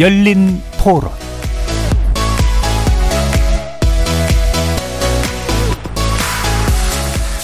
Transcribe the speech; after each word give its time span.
열린 0.00 0.62
토론 0.82 1.10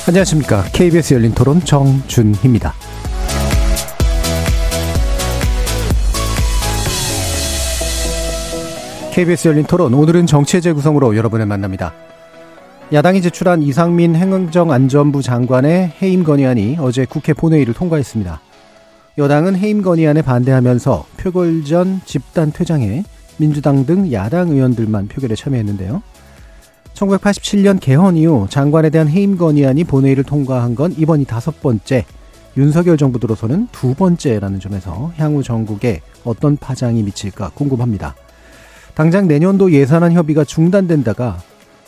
안녕하십니까. 0.09 0.64
KBS 0.72 1.12
열린 1.12 1.34
토론 1.34 1.61
정준희입니다. 1.61 2.72
KBS 9.13 9.49
열린 9.49 9.64
토론 9.66 9.93
오늘은 9.93 10.25
정치의 10.25 10.63
재구성으로 10.63 11.14
여러분을 11.14 11.44
만납니다. 11.44 11.93
야당이 12.91 13.21
제출한 13.21 13.63
이상민 13.63 14.16
행정안전부 14.16 15.21
장관의 15.21 15.93
해임 16.00 16.25
건의안이 16.25 16.79
어제 16.80 17.04
국회 17.04 17.35
본회의를 17.35 17.75
통과했습니다. 17.75 18.41
여당은 19.18 19.56
해임 19.56 19.80
건의안에 19.80 20.20
반대하면서 20.20 21.06
표결 21.16 21.64
전 21.64 22.02
집단 22.04 22.52
퇴장에 22.52 23.02
민주당 23.38 23.86
등 23.86 24.12
야당 24.12 24.50
의원들만 24.50 25.08
표결에 25.08 25.34
참여했는데요. 25.34 26.02
1987년 26.93 27.80
개헌 27.80 28.16
이후 28.16 28.46
장관에 28.50 28.90
대한 28.90 29.08
해임 29.08 29.38
건의안이 29.38 29.84
본회의를 29.84 30.24
통과한 30.24 30.74
건 30.74 30.94
이번이 30.96 31.24
다섯 31.24 31.60
번째, 31.60 32.05
윤석열 32.58 32.97
정부 32.97 33.19
들어서는 33.19 33.69
두 33.72 33.94
번째라는 33.94 34.60
점에서 34.60 35.12
향후 35.16 35.42
전국에 35.42 36.00
어떤 36.24 36.56
파장이 36.56 37.02
미칠까 37.02 37.50
궁금합니다. 37.55 38.14
당장 38.94 39.28
내년도 39.28 39.72
예산안 39.72 40.12
협의가 40.12 40.44
중단된다가 40.44 41.38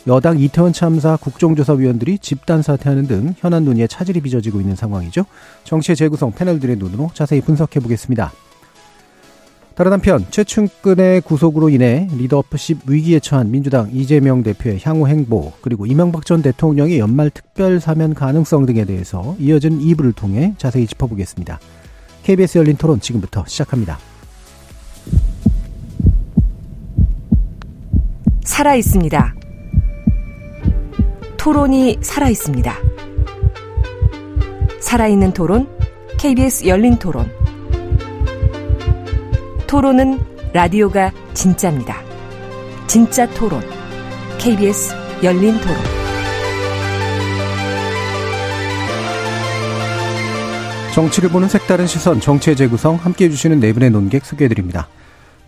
여당 0.06 0.38
이태원 0.38 0.72
참사 0.72 1.16
국정조사위원들이 1.16 2.18
집단 2.18 2.62
사퇴하는 2.62 3.06
등 3.06 3.34
현안 3.38 3.64
논의에 3.64 3.86
차질이 3.86 4.20
빚어지고 4.20 4.60
있는 4.60 4.76
상황이죠. 4.76 5.24
정치의 5.64 5.96
재구성 5.96 6.32
패널들의 6.32 6.76
눈으로 6.76 7.10
자세히 7.14 7.40
분석해 7.40 7.80
보겠습니다. 7.80 8.32
다른 9.74 9.92
한편 9.92 10.26
최충근의 10.30 11.20
구속으로 11.20 11.68
인해 11.68 12.08
리더십ip 12.12 12.90
위기에 12.90 13.20
처한 13.20 13.52
민주당 13.52 13.88
이재명 13.92 14.42
대표의 14.42 14.80
향후 14.82 15.06
행보 15.06 15.52
그리고 15.60 15.86
이명박 15.86 16.26
전 16.26 16.42
대통령의 16.42 16.98
연말 16.98 17.30
특별 17.30 17.78
사면 17.78 18.12
가능성 18.12 18.66
등에 18.66 18.84
대해서 18.84 19.36
이어진 19.38 19.78
2부를 19.78 20.16
통해 20.16 20.54
자세히 20.58 20.84
짚어보겠습니다. 20.88 21.60
KBS 22.24 22.58
열린 22.58 22.76
토론 22.76 22.98
지금부터 22.98 23.44
시작합니다. 23.46 24.00
살아 28.42 28.74
있습니다. 28.74 29.34
토론이 31.38 31.98
살아 32.02 32.28
있습니다. 32.28 32.74
살아있는 34.80 35.32
토론, 35.32 35.68
KBS 36.18 36.66
열린 36.66 36.96
토론. 36.98 37.30
토론은 39.66 40.18
라디오가 40.52 41.12
진짜입니다. 41.34 42.02
진짜 42.86 43.26
토론, 43.30 43.62
KBS 44.38 44.94
열린 45.22 45.58
토론. 45.60 45.76
정치를 50.94 51.30
보는 51.30 51.48
색다른 51.48 51.86
시선, 51.86 52.20
정치의 52.20 52.56
재구성 52.56 52.96
함께 52.96 53.26
해 53.26 53.30
주시는 53.30 53.60
네 53.60 53.72
분의 53.72 53.90
논객 53.90 54.26
소개해드립니다. 54.26 54.88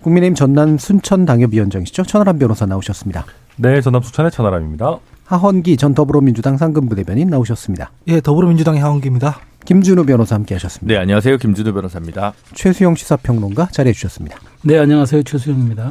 국민의힘 0.02 0.36
전남 0.36 0.78
순천 0.78 1.26
당협위원장이시죠. 1.26 2.04
천하람 2.04 2.38
변호사 2.38 2.64
나오셨습니다. 2.64 3.26
네, 3.56 3.80
전남 3.80 4.00
순천의 4.02 4.30
천하람입니다. 4.30 4.98
하헌기 5.30 5.76
전 5.76 5.94
더불어민주당 5.94 6.56
상근부 6.56 6.96
대변인 6.96 7.30
나오셨습니다. 7.30 7.92
예, 8.08 8.20
더불어민주당의 8.20 8.80
하헌기입니다. 8.80 9.38
김준우 9.64 10.04
변호사 10.04 10.34
함께 10.34 10.56
하셨습니다. 10.56 10.92
네, 10.92 10.98
안녕하세요. 11.00 11.38
김준우 11.38 11.72
변호사입니다. 11.72 12.32
최수영 12.54 12.96
시사평론가 12.96 13.66
자리해 13.66 13.92
주셨습니다. 13.92 14.38
네, 14.64 14.76
안녕하세요. 14.76 15.22
최수영입니다. 15.22 15.88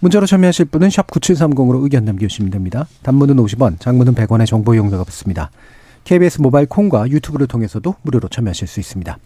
문자로 0.00 0.24
참여하실 0.24 0.66
분은 0.66 0.88
샵 0.88 1.06
9730으로 1.08 1.82
의견 1.82 2.06
남겨주시면 2.06 2.50
됩니다. 2.50 2.86
단문은 3.02 3.36
50원, 3.36 3.78
장문은 3.78 4.14
100원의 4.14 4.46
정보 4.46 4.74
이용료가 4.74 5.04
붙습니다. 5.04 5.50
KBS 6.04 6.40
모바일 6.40 6.66
콩과 6.66 7.10
유튜브를 7.10 7.46
통해서도 7.46 7.96
무료로 8.00 8.28
참여하실 8.28 8.68
수 8.68 8.80
있습니다. 8.80 9.18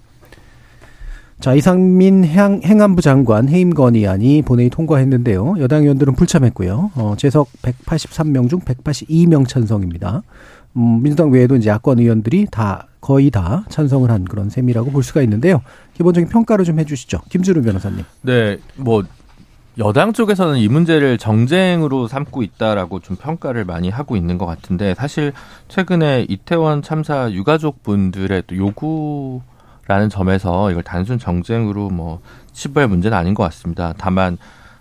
자, 1.42 1.54
이상민 1.54 2.24
행, 2.24 2.60
행안부 2.62 3.02
장관 3.02 3.48
해임 3.48 3.74
건의안이 3.74 4.42
본회의 4.42 4.70
통과했는데요. 4.70 5.56
여당 5.58 5.82
의원들은 5.82 6.14
불참했고요. 6.14 6.92
어, 6.94 7.14
재석 7.18 7.48
183명 7.62 8.48
중 8.48 8.60
182명 8.60 9.48
찬성입니다. 9.48 10.22
음, 10.76 11.02
민주당 11.02 11.32
외에도 11.32 11.56
이제 11.56 11.68
야권 11.68 11.98
의원들이 11.98 12.46
다 12.52 12.86
거의 13.00 13.32
다 13.32 13.64
찬성을 13.68 14.08
한 14.08 14.24
그런 14.24 14.50
셈이라고 14.50 14.92
볼 14.92 15.02
수가 15.02 15.20
있는데요. 15.22 15.62
기본적인 15.94 16.28
평가를 16.28 16.64
좀 16.64 16.78
해주시죠. 16.78 17.22
김준우 17.28 17.62
변호사님. 17.62 18.04
네, 18.20 18.58
뭐 18.76 19.02
여당 19.78 20.12
쪽에서는 20.12 20.58
이 20.58 20.68
문제를 20.68 21.18
정쟁으로 21.18 22.06
삼고 22.06 22.44
있다라고 22.44 23.00
좀 23.00 23.16
평가를 23.16 23.64
많이 23.64 23.90
하고 23.90 24.14
있는 24.14 24.38
것 24.38 24.46
같은데 24.46 24.94
사실 24.94 25.32
최근에 25.66 26.26
이태원 26.28 26.82
참사 26.82 27.32
유가족 27.32 27.82
분들의 27.82 28.44
또 28.46 28.56
요구 28.56 29.40
라는 29.92 30.08
점에서 30.08 30.70
이걸 30.70 30.82
단순 30.82 31.18
정쟁으로 31.18 31.90
뭐 31.90 32.22
치부할 32.54 32.88
문제는 32.88 33.14
아닌 33.14 33.34
것 33.34 33.42
같습니다. 33.42 33.92
다만 33.98 34.38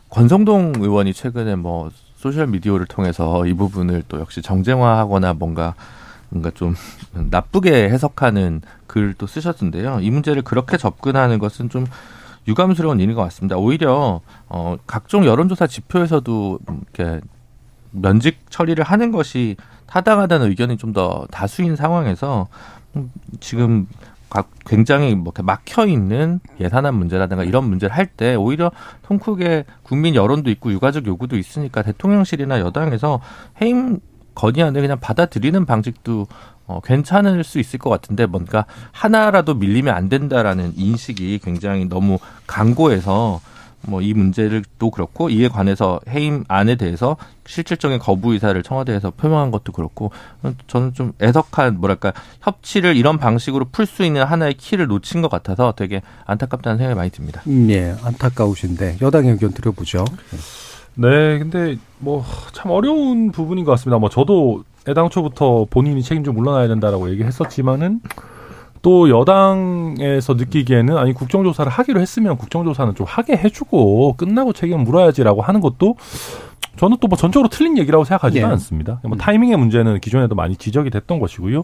권성동 0.10 0.76
의원이 0.78 1.14
최근에 1.14 1.56
뭐 1.56 1.90
소셜 2.16 2.48
미디어를 2.48 2.86
통해서 2.86 3.46
이 3.46 3.52
부분을 3.54 4.04
또 4.08 4.22
역시 4.22 4.42
정쟁화하거나 4.42 5.34
뭔가 5.34 5.76
뭔가 6.30 6.50
좀 6.52 6.76
나쁘게 7.12 7.90
해석하는 7.90 8.62
글을 8.88 9.16
또 9.18 9.28
쓰셨던데요. 9.28 10.00
이 10.02 10.10
문제를 10.10 10.44
그렇게 10.44 10.78
접근하는 10.78 11.40
것은 11.40 11.68
좀 11.68 11.86
유감스러운 12.48 13.02
일인 13.02 13.14
것 13.14 13.22
같습니다. 13.24 13.58
오히려 13.58 14.22
어 14.48 14.78
각종 14.88 15.26
여론조사 15.26 15.68
지표에서도 15.68 16.60
이렇게 16.96 17.20
면직 17.92 18.50
처리를 18.50 18.86
하는 18.86 19.12
것이 19.12 19.58
타당하다는 19.88 20.48
의견이 20.48 20.78
좀 20.78 20.94
더 20.94 21.28
다수인 21.32 21.76
상황에서 21.76 22.48
지금 23.42 23.88
굉장히 24.66 25.16
뭐 25.16 25.34
막혀 25.44 25.88
있는 25.88 26.40
예산안 26.60 26.96
문제라든가 26.96 27.44
이런 27.44 27.66
문제를 27.66 27.96
할 27.96 28.12
때 28.18 28.36
오히려 28.36 28.72
통 29.04 29.20
크게 29.20 29.66
국민 29.84 30.16
여론도 30.16 30.50
있고 30.52 30.72
유가족 30.72 31.06
요구도 31.08 31.38
있으니까 31.38 31.82
대통령실이나 31.82 32.60
여당에서 32.60 33.22
해임 33.62 34.00
건의안을 34.36 34.82
그냥 34.82 35.00
받아들이는 35.00 35.66
방식도 35.66 36.28
어, 36.68 36.80
괜찮을 36.84 37.44
수 37.44 37.60
있을 37.60 37.80
것 37.80 37.90
같은데 37.90 38.26
뭔가 38.26 38.66
하나라도 38.92 39.56
밀리면 39.56 39.94
안 39.94 40.08
된다라는 40.10 40.74
인식이 40.76 41.40
굉장히 41.44 41.86
너무 41.86 42.18
강고해서 42.48 43.42
뭐 43.88 44.02
이 44.02 44.14
문제를 44.14 44.64
또 44.80 44.90
그렇고 44.92 45.30
이에 45.30 45.48
관해서 45.48 46.00
해임 46.10 46.44
안에 46.48 46.76
대해서 46.76 47.18
실질적인 47.46 48.00
거부 48.00 48.34
의사를 48.34 48.62
청와대에서 48.64 49.12
표명한 49.12 49.52
것도 49.52 49.72
그렇고 49.72 50.12
저는 50.68 50.94
좀 50.94 51.14
애석한 51.22 51.78
뭐랄까 51.80 52.14
협치를 52.42 52.96
이런 52.96 53.18
방식으로 53.18 53.66
풀 53.72 53.86
수 53.86 54.04
있는 54.04 54.24
하나의 54.24 54.54
키를 54.56 54.88
놓친 54.88 55.22
것 55.22 55.30
같아서 55.30 55.74
되게 55.76 56.02
안타깝다는 56.26 56.78
생각이 56.78 56.96
많이 56.98 57.10
듭니다. 57.10 57.42
음, 57.48 57.70
예, 57.70 57.96
안타까우신데 58.04 58.98
여당의 59.02 59.32
의견 59.32 59.52
들어보죠. 59.52 60.06
네, 60.96 61.40
근데 61.40 61.78
뭐 62.00 62.24
참 62.54 62.72
어려운 62.72 63.32
부분인 63.32 63.66
것 63.66 63.72
같습니다. 63.72 63.98
뭐 63.98 64.10
저도 64.10 64.64
애당초부터 64.88 65.68
본인이 65.70 66.02
책임져 66.04 66.32
물러나야 66.32 66.68
된다라고 66.68 67.10
얘기했었지만은 67.12 68.02
또 68.82 69.10
여당에서 69.10 70.34
느끼기에는 70.34 70.98
아니 70.98 71.14
국정조사를 71.14 71.72
하기로 71.72 72.00
했으면 72.02 72.38
국정조사는 72.38 72.96
좀 72.96 73.06
하게 73.08 73.38
해주고 73.38 74.16
끝나고 74.18 74.54
책임 74.54 74.80
물어야지라고 74.84 75.42
하는 75.42 75.62
것도 75.62 75.96
저는 76.78 76.98
또 77.02 77.08
뭐 77.08 77.18
전적으로 77.18 77.50
틀린 77.50 77.78
얘기라고 77.78 78.06
생각하지는 78.06 78.48
예. 78.48 78.52
않습니다. 78.54 79.00
뭐 79.04 79.14
음. 79.14 79.18
타이밍의 79.18 79.58
문제는 79.58 80.00
기존에도 80.00 80.36
많이 80.36 80.56
지적이 80.56 80.90
됐던 80.90 81.20
것이고요. 81.20 81.64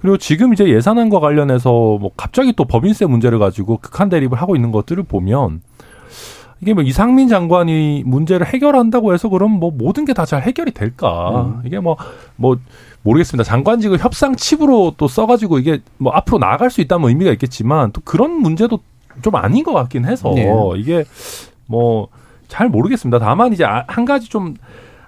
그리고 0.00 0.16
지금 0.16 0.52
이제 0.52 0.68
예산안과 0.68 1.18
관련해서 1.20 1.70
뭐 1.70 2.10
갑자기 2.16 2.52
또 2.54 2.64
법인세 2.64 3.04
문제를 3.04 3.38
가지고 3.40 3.78
극한 3.78 4.08
대립을 4.08 4.40
하고 4.40 4.54
있는 4.56 4.70
것들을 4.70 5.02
보면 5.02 5.60
이게 6.60 6.72
뭐 6.72 6.82
이상민 6.82 7.28
장관이 7.28 8.04
문제를 8.06 8.46
해결한다고 8.46 9.12
해서 9.12 9.28
그럼 9.28 9.50
뭐 9.52 9.70
모든 9.72 10.04
게 10.04 10.12
다 10.12 10.24
잘 10.24 10.42
해결이 10.42 10.70
될까? 10.72 11.42
음. 11.42 11.62
이게 11.64 11.78
뭐뭐 11.80 11.96
뭐 12.36 12.56
모르겠습니다. 13.02 13.44
장관직을 13.44 13.98
협상 13.98 14.36
칩으로 14.36 14.94
또 14.96 15.08
써가지고 15.08 15.58
이게 15.58 15.80
뭐 15.98 16.12
앞으로 16.12 16.38
나아갈 16.38 16.70
수 16.70 16.80
있다면 16.80 17.08
의미가 17.08 17.30
있겠지만 17.32 17.92
또 17.92 18.00
그런 18.04 18.32
문제도 18.32 18.78
좀 19.22 19.34
아닌 19.36 19.64
것 19.64 19.72
같긴 19.72 20.04
해서 20.04 20.32
네. 20.34 20.46
이게 20.76 21.04
뭐 21.66 22.08
잘 22.48 22.68
모르겠습니다. 22.68 23.18
다만 23.18 23.52
이제 23.52 23.64
아, 23.64 23.84
한 23.86 24.04
가지 24.04 24.28
좀 24.28 24.56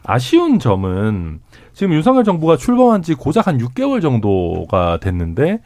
아쉬운 0.05 0.59
점은 0.59 1.41
지금 1.73 1.95
윤석열 1.95 2.25
정부가 2.25 2.57
출범한 2.57 3.03
지 3.03 3.15
고작 3.15 3.47
한 3.47 3.59
6개월 3.59 4.01
정도가 4.01 5.01
됐는데 5.01 5.61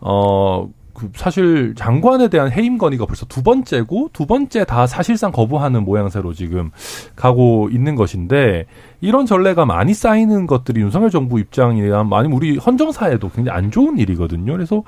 어 0.00 0.68
그 0.94 1.10
사실 1.14 1.74
장관에 1.76 2.28
대한 2.28 2.50
해임 2.52 2.78
건의가 2.78 3.06
벌써 3.06 3.26
두 3.26 3.42
번째고 3.42 4.10
두 4.12 4.26
번째 4.26 4.64
다 4.64 4.86
사실상 4.86 5.32
거부하는 5.32 5.84
모양새로 5.84 6.32
지금 6.34 6.70
가고 7.16 7.68
있는 7.70 7.94
것인데 7.94 8.66
이런 9.00 9.26
전례가 9.26 9.64
많이 9.64 9.94
쌓이는 9.94 10.46
것들이 10.46 10.80
윤석열 10.80 11.10
정부 11.10 11.38
입장이나 11.40 12.00
아니면 12.00 12.32
우리 12.32 12.56
헌정사에도 12.56 13.30
굉장히 13.30 13.56
안 13.56 13.70
좋은 13.70 13.98
일이거든요. 13.98 14.52
그래서 14.52 14.82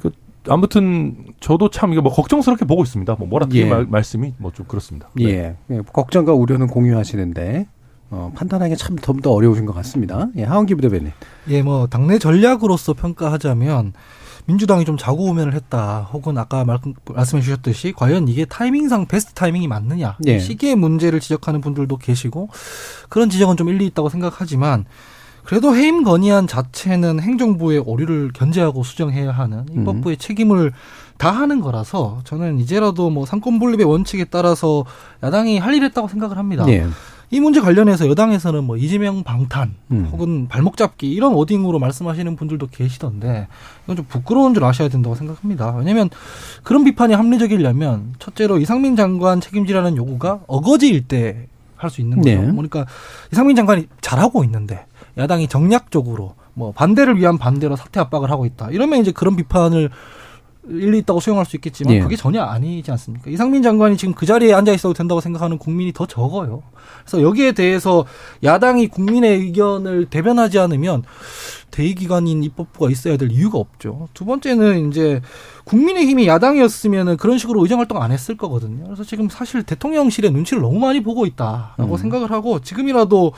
그 0.00 0.10
아무튼 0.48 1.16
저도 1.40 1.68
참 1.70 1.92
이거 1.92 2.00
뭐 2.02 2.12
걱정스럽게 2.12 2.64
보고 2.64 2.82
있습니다. 2.82 3.14
뭐 3.18 3.28
뭐라 3.28 3.46
예. 3.52 3.66
말, 3.66 3.84
말씀이 3.86 4.32
뭐 4.38 4.50
좀 4.52 4.66
그렇습니다. 4.66 5.08
네. 5.14 5.24
예. 5.24 5.56
예, 5.70 5.80
걱정과 5.92 6.32
우려는 6.32 6.66
공유하시는데 6.66 7.66
어, 8.12 8.32
판단하기 8.34 8.76
참더더 8.76 9.30
어려우신 9.30 9.66
것 9.66 9.74
같습니다. 9.76 10.28
예, 10.36 10.42
하원기 10.44 10.74
부대변인. 10.74 11.12
예, 11.48 11.62
뭐 11.62 11.86
당내 11.86 12.18
전략으로서 12.18 12.94
평가하자면 12.94 13.92
민주당이 14.50 14.84
좀 14.84 14.96
자고우면을 14.96 15.54
했다. 15.54 16.08
혹은 16.12 16.36
아까 16.36 16.64
말, 16.64 16.78
말씀해 17.08 17.40
주셨듯이 17.40 17.92
과연 17.96 18.26
이게 18.26 18.44
타이밍상 18.44 19.06
베스트 19.06 19.32
타이밍이 19.34 19.68
맞느냐. 19.68 20.16
예. 20.26 20.38
시기의 20.40 20.74
문제를 20.74 21.20
지적하는 21.20 21.60
분들도 21.60 21.96
계시고 21.98 22.48
그런 23.08 23.30
지적은 23.30 23.56
좀 23.56 23.68
일리 23.68 23.86
있다고 23.86 24.08
생각하지만 24.08 24.86
그래도 25.44 25.74
해임 25.74 26.02
건의안 26.04 26.46
자체는 26.48 27.20
행정부의 27.20 27.78
오류를 27.78 28.32
견제하고 28.34 28.82
수정해야 28.82 29.30
하는 29.30 29.64
입법부의 29.72 30.16
책임을 30.18 30.72
다하는 31.16 31.60
거라서 31.60 32.20
저는 32.24 32.58
이제라도 32.58 33.08
뭐 33.10 33.26
상권 33.26 33.58
분립의 33.58 33.84
원칙에 33.86 34.24
따라서 34.24 34.84
야당이 35.22 35.58
할 35.58 35.74
일 35.74 35.84
했다고 35.84 36.08
생각을 36.08 36.36
합니다. 36.38 36.64
예. 36.68 36.86
이 37.30 37.40
문제 37.40 37.60
관련해서 37.60 38.08
여당에서는 38.08 38.64
뭐 38.64 38.76
이재명 38.76 39.22
방탄 39.22 39.74
음. 39.92 40.08
혹은 40.10 40.48
발목 40.48 40.76
잡기 40.76 41.10
이런 41.10 41.32
워딩으로 41.34 41.78
말씀하시는 41.78 42.34
분들도 42.36 42.66
계시던데 42.68 43.46
이건 43.84 43.96
좀 43.96 44.04
부끄러운 44.08 44.52
줄 44.54 44.64
아셔야 44.64 44.88
된다고 44.88 45.14
생각합니다. 45.14 45.76
왜냐하면 45.76 46.10
그런 46.64 46.82
비판이 46.84 47.14
합리적이려면 47.14 48.14
첫째로 48.18 48.58
이상민 48.58 48.96
장관 48.96 49.40
책임지라는 49.40 49.96
요구가 49.96 50.40
어거지일 50.46 51.06
때 51.06 51.46
할 51.80 51.90
수 51.90 52.00
있는 52.00 52.18
거죠. 52.18 52.30
네. 52.30 52.36
그러니까 52.36 52.86
이상민 53.32 53.56
장관이 53.56 53.88
잘하고 54.00 54.44
있는데 54.44 54.84
야당이 55.16 55.48
정략적으로 55.48 56.34
뭐 56.54 56.72
반대를 56.72 57.16
위한 57.18 57.38
반대로 57.38 57.74
사퇴 57.76 58.00
압박을 58.00 58.30
하고 58.30 58.44
있다. 58.44 58.70
이러면 58.70 59.00
이제 59.00 59.12
그런 59.12 59.34
비판을 59.34 59.90
일리 60.68 60.98
있다고 60.98 61.20
수용할 61.20 61.46
수 61.46 61.56
있겠지만 61.56 61.94
예. 61.94 62.00
그게 62.00 62.16
전혀 62.16 62.42
아니지 62.42 62.90
않습니까? 62.90 63.30
이상민 63.30 63.62
장관이 63.62 63.96
지금 63.96 64.14
그 64.14 64.26
자리에 64.26 64.52
앉아 64.52 64.72
있어도 64.72 64.92
된다고 64.92 65.20
생각하는 65.20 65.58
국민이 65.58 65.92
더 65.92 66.06
적어요. 66.06 66.62
그래서 67.04 67.22
여기에 67.22 67.52
대해서 67.52 68.04
야당이 68.42 68.88
국민의 68.88 69.38
의견을 69.38 70.06
대변하지 70.06 70.58
않으면 70.58 71.04
대의기관인 71.70 72.42
입법부가 72.44 72.90
있어야 72.90 73.16
될 73.16 73.30
이유가 73.30 73.58
없죠. 73.58 74.08
두 74.12 74.24
번째는 74.24 74.88
이제 74.88 75.22
국민의힘이 75.64 76.26
야당이었으면은 76.26 77.16
그런 77.16 77.38
식으로 77.38 77.62
의정 77.62 77.78
활동 77.78 78.02
안 78.02 78.12
했을 78.12 78.36
거거든요. 78.36 78.84
그래서 78.84 79.04
지금 79.04 79.28
사실 79.28 79.62
대통령실의 79.62 80.30
눈치를 80.32 80.62
너무 80.62 80.78
많이 80.78 81.02
보고 81.02 81.26
있다라고 81.26 81.92
음. 81.92 81.96
생각을 81.96 82.30
하고 82.32 82.60
지금이라도 82.60 83.32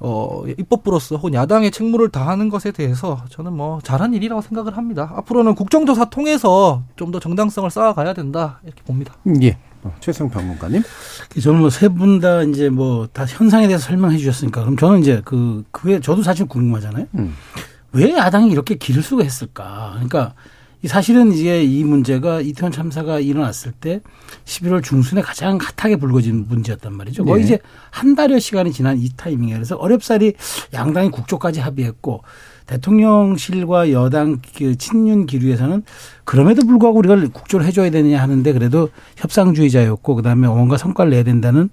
어, 0.00 0.44
입법부로서 0.46 1.16
혹은 1.16 1.34
야당의 1.34 1.70
책무를 1.72 2.10
다하는 2.10 2.48
것에 2.48 2.70
대해서 2.70 3.24
저는 3.30 3.52
뭐 3.52 3.80
잘한 3.82 4.14
일이라고 4.14 4.40
생각을 4.42 4.76
합니다. 4.76 5.12
앞으로는 5.16 5.54
국정조사 5.54 6.06
통해서 6.10 6.82
좀 6.96 7.10
더 7.10 7.18
정당성을 7.20 7.68
쌓아가야 7.70 8.12
된다 8.14 8.60
이렇게 8.64 8.82
봅니다. 8.82 9.14
음, 9.26 9.42
예. 9.42 9.56
어, 9.82 9.94
최승 10.00 10.28
평론가님. 10.28 10.82
저는 11.42 11.60
뭐 11.60 11.68
세 11.70 11.88
분 11.88 12.20
다 12.20 12.42
이제 12.42 12.68
뭐 12.68 13.06
다 13.12 13.24
현상에 13.24 13.66
대해서 13.66 13.86
설명해 13.86 14.18
주셨으니까 14.18 14.60
그럼 14.62 14.76
저는 14.76 15.00
이제 15.00 15.22
그 15.24 15.64
그게 15.70 16.00
저도 16.00 16.22
사실 16.22 16.46
궁금하잖아요. 16.46 17.06
음. 17.14 17.34
왜 17.92 18.12
야당이 18.14 18.50
이렇게 18.50 18.74
길을 18.76 19.02
쓰고 19.02 19.22
했을까? 19.22 19.90
그러니까 19.94 20.34
이 20.34 20.34
사실은 20.86 21.32
이제 21.32 21.64
이 21.64 21.82
문제가 21.82 22.40
이태원 22.40 22.70
참사가 22.70 23.18
일어났을 23.18 23.72
때 23.72 24.00
11월 24.44 24.82
중순에 24.82 25.22
가장 25.22 25.58
핫하게 25.76 25.96
불거진 25.96 26.46
문제였단 26.48 26.92
말이죠. 26.92 27.24
거의 27.24 27.42
네. 27.42 27.46
이제 27.46 27.58
한 27.90 28.14
달여 28.14 28.38
시간이 28.38 28.72
지난 28.72 28.96
이 28.98 29.08
타이밍에 29.16 29.54
그래서 29.54 29.74
어렵사리 29.76 30.34
양당이 30.72 31.10
국조까지 31.10 31.60
합의했고 31.60 32.22
대통령실과 32.66 33.90
여당 33.90 34.40
그 34.56 34.76
친윤 34.76 35.26
기류에서는 35.26 35.82
그럼에도 36.28 36.62
불구하고 36.66 36.98
우리가 36.98 37.16
국조를 37.32 37.64
해줘야 37.64 37.88
되느냐 37.88 38.20
하는데 38.20 38.52
그래도 38.52 38.90
협상주의자였고 39.16 40.14
그다음에 40.14 40.46
뭔가 40.46 40.76
성과를 40.76 41.10
내야 41.10 41.22
된다는 41.22 41.70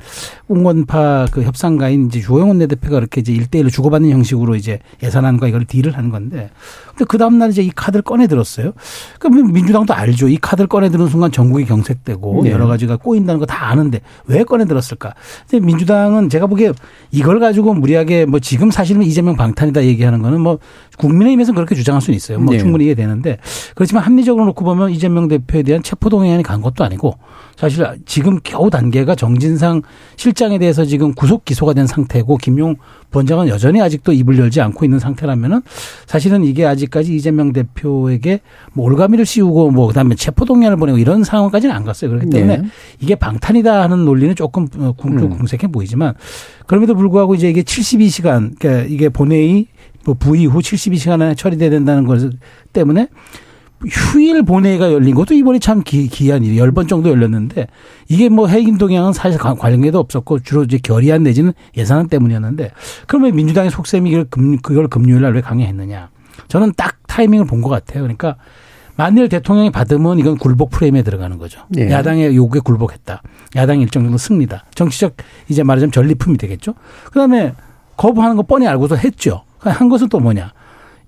옹건파 0.48 1.28
그 1.32 1.44
협상가인 1.44 2.06
이제 2.06 2.22
조영원 2.22 2.60
내 2.60 2.68
대표가 2.68 2.96
그렇게 2.96 3.20
이제 3.20 3.34
일대일로 3.34 3.70
주고받는 3.70 4.10
형식으로 4.12 4.56
이제 4.56 4.80
예산안과 5.04 5.50
이걸 5.50 5.66
딜을 5.66 5.98
하는 5.98 6.10
건데 6.10 6.52
근데 6.92 7.04
그 7.04 7.18
다음날 7.18 7.50
이제 7.50 7.62
이 7.64 7.70
카드를 7.70 8.02
꺼내 8.02 8.28
들었어요. 8.28 8.72
그럼 9.20 9.52
민주당도 9.52 9.94
알죠. 9.94 10.30
이 10.30 10.38
카드를 10.38 10.70
꺼내 10.70 10.88
드는 10.88 11.08
순간 11.08 11.34
전국이 11.34 11.66
경색되고 11.66 12.44
네. 12.46 12.52
여러 12.52 12.68
가지가 12.68 12.96
꼬인다는 12.96 13.40
거 13.40 13.46
다 13.46 13.68
아는데 13.70 14.00
왜 14.26 14.44
꺼내 14.46 14.66
들었을까? 14.66 15.14
근데 15.50 15.66
민주당은 15.66 16.30
제가 16.30 16.48
보기에 16.48 16.72
이걸 17.12 17.40
가지고 17.40 17.74
무리하게 17.74 18.26
뭐 18.26 18.40
지금 18.40 18.72
사실은 18.72 19.04
이재명 19.04 19.36
방탄이다 19.36 19.84
얘기하는 19.84 20.22
거는 20.22 20.40
뭐 20.40 20.60
국민의힘에서 20.98 21.52
그렇게 21.52 21.76
주장할 21.76 22.02
수는 22.02 22.16
있어요. 22.16 22.40
뭐 22.40 22.54
네. 22.54 22.60
충분히 22.60 22.86
이해되는데 22.86 23.38
그렇지만 23.76 24.04
합리적으로 24.04 24.45
놓고 24.46 24.64
보면 24.66 24.92
이재명 24.92 25.28
대표에 25.28 25.64
대한 25.64 25.84
체포동의안이 25.84 26.44
간 26.44 26.62
것도 26.62 26.84
아니고 26.84 27.14
사실 27.56 27.86
지금 28.06 28.40
겨우 28.44 28.70
단계가 28.70 29.16
정진상 29.16 29.82
실장에 30.18 30.58
대해서 30.58 30.84
지금 30.86 31.14
구속 31.14 31.46
기소가 31.46 31.74
된 31.74 31.88
상태고 31.88 32.38
김용 32.38 32.76
부원장은 33.12 33.48
여전히 33.48 33.82
아직도 33.82 34.12
입을 34.12 34.38
열지 34.38 34.60
않고 34.62 34.84
있는 34.86 35.00
상태라면은 35.00 35.62
사실은 36.06 36.44
이게 36.44 36.66
아직까지 36.66 37.16
이재명 37.16 37.54
대표에게 37.54 38.42
뭐 38.74 38.86
올가미를 38.86 39.26
씌우고 39.26 39.72
뭐 39.72 39.88
그다음에 39.88 40.16
체포동의안을 40.16 40.78
보내고 40.78 40.98
이런 40.98 41.24
상황까지는 41.24 41.74
안 41.74 41.86
갔어요. 41.86 42.10
그렇기 42.12 42.30
때문에 42.30 42.58
네. 42.58 42.68
이게 43.00 43.16
방탄이다 43.16 43.82
하는 43.84 44.04
논리는 44.06 44.36
조금 44.36 44.68
어, 44.78 44.94
궁- 44.98 45.18
음. 45.18 45.30
궁색해 45.30 45.68
보이지만 45.68 46.14
그럼에도 46.68 46.94
불구하고 46.96 47.36
이제 47.36 47.50
이게 47.50 47.62
72시간 47.64 48.58
그러니까 48.60 48.88
이게 48.90 49.08
본회의 49.10 49.68
뭐 50.04 50.14
부의 50.14 50.46
후 50.46 50.60
72시간 50.60 51.22
안에 51.22 51.36
처리돼야 51.36 51.70
된다는 51.70 52.06
것 52.06 52.20
때문에 52.74 53.08
휴일 53.88 54.44
본회의가 54.44 54.92
열린 54.92 55.14
것도 55.16 55.34
이번에 55.34 55.60
참 55.60 55.82
기, 55.84 56.08
기한 56.08 56.44
일이 56.44 56.58
열 56.58 56.72
번 56.72 56.88
정도 56.88 57.10
열렸는데 57.10 57.68
이게 58.08 58.30
뭐 58.30 58.48
해임 58.48 58.78
동향은 58.78 59.14
사실 59.14 59.38
관- 59.40 59.58
관련계도 59.58 60.00
없었고 60.00 60.40
주로 60.40 60.64
이제 60.64 60.78
결의안 60.82 61.24
내지는 61.24 61.54
예산안 61.78 62.08
때문이었는데 62.08 62.72
그러면 63.08 63.36
민주당의 63.36 63.70
속셈이 63.72 64.10
이걸 64.10 64.26
금, 64.26 64.58
그걸 64.58 64.88
금요일 64.88 65.22
날 65.22 65.34
왜 65.36 65.42
강행했느냐. 65.42 66.10
저는 66.48 66.74
딱 66.78 66.96
타이밍을 67.08 67.46
본 67.46 67.62
것 67.62 67.70
같아요. 67.70 68.02
그러니까 68.04 68.36
만일 68.98 69.28
대통령이 69.30 69.72
받으면 69.72 70.20
이건 70.20 70.38
굴복 70.38 70.70
프레임에 70.72 71.02
들어가는 71.04 71.38
거죠. 71.38 71.62
예. 71.78 71.90
야당의 71.92 72.36
요구에 72.36 72.62
굴복했다. 72.62 73.22
야당이 73.56 73.84
일정 73.84 74.04
정도 74.04 74.18
승리다. 74.18 74.64
정치적 74.74 75.16
이제 75.50 75.64
말하자면 75.64 75.92
전리품이 75.92 76.38
되겠죠. 76.38 76.76
그다음에 77.06 77.54
거부하는 77.98 78.36
거 78.38 78.44
뻔히 78.44 78.68
알고서 78.68 78.96
했죠. 78.96 79.44
한 79.60 79.90
것은 79.90 80.08
또 80.10 80.20
뭐냐. 80.20 80.54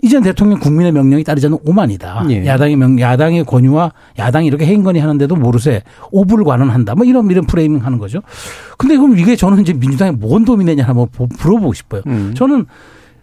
이젠 0.02 0.22
대통령 0.24 0.60
국민의 0.60 0.92
명령에 0.92 1.24
따르지 1.24 1.48
않는 1.48 1.58
오만이다. 1.66 2.26
예. 2.30 2.46
야당의 2.46 2.76
명, 2.76 3.00
야당의 3.00 3.46
권유와 3.46 3.92
야당이 4.20 4.48
이렇게 4.48 4.66
해임건의 4.66 5.02
하는데도 5.02 5.36
모르쇠 5.36 5.82
오불관언한다. 6.12 6.96
뭐 6.96 7.06
이런 7.06 7.30
이런 7.32 7.46
framing 7.46 7.84
하는 7.86 7.98
거죠. 7.98 8.22
근데 8.78 8.96
그럼 8.98 9.18
이게 9.18 9.36
저는 9.36 9.62
이제 9.62 9.74
민주당에 9.74 10.12
뭔 10.12 10.46
도움이 10.46 10.66
되냐 10.66 10.84
한번 10.86 11.08
보- 11.12 11.28
물어보고 11.40 11.74
싶어요. 11.74 12.02
음. 12.08 12.34
저는 12.36 12.66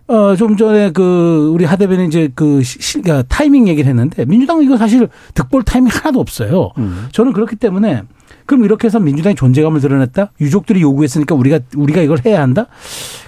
어, 0.07 0.37
좀 0.37 0.59
전에 0.59 0.91
그, 0.91 1.51
우리 1.55 1.65
하대변인 1.65 2.09
이제 2.09 2.29
그, 2.35 2.63
시, 2.63 2.79
시- 2.79 3.01
그러니까 3.01 3.27
타이밍 3.27 3.67
얘기를 3.69 3.89
했는데, 3.89 4.27
민주당은 4.27 4.63
이거 4.63 4.77
사실 4.77 5.09
득볼 5.33 5.63
타이밍 5.63 5.89
하나도 5.91 6.21
없어요. 6.21 6.73
음. 6.77 7.07
저는 7.11 7.33
그렇기 7.33 7.57
때문에, 7.57 8.03
그럼 8.45 8.65
이렇게 8.67 8.87
해서 8.87 9.01
민주당이 9.01 9.35
존재감을 9.35 9.81
드러냈다? 9.81 10.33
유족들이 10.43 10.83
요구했으니까 10.83 11.35
우리가, 11.35 11.61
우리가 11.75 12.03
이걸 12.03 12.19
해야 12.27 12.43
한다? 12.43 12.67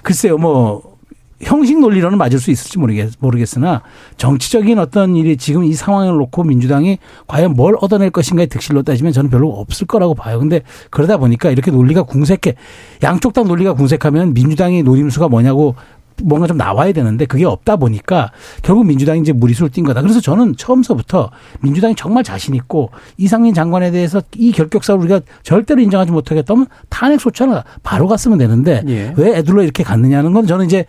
글쎄요, 0.03 0.37
뭐, 0.37 0.96
형식 1.41 1.79
논리로는 1.79 2.17
맞을 2.17 2.39
수 2.39 2.49
있을지 2.49 2.79
모르겠, 2.79 3.11
모르겠으나, 3.19 3.83
정치적인 4.17 4.79
어떤 4.79 5.15
일이 5.15 5.37
지금 5.37 5.63
이 5.63 5.73
상황을 5.73 6.17
놓고 6.17 6.43
민주당이 6.43 6.97
과연 7.27 7.53
뭘 7.53 7.75
얻어낼 7.79 8.09
것인가의 8.09 8.47
득실로 8.47 8.83
따지면 8.83 9.13
저는 9.13 9.29
별로 9.29 9.49
없을 9.51 9.85
거라고 9.85 10.15
봐요. 10.15 10.39
근데 10.39 10.61
그러다 10.89 11.17
보니까 11.17 11.51
이렇게 11.51 11.69
논리가 11.69 12.03
궁색해, 12.03 12.55
양쪽 13.03 13.33
다 13.33 13.43
논리가 13.43 13.73
궁색하면 13.73 14.33
민주당의 14.33 14.83
노림수가 14.83 15.29
뭐냐고 15.29 15.75
뭔가 16.23 16.47
좀 16.47 16.57
나와야 16.57 16.91
되는데 16.91 17.25
그게 17.25 17.45
없다 17.45 17.75
보니까 17.75 18.31
결국 18.63 18.85
민주당이 18.85 19.21
이제 19.21 19.31
무리수를 19.33 19.69
띈 19.69 19.83
거다. 19.83 20.01
그래서 20.01 20.19
저는 20.19 20.55
처음서부터 20.57 21.29
민주당이 21.61 21.95
정말 21.95 22.23
자신 22.23 22.55
있고 22.55 22.89
이상민 23.17 23.53
장관에 23.53 23.91
대해서 23.91 24.21
이 24.35 24.51
결격사를 24.51 24.99
우리가 24.99 25.21
절대로 25.43 25.81
인정하지 25.81 26.11
못하겠다면 26.11 26.67
탄핵 26.89 27.21
소추하나 27.21 27.63
바로 27.83 28.07
갔으면 28.07 28.37
되는데 28.37 28.83
예. 28.87 29.13
왜 29.15 29.37
애들로 29.37 29.61
이렇게 29.61 29.83
갔느냐는 29.83 30.33
건 30.33 30.47
저는 30.47 30.65
이제 30.65 30.79
어, 30.79 30.85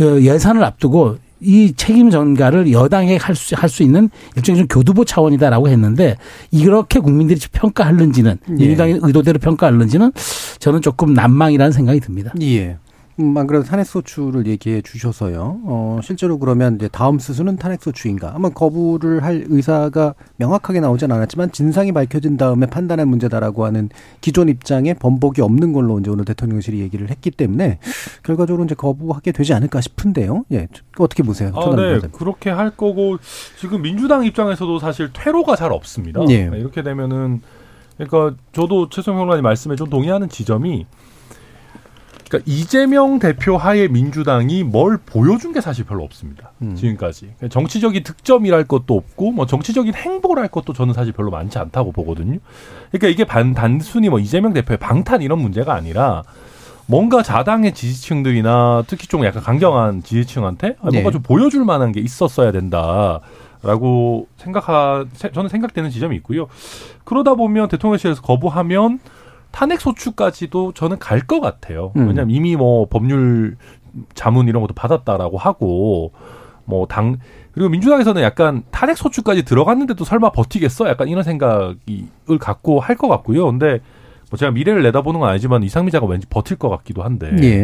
예산을 0.00 0.64
앞두고 0.64 1.16
이 1.40 1.74
책임 1.76 2.10
전가를 2.10 2.72
여당에 2.72 3.16
할 3.16 3.34
수 3.34 3.54
할 3.54 3.68
수 3.68 3.82
있는 3.82 4.08
일종의 4.36 4.60
좀 4.60 4.68
교두보 4.68 5.04
차원이다라고 5.04 5.68
했는데 5.68 6.16
이렇게 6.50 7.00
국민들이 7.00 7.38
평가하는지는 7.52 8.38
예. 8.48 8.52
민주당의 8.52 9.00
의도대로 9.02 9.38
평가하는지는 9.38 10.12
저는 10.58 10.80
조금 10.80 11.12
난망이라는 11.12 11.72
생각이 11.72 12.00
듭니다. 12.00 12.32
예. 12.40 12.76
음, 13.20 13.36
안 13.36 13.46
그래도 13.46 13.64
탄핵소추를 13.64 14.46
얘기해 14.46 14.82
주셔서요. 14.82 15.60
어, 15.64 16.00
실제로 16.02 16.38
그러면 16.38 16.76
이제 16.76 16.88
다음 16.88 17.18
수순은 17.18 17.56
탄핵소추인가? 17.56 18.32
아마 18.34 18.48
거부를 18.48 19.22
할 19.22 19.44
의사가 19.48 20.14
명확하게 20.36 20.80
나오진 20.80 21.12
않았지만 21.12 21.52
진상이 21.52 21.92
밝혀진 21.92 22.36
다음에 22.36 22.66
판단할 22.66 23.06
문제다라고 23.06 23.64
하는 23.64 23.88
기존 24.20 24.48
입장에 24.48 24.94
번복이 24.94 25.40
없는 25.42 25.72
걸로 25.72 26.00
이제 26.00 26.10
오늘 26.10 26.24
대통령실이 26.24 26.80
얘기를 26.80 27.08
했기 27.08 27.30
때문에 27.30 27.78
결과적으로 28.24 28.64
이제 28.64 28.74
거부하게 28.74 29.30
되지 29.32 29.54
않을까 29.54 29.80
싶은데요. 29.80 30.44
예. 30.52 30.66
어떻게 30.98 31.22
보세요? 31.22 31.52
아, 31.54 31.70
네. 31.70 31.76
변호사님. 31.76 32.10
그렇게 32.12 32.50
할 32.50 32.70
거고 32.70 33.18
지금 33.58 33.82
민주당 33.82 34.24
입장에서도 34.24 34.80
사실 34.80 35.10
퇴로가 35.12 35.54
잘 35.54 35.72
없습니다. 35.72 36.20
예. 36.30 36.50
이렇게 36.54 36.82
되면은 36.82 37.42
그러니까 37.96 38.36
저도 38.52 38.88
최성 38.88 39.14
평론가님 39.14 39.44
말씀에 39.44 39.76
좀 39.76 39.88
동의하는 39.88 40.28
지점이 40.28 40.86
그러니까 42.34 42.50
이재명 42.50 43.18
대표 43.20 43.56
하에 43.56 43.86
민주당이 43.86 44.64
뭘 44.64 44.98
보여준 44.98 45.52
게 45.52 45.60
사실 45.60 45.84
별로 45.84 46.02
없습니다. 46.02 46.50
음. 46.62 46.74
지금까지 46.74 47.26
그러니까 47.36 47.48
정치적인 47.48 48.02
득점이랄 48.02 48.64
것도 48.64 48.96
없고 48.96 49.30
뭐 49.30 49.46
정치적인 49.46 49.94
행보랄 49.94 50.48
것도 50.48 50.72
저는 50.72 50.94
사실 50.94 51.12
별로 51.12 51.30
많지 51.30 51.58
않다고 51.58 51.92
보거든요. 51.92 52.38
그러니까 52.90 53.08
이게 53.08 53.24
반, 53.24 53.54
단순히 53.54 54.08
뭐 54.08 54.18
이재명 54.18 54.52
대표의 54.52 54.78
방탄 54.78 55.22
이런 55.22 55.38
문제가 55.38 55.74
아니라 55.74 56.24
뭔가 56.86 57.22
자당의 57.22 57.72
지지층들이나 57.72 58.82
특히 58.88 59.06
좀 59.06 59.24
약간 59.24 59.42
강경한 59.42 60.02
지지층한테 60.02 60.76
아, 60.80 60.90
뭔가 60.90 61.10
네. 61.10 61.12
좀 61.12 61.22
보여줄 61.22 61.64
만한 61.64 61.92
게 61.92 62.00
있었어야 62.00 62.50
된다 62.52 63.20
라고 63.62 64.26
생각하 64.36 65.06
세- 65.14 65.30
저는 65.30 65.48
생각되는 65.48 65.88
지점이 65.90 66.16
있고요. 66.16 66.48
그러다 67.04 67.34
보면 67.34 67.68
대통령실에서 67.68 68.20
거부하면 68.22 68.98
탄핵 69.54 69.80
소추까지도 69.80 70.72
저는 70.72 70.98
갈 70.98 71.20
것 71.26 71.40
같아요. 71.40 71.92
음. 71.96 72.08
왜냐하면 72.08 72.30
이미 72.34 72.56
뭐 72.56 72.86
법률 72.90 73.56
자문 74.14 74.48
이런 74.48 74.60
것도 74.62 74.74
받았다라고 74.74 75.38
하고 75.38 76.12
뭐 76.64 76.86
당 76.86 77.18
그리고 77.52 77.68
민주당에서는 77.68 78.20
약간 78.22 78.64
탄핵 78.72 78.96
소추까지 78.96 79.44
들어갔는데도 79.44 80.04
설마 80.04 80.30
버티겠어? 80.32 80.88
약간 80.88 81.06
이런 81.06 81.22
생각을 81.22 81.76
갖고 82.40 82.80
할 82.80 82.96
것 82.96 83.06
같고요. 83.06 83.46
근데 83.46 83.78
뭐 84.30 84.36
제가 84.36 84.50
미래를 84.50 84.82
내다보는 84.82 85.20
건 85.20 85.28
아니지만 85.28 85.62
이상민 85.62 85.92
장관 85.92 86.10
왠지 86.10 86.26
버틸 86.26 86.56
것 86.56 86.68
같기도 86.70 87.04
한데. 87.04 87.30
예. 87.42 87.58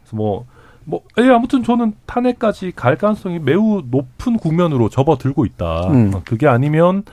그래서 0.00 0.16
뭐, 0.16 0.46
뭐, 0.84 1.02
예, 1.18 1.28
아무튼 1.30 1.62
저는 1.62 1.94
탄핵까지 2.06 2.72
갈 2.74 2.96
가능성이 2.96 3.38
매우 3.38 3.82
높은 3.88 4.36
국면으로 4.36 4.88
접어들고 4.88 5.44
있다. 5.44 5.88
음. 5.92 6.12
그게 6.24 6.48
아니면, 6.48 7.04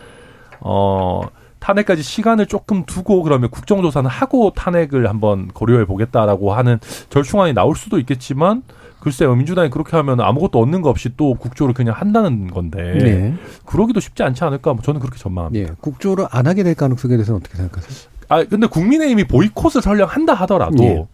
어, 0.59 1.21
탄핵까지 1.63 2.03
시간을 2.03 2.47
조금 2.47 2.83
두고 2.85 3.23
그러면 3.23 3.49
국정조사는 3.49 4.09
하고 4.09 4.51
탄핵을 4.53 5.07
한번 5.07 5.47
고려해 5.47 5.85
보겠다라고 5.85 6.53
하는 6.53 6.77
절충안이 7.09 7.53
나올 7.53 7.75
수도 7.75 7.99
있겠지만, 7.99 8.63
글쎄요, 8.99 9.33
민주당이 9.33 9.69
그렇게 9.69 9.95
하면 9.95 10.19
아무것도 10.19 10.59
얻는 10.59 10.81
거 10.81 10.89
없이 10.89 11.11
또 11.15 11.35
국조를 11.35 11.73
그냥 11.73 11.95
한다는 11.97 12.51
건데, 12.51 12.77
네. 12.97 13.33
그러기도 13.65 14.01
쉽지 14.01 14.23
않지 14.23 14.43
않을까? 14.43 14.73
뭐 14.73 14.81
저는 14.81 14.99
그렇게 14.99 15.17
전망합니다. 15.17 15.71
예. 15.71 15.75
국조를 15.79 16.27
안 16.31 16.47
하게 16.47 16.63
될 16.63 16.75
가능성에 16.75 17.15
대해서는 17.15 17.39
어떻게 17.39 17.55
생각하세요? 17.55 18.11
아 18.27 18.43
근데 18.43 18.67
국민의힘이 18.67 19.25
보이콧을 19.25 19.81
설령 19.81 20.07
한다 20.09 20.33
하더라도 20.33 20.83
예. 20.83 21.05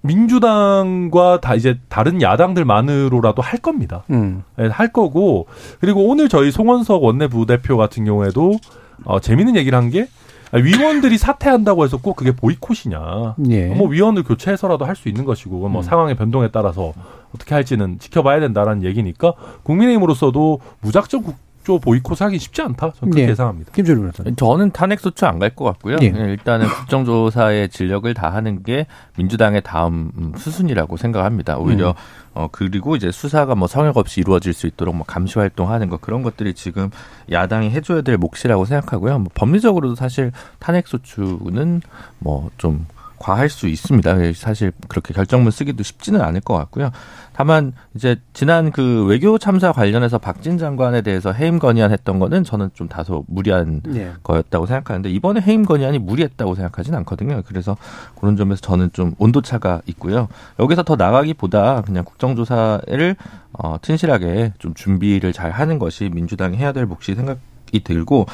민주당과 0.00 1.40
다 1.40 1.54
이제 1.54 1.78
다른 1.88 2.20
야당들만으로라도 2.20 3.42
할 3.42 3.58
겁니다. 3.60 4.02
음. 4.10 4.42
예, 4.58 4.66
할 4.66 4.92
거고 4.92 5.46
그리고 5.80 6.08
오늘 6.08 6.28
저희 6.28 6.50
송원석 6.50 7.04
원내부 7.04 7.46
대표 7.46 7.76
같은 7.76 8.04
경우에도 8.04 8.58
어, 9.04 9.20
재밌는 9.20 9.56
얘기를 9.56 9.76
한 9.78 9.90
게 9.90 10.06
위원들이 10.54 11.16
사퇴한다고 11.16 11.82
해서 11.84 11.96
꼭 11.96 12.14
그게 12.14 12.30
보이콧이냐. 12.36 13.36
예. 13.48 13.68
뭐 13.68 13.88
위원을 13.88 14.22
교체해서라도 14.22 14.84
할 14.84 14.94
수 14.96 15.08
있는 15.08 15.24
것이고 15.24 15.66
뭐 15.70 15.80
음. 15.80 15.82
상황의 15.82 16.14
변동에 16.14 16.48
따라서 16.52 16.92
어떻게 17.34 17.54
할지는 17.54 17.98
지켜봐야 17.98 18.38
된다라는 18.40 18.84
얘기니까 18.84 19.32
국민의힘으로서도 19.62 20.60
무작정 20.82 21.22
국 21.22 21.36
조 21.64 21.78
보이콧을 21.78 22.26
하기 22.26 22.38
쉽지 22.38 22.60
않다. 22.62 22.92
저는 22.98 23.12
그렇게 23.12 23.22
예. 23.26 23.28
예상합니다. 23.30 23.72
김준일 23.72 24.00
변호사님. 24.00 24.36
저는 24.36 24.70
탄핵 24.72 24.98
소추 25.00 25.26
안 25.26 25.38
갈 25.38 25.54
것 25.54 25.64
같고요. 25.64 25.96
예. 26.02 26.06
일단은 26.06 26.66
국정조사의 26.68 27.68
진력을 27.68 28.12
다하는 28.14 28.62
게 28.62 28.86
민주당의 29.16 29.62
다음 29.62 30.10
음, 30.18 30.32
수순이라고 30.36 30.96
생각합니다. 30.96 31.58
오히려 31.58 31.90
음. 31.90 31.94
어 32.34 32.48
그리고 32.50 32.96
이제 32.96 33.10
수사가 33.12 33.54
뭐 33.54 33.68
성역 33.68 33.96
없이 33.98 34.20
이루어질 34.20 34.52
수 34.54 34.66
있도록 34.66 34.94
뭐 34.96 35.04
감시 35.06 35.38
활동하는 35.38 35.88
거 35.88 35.98
그런 35.98 36.22
것들이 36.22 36.54
지금 36.54 36.90
야당이 37.30 37.70
해줘야 37.70 38.02
될 38.02 38.16
몫이라고 38.16 38.64
생각하고요. 38.64 39.18
뭐 39.18 39.28
법리적으로도 39.34 39.94
사실 39.94 40.32
탄핵 40.58 40.88
소추는 40.88 41.82
뭐좀 42.20 42.86
과할 43.18 43.48
수 43.48 43.68
있습니다. 43.68 44.16
사실 44.34 44.72
그렇게 44.88 45.14
결정문 45.14 45.52
쓰기도 45.52 45.84
쉽지는 45.84 46.22
않을 46.22 46.40
것 46.40 46.54
같고요. 46.56 46.90
다만 47.32 47.72
이제 47.94 48.16
지난 48.32 48.70
그 48.70 49.04
외교 49.06 49.38
참사 49.38 49.72
관련해서 49.72 50.18
박진 50.18 50.58
장관에 50.58 51.02
대해서 51.02 51.32
해임 51.32 51.58
건의안했던 51.58 52.18
거는 52.18 52.44
저는 52.44 52.70
좀 52.74 52.88
다소 52.88 53.24
무리한 53.26 53.80
예. 53.94 54.12
거였다고 54.22 54.66
생각하는데 54.66 55.10
이번에 55.10 55.40
해임 55.40 55.64
건의안이 55.64 55.98
무리했다고 55.98 56.54
생각하진 56.54 56.94
않거든요. 56.96 57.42
그래서 57.46 57.76
그런 58.20 58.36
점에서 58.36 58.60
저는 58.60 58.90
좀 58.92 59.14
온도차가 59.18 59.82
있고요. 59.86 60.28
여기서 60.58 60.82
더 60.82 60.96
나가기보다 60.96 61.82
그냥 61.82 62.04
국정조사를 62.04 63.16
어, 63.52 63.76
튼실하게 63.80 64.52
좀 64.58 64.74
준비를 64.74 65.32
잘 65.32 65.50
하는 65.50 65.78
것이 65.78 66.10
민주당이 66.12 66.56
해야 66.56 66.72
될 66.72 66.86
몫이 66.86 67.14
생각이 67.14 67.80
들고 67.84 68.26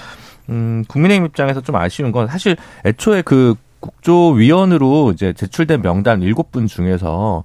음, 0.51 0.85
국민의힘 0.89 1.27
입장에서 1.27 1.61
좀 1.61 1.77
아쉬운 1.77 2.13
건 2.13 2.27
사실 2.27 2.57
애초에 2.85 3.23
그 3.23 3.55
국조위원으로 3.81 5.13
이제 5.13 5.33
제출된 5.33 5.83
명단 5.83 6.23
일곱 6.23 6.51
분 6.51 6.67
중에서 6.67 7.45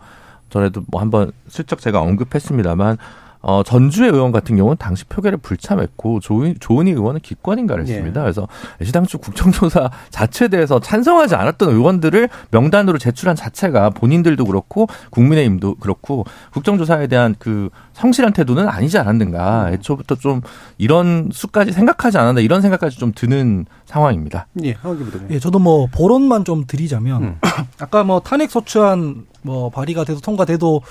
전에도 0.54 0.84
뭐 0.88 1.02
한번 1.02 1.32
슬쩍 1.48 1.82
제가 1.82 2.00
언급했습니다만 2.00 2.98
어, 3.42 3.62
전주의 3.62 4.10
의원 4.10 4.32
같은 4.32 4.56
경우는 4.56 4.78
당시 4.78 5.04
표결에 5.06 5.36
불참했고 5.36 6.22
조은, 6.22 6.56
조은희 6.62 6.92
의원은 6.92 7.20
기권인가를 7.20 7.86
예. 7.88 7.92
했습니다. 7.92 8.22
그래서 8.22 8.48
애시당초 8.82 9.18
국정조사 9.18 9.90
자체에 10.12 10.48
대해서 10.48 10.80
찬성하지 10.80 11.36
않았던 11.36 11.70
의원들을 11.70 12.30
명단으로 12.52 13.00
제출한 13.00 13.36
자체가 13.36 13.90
본인들도 13.90 14.46
그렇고 14.46 14.88
국민의힘도 15.10 15.76
그렇고 15.76 16.24
국정조사에 16.54 17.08
대한 17.08 17.36
그 17.38 17.70
성실한 17.94 18.34
태도는 18.34 18.68
아니지 18.68 18.98
않았는가. 18.98 19.72
애초부터 19.72 20.16
좀 20.16 20.42
이런 20.78 21.30
수까지 21.32 21.72
생각하지 21.72 22.18
않았나 22.18 22.42
이런 22.42 22.62
생각까지 22.62 22.98
좀 22.98 23.12
드는 23.14 23.66
상황입니다. 23.86 24.48
예. 24.64 24.76
예, 25.30 25.40
저도 25.40 25.60
뭐 25.60 25.88
보론만 25.92 26.46
좀 26.46 26.66
드리자면 26.66 27.24
음. 27.24 27.40
아까 27.80 28.04
뭐 28.04 28.20
탄핵 28.20 28.50
소추안 28.52 29.26
뭐 29.44 29.70
발의가 29.70 30.04
돼도 30.06 30.22
통과돼도 30.22 30.82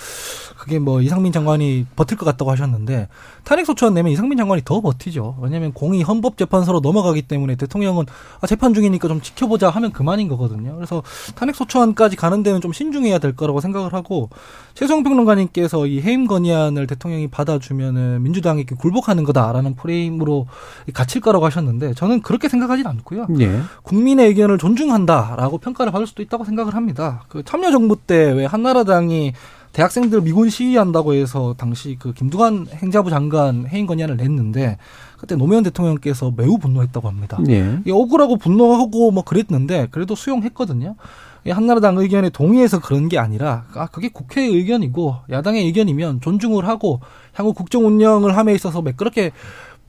그게 0.59 0.79
뭐 0.79 1.01
이상민 1.01 1.33
장관이 1.33 1.87
버틸 1.97 2.17
것 2.17 2.25
같다고 2.25 2.53
하셨는데 2.53 3.09
탄핵 3.43 3.67
소추안 3.67 3.95
내면 3.95 4.13
이상민 4.13 4.39
장관이 4.39 4.63
더 4.65 4.81
버티죠. 4.81 5.39
왜냐하면 5.41 5.73
공이 5.73 6.03
헌법재판소로 6.03 6.81
넘어가기 6.81 7.23
때문에 7.23 7.57
대통령은 7.57 8.07
아, 8.41 8.47
재판 8.47 8.73
중이니까 8.73 9.09
좀 9.09 9.21
지켜보자 9.21 9.71
하면 9.71 9.91
그만인 9.91 10.29
거거든요. 10.29 10.77
그래서 10.77 11.03
탄핵 11.35 11.57
소추안까지 11.57 12.15
가는 12.15 12.45
데는 12.45 12.61
좀 12.61 12.73
신중해야 12.73 13.19
될 13.19 13.35
거라고 13.35 13.61
생각을 13.61 13.93
하고 13.93 14.31
최성 14.75 15.03
평론가님께서 15.03 15.87
이 15.87 16.01
해임 16.01 16.29
건의안을 16.29 16.87
대통령이 16.95 17.29
받아주면은 17.29 18.23
민주당에게 18.23 18.75
굴복하는 18.75 19.25
거다라는 19.25 19.75
프레임으로 19.77 20.47
갇힐 20.95 21.21
거라고 21.21 21.45
하셨는데 21.47 21.95
저는 21.95 22.23
그렇게 22.23 22.49
생각하진 22.49 22.87
않고요. 22.87 23.27
예. 23.41 23.61
국민의 23.83 24.29
의견을 24.29 24.59
존중한다라고 24.59 25.59
평가를 25.59 25.93
받을 25.93 26.07
수도 26.07 26.23
있다고 26.23 26.45
생각을 26.45 26.75
합니다. 26.75 27.25
그 27.29 27.43
참여정부 27.45 27.97
때 28.07 28.33
왜 28.33 28.47
한나라당이 28.47 29.33
대학생들 29.73 30.21
미군 30.21 30.51
시위한다고 30.51 31.15
해서 31.15 31.55
당시 31.57 31.97
그 31.99 32.13
김두관 32.13 32.67
행자부 32.73 33.11
장관 33.11 33.67
해임 33.67 33.87
건의안을 33.87 34.17
냈는데 34.17 34.77
그때 35.19 35.35
노무현 35.35 35.63
대통령께서 35.63 36.33
매우 36.37 36.59
분노했다고 36.59 37.09
합니다. 37.09 37.39
예. 37.49 37.79
이 37.87 37.91
억울하고 37.91 38.37
분노하고 38.37 39.11
뭐 39.13 39.25
그랬는데 39.25 39.89
그래도 39.91 40.15
수용했거든요. 40.15 40.97
이 41.45 41.51
한나라당 41.51 41.99
의견에 41.99 42.31
동의해서 42.31 42.81
그런 42.81 43.09
게 43.09 43.19
아니라 43.19 43.65
아 43.75 43.87
그게 43.87 44.09
국회의 44.09 44.55
의견이고 44.55 45.17
야당의 45.31 45.65
의견이면 45.67 46.21
존중을 46.21 46.69
하고 46.69 47.01
향후 47.35 47.53
국정 47.53 47.85
운영을 47.87 48.37
함에 48.37 48.55
있어서 48.55 48.81
매끄럽게 48.81 49.33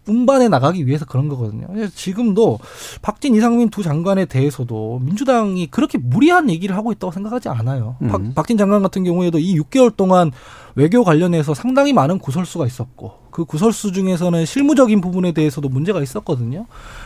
운반해 0.07 0.49
나가기 0.49 0.85
위해서 0.85 1.05
그런 1.05 1.29
거거든요. 1.29 1.67
그래서 1.67 1.91
지금도 1.95 2.59
박진 3.01 3.35
이상민 3.35 3.69
두 3.69 3.83
장관에 3.83 4.25
대해서도 4.25 4.99
민주당이 5.03 5.67
그렇게 5.67 5.97
무리한 5.97 6.49
얘기를 6.49 6.75
하고 6.75 6.91
있다고 6.91 7.11
생각하지 7.11 7.49
않아요. 7.49 7.95
음. 8.01 8.07
박, 8.07 8.35
박진 8.35 8.57
장관 8.57 8.81
같은 8.83 9.03
경우에도 9.03 9.39
이 9.39 9.57
6개월 9.59 9.95
동안 9.95 10.31
외교 10.75 11.03
관련해서 11.03 11.53
상당히 11.53 11.93
많은 11.93 12.19
구설수가 12.19 12.65
있었고 12.65 13.23
그 13.29 13.45
구설수 13.45 13.91
중에서는 13.91 14.45
실무적인 14.45 15.01
부분에 15.01 15.31
대해서도 15.31 15.69
문제가 15.69 16.01
있었거든요. 16.01 16.65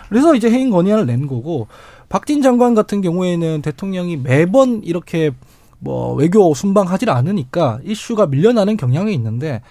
그래서 0.10 0.36
이제 0.36 0.50
해임 0.50 0.70
건의안을 0.70 1.06
낸 1.06 1.28
거고 1.28 1.68
박진 2.10 2.42
장관 2.42 2.76
같은 2.76 3.02
경우에는 3.02 3.62
대통령이 3.62 4.18
매번 4.18 4.84
이렇게 4.84 5.32
뭐 5.80 6.14
외교 6.14 6.54
순방하지 6.54 7.10
않으니까 7.10 7.80
이슈가 7.84 8.28
밀려나는 8.28 8.78
경향이 8.78 9.14
있는데 9.14 9.62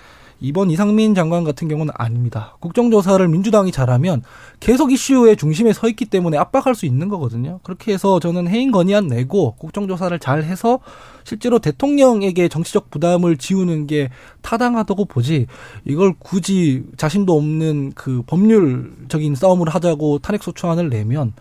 이번 0.41 0.71
이상민 0.71 1.15
장관 1.15 1.45
같은 1.45 1.69
경우는 1.69 1.93
아닙니다. 1.97 2.57
국정조사를 2.61 3.27
민주당이 3.29 3.73
잘하면 3.73 4.23
계속 4.61 4.93
이슈의 4.93 5.37
중심에 5.37 5.73
서 5.73 5.89
있기 5.89 6.05
때문에 6.07 6.37
압박할 6.37 6.75
수 6.75 6.87
있는 6.87 7.09
거거든요. 7.09 7.61
그렇게 7.63 7.93
해서 7.93 8.21
저는 8.21 8.49
해임 8.49 8.71
건의안 8.71 9.07
내고 9.07 9.55
국정조사를 9.57 10.19
잘 10.19 10.43
해서 10.45 10.81
실제로 11.25 11.59
대통령에게 11.59 12.49
정치적 12.49 12.91
부담을 12.91 13.37
지우는 13.37 13.87
게 13.87 14.11
타당하다고 14.43 15.07
보지 15.07 15.47
이걸 15.85 16.15
굳이 16.19 16.85
자신도 16.97 17.37
없는 17.37 17.93
그 17.95 18.23
법률적인 18.27 19.35
싸움을 19.35 19.69
하자고 19.71 20.19
탄핵소추안을 20.19 20.91
내면 20.91 21.33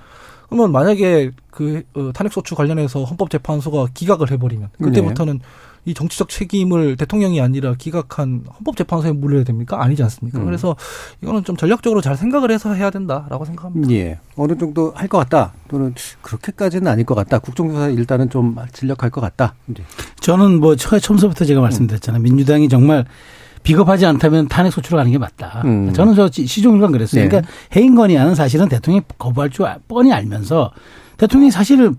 그러면 0.48 0.72
만약에 0.72 1.32
그 1.52 1.84
어, 1.96 2.12
탄핵소추 2.14 2.56
관련해서 2.56 3.04
헌법재판소가 3.04 3.88
기각을 3.94 4.32
해버리면 4.32 4.70
그때부터는 4.82 5.40
이 5.86 5.94
정치적 5.94 6.30
책임을 6.30 6.96
대통령이 6.98 7.40
아니라 7.42 7.76
기각한 7.78 8.44
헌법재판소에 8.58 9.12
물려야 9.12 9.44
됩니까? 9.44 9.82
아니지 9.84 10.02
않습니까? 10.04 10.40
음. 10.40 10.46
그래서 10.46 10.76
이거는 11.22 11.44
좀 11.44 11.56
전략적으로 11.56 12.02
잘 12.02 12.18
생각을 12.18 12.50
해서 12.52 12.74
해야 12.74 12.90
된다라고 12.90 13.46
생각합니다. 13.46 13.92
예. 13.94 14.20
어느 14.36 14.58
정도 14.58 14.92
할 14.96 15.08
것 15.08 15.20
같다. 15.20 15.54
또는 15.68 15.94
그렇게까지는 16.24 16.88
아닐 16.92 17.06
것 17.06 17.14
같다. 17.14 17.38
국정조사 17.38 17.90
일단은 17.90 18.30
좀 18.32 18.56
진력할 18.74 19.12
것 19.12 19.22
같다. 19.22 19.54
이제. 19.70 19.84
저는 20.22 20.60
뭐 20.60 20.76
처- 20.76 20.98
처음서부터 21.00 21.46
제가 21.46 21.62
말씀드렸잖아요. 21.62 22.22
민주당이 22.24 22.68
정말 22.68 23.06
비겁하지 23.62 24.06
않다면 24.08 24.48
탄핵 24.48 24.72
소추로 24.72 24.98
가는 24.98 25.12
게 25.12 25.18
맞다. 25.20 25.62
음. 25.66 25.94
저는 25.94 26.16
저 26.16 26.28
시종일관 26.32 26.92
그랬어요. 26.92 27.22
네. 27.24 27.30
그러니까 27.30 27.52
해임 27.76 27.94
건의안은 27.96 28.34
사실은 28.34 28.68
대통령이 28.70 29.04
거부할 29.20 29.52
줄 29.52 29.66
아- 29.68 29.78
뻔히 29.88 30.12
알면서 30.12 30.72
대통령이 31.18 31.52
사실 31.52 31.92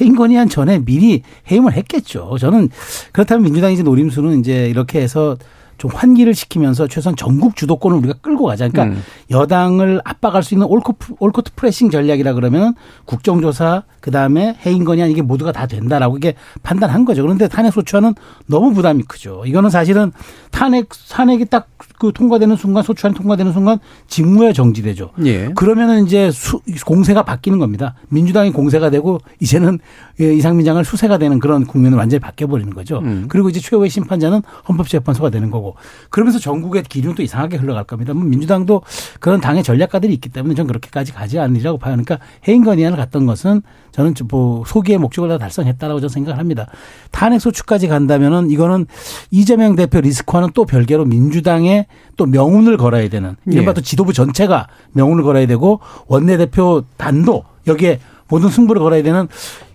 해임 0.00 0.16
건의안 0.16 0.48
전에 0.48 0.78
미리 0.84 1.22
해임을 1.50 1.72
했겠죠. 1.74 2.36
저는 2.38 2.70
그렇다면 3.12 3.44
민주당이 3.44 3.74
이제 3.74 3.82
노림수는 3.82 4.40
이제 4.40 4.68
이렇게 4.68 5.00
해서 5.00 5.36
좀 5.82 5.90
환기를 5.92 6.32
시키면서 6.32 6.86
최소한 6.86 7.16
정국 7.16 7.56
주도권을 7.56 7.98
우리가 7.98 8.14
끌고 8.20 8.44
가자. 8.44 8.68
그러니까 8.68 8.96
음. 8.96 9.02
여당을 9.32 10.00
압박할 10.04 10.44
수 10.44 10.54
있는 10.54 10.68
올코트, 10.68 11.14
올코트 11.18 11.50
프레싱 11.56 11.90
전략이라 11.90 12.34
그러면 12.34 12.74
국정조사 13.04 13.82
그다음에 14.00 14.56
해임 14.64 14.84
건의안 14.84 15.10
이게 15.10 15.22
모두가 15.22 15.50
다 15.50 15.66
된다라고 15.66 16.18
이게 16.18 16.34
판단한 16.62 17.04
거죠. 17.04 17.22
그런데 17.22 17.48
탄핵 17.48 17.72
소추안은 17.72 18.14
너무 18.46 18.72
부담이 18.74 19.02
크죠. 19.08 19.42
이거는 19.44 19.70
사실은 19.70 20.12
탄핵 20.52 20.88
탄핵이 21.10 21.46
딱 21.46 21.66
그 22.02 22.10
통과되는 22.12 22.56
순간 22.56 22.82
소추안이 22.82 23.14
통과되는 23.14 23.52
순간 23.52 23.78
직무에 24.08 24.52
정지되죠. 24.52 25.10
예. 25.24 25.52
그러면은 25.54 26.04
이제 26.04 26.32
수, 26.32 26.60
공세가 26.84 27.22
바뀌는 27.22 27.60
겁니다. 27.60 27.94
민주당이 28.08 28.50
공세가 28.50 28.90
되고 28.90 29.20
이제는 29.38 29.78
예, 30.20 30.34
이상민 30.34 30.66
장을 30.66 30.84
수세가 30.84 31.18
되는 31.18 31.38
그런 31.38 31.64
국면을 31.64 31.96
완전히 31.96 32.18
바뀌어 32.18 32.48
버리는 32.48 32.74
거죠. 32.74 32.98
음. 32.98 33.26
그리고 33.28 33.50
이제 33.50 33.60
최후의 33.60 33.88
심판자는 33.88 34.42
헌법재판소가 34.68 35.30
되는 35.30 35.52
거고 35.52 35.76
그러면서 36.10 36.40
전국의 36.40 36.82
기류는 36.88 37.14
또 37.14 37.22
이상하게 37.22 37.58
흘러갈 37.58 37.84
겁니다. 37.84 38.14
뭐 38.14 38.24
민주당도 38.24 38.82
그런 39.20 39.40
당의 39.40 39.62
전략가들이 39.62 40.12
있기 40.14 40.28
때문에 40.30 40.56
전 40.56 40.66
그렇게까지 40.66 41.12
가지 41.12 41.38
않으리라고 41.38 41.78
봐요. 41.78 41.92
그러니까 41.92 42.18
해임 42.48 42.64
건의안을 42.64 42.98
갔던 42.98 43.26
것은 43.26 43.62
저는 43.92 44.14
뭐 44.28 44.64
소기의 44.66 44.98
목적을 44.98 45.28
다 45.28 45.38
달성했다라고 45.38 46.00
저는 46.00 46.08
생각을 46.08 46.40
합니다. 46.40 46.66
탄핵 47.12 47.40
소추까지 47.40 47.86
간다면은 47.86 48.50
이거는 48.50 48.86
이재명 49.30 49.76
대표 49.76 50.00
리스크와는 50.00 50.48
또 50.54 50.64
별개로 50.64 51.04
민주당의 51.04 51.86
또 52.16 52.26
명운을 52.26 52.76
걸어야 52.76 53.08
되는 53.08 53.36
이른바 53.46 53.70
예. 53.70 53.74
또 53.74 53.80
지도부 53.80 54.12
전체가 54.12 54.66
명운을 54.92 55.24
걸어야 55.24 55.46
되고 55.46 55.80
원내대표 56.06 56.84
단도 56.96 57.44
여기에 57.66 58.00
모든 58.28 58.48
승부를 58.50 58.80
걸어야 58.82 59.02
되는 59.02 59.28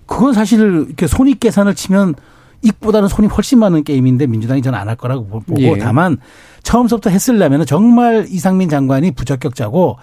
그건 0.05 0.33
사실 0.33 0.85
이렇게 0.87 1.07
손익 1.07 1.39
계산을 1.39 1.75
치면 1.75 2.15
이익보다는 2.63 3.07
손이 3.07 3.27
훨씬 3.27 3.59
많은 3.59 3.83
게임인데 3.83 4.25
민주당이 4.27 4.61
저는 4.61 4.77
안 4.79 4.87
할 4.87 4.95
거라고 4.95 5.27
보고 5.27 5.61
예. 5.61 5.77
다만 5.77 6.17
처음부터 6.63 7.09
했으려면 7.09 7.65
정말 7.65 8.25
이상민 8.29 8.69
장관이 8.69 9.11
부적격자고 9.11 9.97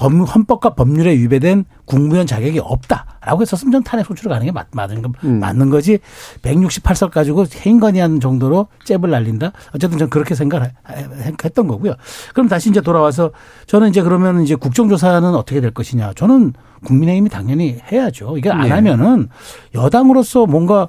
법, 0.00 0.12
헌법과 0.12 0.70
법률에 0.70 1.12
위배된 1.12 1.66
국무위원 1.84 2.26
자격이 2.26 2.58
없다라고 2.58 3.42
했었으면 3.42 3.70
전 3.70 3.82
탄핵 3.82 4.06
소추를 4.06 4.30
가는 4.30 4.46
게 4.46 4.50
맞, 4.50 4.68
맞는, 4.72 5.02
거, 5.02 5.12
음. 5.24 5.40
맞는 5.40 5.68
거지. 5.68 5.98
168석 6.40 7.10
가지고 7.10 7.44
해임건의한 7.44 8.18
정도로 8.18 8.68
잽을 8.84 9.10
날린다? 9.10 9.52
어쨌든 9.74 9.98
저는 9.98 10.08
그렇게 10.08 10.34
생각을 10.34 10.72
했던 11.44 11.66
거고요. 11.66 11.92
그럼 12.32 12.48
다시 12.48 12.70
이제 12.70 12.80
돌아와서 12.80 13.30
저는 13.66 13.90
이제 13.90 14.00
그러면 14.00 14.40
이제 14.40 14.54
국정조사는 14.54 15.34
어떻게 15.34 15.60
될 15.60 15.70
것이냐? 15.70 16.14
저는 16.14 16.54
국민의힘이 16.86 17.28
당연히 17.28 17.78
해야죠. 17.92 18.38
이게 18.38 18.50
안 18.50 18.62
네. 18.62 18.70
하면은 18.70 19.28
여당으로서 19.74 20.46
뭔가 20.46 20.88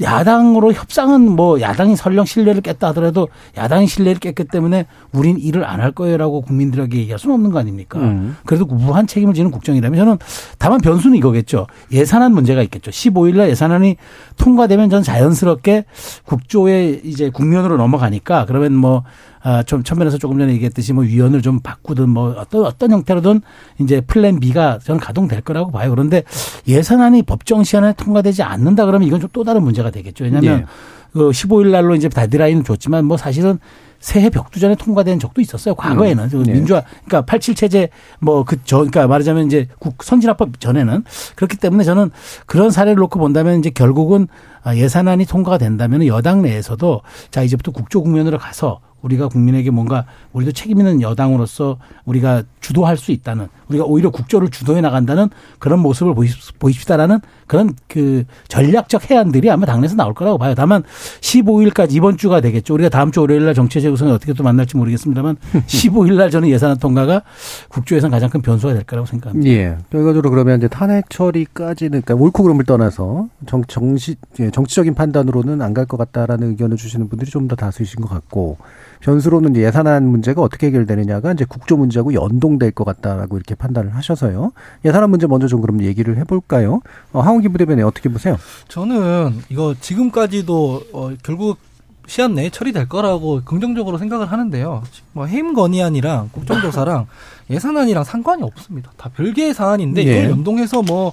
야당으로 0.00 0.72
협상은 0.72 1.22
뭐 1.30 1.60
야당이 1.60 1.96
설령 1.96 2.26
신뢰를 2.26 2.60
깼다 2.60 2.88
하더라도 2.88 3.28
야당이 3.56 3.86
신뢰를 3.86 4.20
깼기 4.20 4.44
때문에 4.44 4.86
우린 5.12 5.38
일을 5.38 5.64
안 5.64 5.80
할 5.80 5.92
거예요라고 5.92 6.40
국민들에게 6.40 6.96
얘기할 6.98 7.18
수는 7.18 7.34
없는 7.34 7.50
거 7.50 7.58
아닙니까? 7.58 7.98
음. 8.00 8.36
그래도 8.44 8.64
무한 8.66 9.06
책임을 9.06 9.34
지는 9.34 9.50
국정이라면 9.50 9.98
저는 9.98 10.18
다만 10.58 10.80
변수는 10.80 11.16
이거겠죠. 11.18 11.66
예산안 11.92 12.32
문제가 12.32 12.62
있겠죠. 12.62 12.90
15일 12.90 13.36
날 13.36 13.48
예산안이 13.50 13.96
통과되면 14.36 14.90
저는 14.90 15.02
자연스럽게 15.02 15.84
국조의 16.24 17.02
이제 17.04 17.30
국면으로 17.30 17.76
넘어가니까 17.76 18.46
그러면 18.46 18.74
뭐 18.74 19.04
아, 19.46 19.62
좀 19.62 19.84
천면에서 19.84 20.18
조금 20.18 20.40
전에 20.40 20.52
얘기했듯이 20.54 20.92
뭐 20.92 21.04
위원을 21.04 21.40
좀 21.40 21.60
바꾸든 21.60 22.08
뭐 22.08 22.34
어떤 22.36 22.66
어떤 22.66 22.90
형태로든 22.90 23.42
이제 23.78 24.00
plan 24.00 24.40
B가 24.40 24.80
저는 24.82 24.98
가동될 24.98 25.42
거라고 25.42 25.70
봐요. 25.70 25.90
그런데 25.90 26.24
예산안이 26.66 27.22
법정 27.22 27.62
시한에 27.62 27.92
통과되지 27.92 28.42
않는다 28.42 28.86
그러면 28.86 29.06
이건 29.06 29.20
좀 29.20 29.30
또 29.32 29.44
다른 29.44 29.62
문제가 29.62 29.90
되겠죠. 29.90 30.24
왜냐하면 30.24 30.60
예. 30.60 30.64
그 31.12 31.30
15일 31.30 31.70
날로 31.70 31.94
이제 31.94 32.08
데드라인을 32.08 32.64
줬지만 32.64 33.04
뭐 33.04 33.16
사실은 33.16 33.58
새해 34.00 34.30
벽두 34.30 34.60
전에 34.60 34.74
통과된 34.74 35.18
적도 35.18 35.40
있었어요. 35.40 35.74
과거에는 35.74 36.24
음. 36.24 36.28
그 36.30 36.36
네. 36.38 36.52
민주화 36.54 36.82
그러니까 37.04 37.22
87 37.26 37.54
체제 37.54 37.88
뭐그저 38.20 38.78
그러니까 38.78 39.06
말하자면 39.06 39.46
이제 39.46 39.68
국 39.78 40.02
선진화법 40.02 40.58
전에는 40.58 41.04
그렇기 41.34 41.58
때문에 41.58 41.84
저는 41.84 42.10
그런 42.46 42.70
사례를 42.70 42.96
놓고 42.96 43.18
본다면 43.18 43.58
이제 43.58 43.70
결국은 43.70 44.26
아, 44.62 44.74
예산안이 44.74 45.26
통과가 45.26 45.58
된다면 45.58 46.06
여당 46.06 46.42
내에서도 46.42 47.02
자 47.30 47.42
이제부터 47.42 47.72
국조 47.72 48.02
국면으로 48.02 48.38
가서 48.38 48.80
우리가 49.06 49.28
국민에게 49.28 49.70
뭔가 49.70 50.04
우리도 50.32 50.52
책임 50.52 50.78
있는 50.78 51.00
여당으로서 51.00 51.78
우리가 52.04 52.42
주도할 52.60 52.96
수 52.96 53.12
있다는 53.12 53.46
우리가 53.68 53.84
오히려 53.84 54.10
국조를 54.10 54.48
주도해 54.50 54.80
나간다는 54.80 55.28
그런 55.58 55.78
모습을 55.80 56.14
보십- 56.14 56.58
보입시다라는 56.58 57.20
그런 57.46 57.74
그 57.88 58.24
전략적 58.48 59.10
해안들이 59.10 59.48
아마 59.50 59.64
당내에서 59.66 59.94
나올 59.94 60.12
거라고 60.14 60.38
봐요. 60.38 60.54
다만 60.56 60.82
15일까지 61.20 61.92
이번 61.92 62.16
주가 62.16 62.40
되겠죠. 62.40 62.74
우리가 62.74 62.88
다음 62.88 63.12
주 63.12 63.20
월요일 63.20 63.44
날 63.44 63.54
정치 63.54 63.80
재구성이 63.80 64.10
어떻게 64.12 64.32
또 64.32 64.42
만날지 64.42 64.76
모르겠습니다만 64.76 65.36
15일 65.66 66.14
날 66.16 66.30
저는 66.30 66.48
예산안 66.48 66.78
통과가 66.78 67.22
국조에선 67.68 68.10
가장 68.10 68.28
큰 68.30 68.42
변수가 68.42 68.74
될 68.74 68.82
거라고 68.84 69.06
생각합니다. 69.06 69.48
예. 69.50 69.78
결과적으로 69.90 70.30
그러면 70.30 70.58
이제 70.58 70.68
탄핵 70.68 71.08
처리까지는, 71.10 72.02
그러니까 72.02 72.14
옳고 72.14 72.42
그름을 72.42 72.64
떠나서 72.64 73.28
정, 73.46 73.62
정시, 73.64 74.16
예, 74.40 74.50
정치적인 74.50 74.94
판단으로는 74.94 75.62
안 75.62 75.76
갈 75.76 75.84
것 75.86 75.98
같다라는 75.98 76.48
의견을 76.50 76.76
주시는 76.78 77.08
분들이 77.10 77.30
좀 77.30 77.46
더 77.46 77.54
다수이신 77.54 78.00
것 78.00 78.08
같고, 78.08 78.56
변수로는 79.00 79.52
이제 79.52 79.62
예산안 79.62 80.04
문제가 80.04 80.42
어떻게 80.42 80.68
해결되느냐가 80.68 81.32
이제 81.32 81.44
국조 81.44 81.76
문제하고 81.76 82.14
연동될 82.14 82.72
것 82.72 82.84
같다라고 82.84 83.36
이렇게 83.36 83.54
판단을 83.54 83.94
하셔서요. 83.94 84.52
예산안 84.84 85.10
문제 85.10 85.26
먼저 85.26 85.46
좀 85.46 85.60
그럼 85.60 85.82
얘기를 85.82 86.16
해볼까요? 86.18 86.80
어, 87.12 87.20
하원기 87.20 87.48
부대변인 87.48 87.84
어떻게 87.84 88.08
보세요? 88.08 88.36
저는 88.68 89.40
이거 89.48 89.74
지금까지도 89.80 90.82
어, 90.92 91.10
결국 91.22 91.58
시한 92.06 92.34
내에 92.34 92.50
처리될 92.50 92.88
거라고 92.88 93.42
긍정적으로 93.44 93.98
생각을 93.98 94.30
하는데요. 94.30 94.82
뭐 95.12 95.26
해임 95.26 95.54
건의안이랑 95.54 96.30
국정조사랑 96.32 97.06
예산안이랑 97.50 98.04
상관이 98.04 98.42
없습니다. 98.42 98.92
다 98.96 99.10
별개의 99.14 99.54
사안인데 99.54 100.06
예. 100.06 100.12
이걸 100.18 100.30
연동해서 100.30 100.82
뭐 100.82 101.12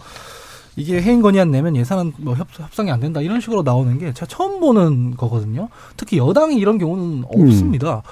이게 0.76 1.02
해임 1.02 1.22
건의안 1.22 1.52
내면 1.52 1.76
예산안 1.76 2.14
뭐 2.18 2.34
협, 2.34 2.48
협상이 2.52 2.92
안 2.92 3.00
된다 3.00 3.22
이런 3.22 3.42
식으로 3.42 3.62
나오는 3.64 3.98
게 4.00 4.14
제가 4.14 4.26
처음 4.26 4.60
보는 4.60 5.16
거거든요. 5.16 5.70
특히 5.98 6.18
여당이 6.18 6.56
이런 6.58 6.78
경우는 6.78 7.26
없습니다. 7.28 8.04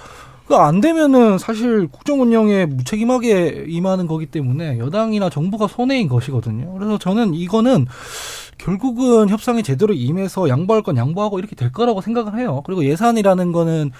그안 0.47 0.81
되면은 0.81 1.37
사실 1.37 1.87
국정 1.87 2.21
운영에 2.21 2.65
무책임하게 2.65 3.65
임하는 3.69 4.05
거기 4.05 4.25
때문에 4.25 4.79
여당이나 4.79 5.29
정부가 5.29 5.67
손해인 5.67 6.09
것이거든요. 6.09 6.73
그래서 6.73 6.97
저는 6.97 7.33
이거는 7.33 7.87
결국은 8.57 9.29
협상에 9.29 9.61
제대로 9.61 9.93
임해서 9.93 10.49
양보할 10.49 10.83
건 10.83 10.97
양보하고 10.97 11.39
이렇게 11.39 11.55
될 11.55 11.71
거라고 11.71 12.01
생각을 12.01 12.37
해요. 12.37 12.61
그리고 12.65 12.83
예산이라는 12.83 13.51
거는 13.53 13.91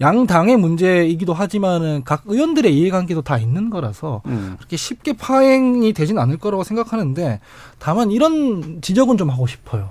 양 0.00 0.26
당의 0.26 0.56
문제이기도 0.56 1.32
하지만은 1.32 2.02
각 2.04 2.22
의원들의 2.26 2.76
이해관계도 2.76 3.22
다 3.22 3.38
있는 3.38 3.70
거라서 3.70 4.22
그렇게 4.56 4.76
쉽게 4.76 5.12
파행이 5.12 5.92
되진 5.92 6.18
않을 6.18 6.38
거라고 6.38 6.64
생각하는데 6.64 7.40
다만 7.78 8.10
이런 8.10 8.80
지적은 8.80 9.16
좀 9.16 9.30
하고 9.30 9.46
싶어요. 9.46 9.90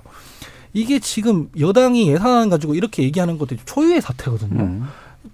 이게 0.74 0.98
지금 0.98 1.48
여당이 1.58 2.08
예산안 2.08 2.48
가지고 2.48 2.74
이렇게 2.74 3.02
얘기하는 3.02 3.38
것도 3.38 3.56
초유의 3.64 4.00
사태거든요. 4.00 4.62
음. 4.62 4.88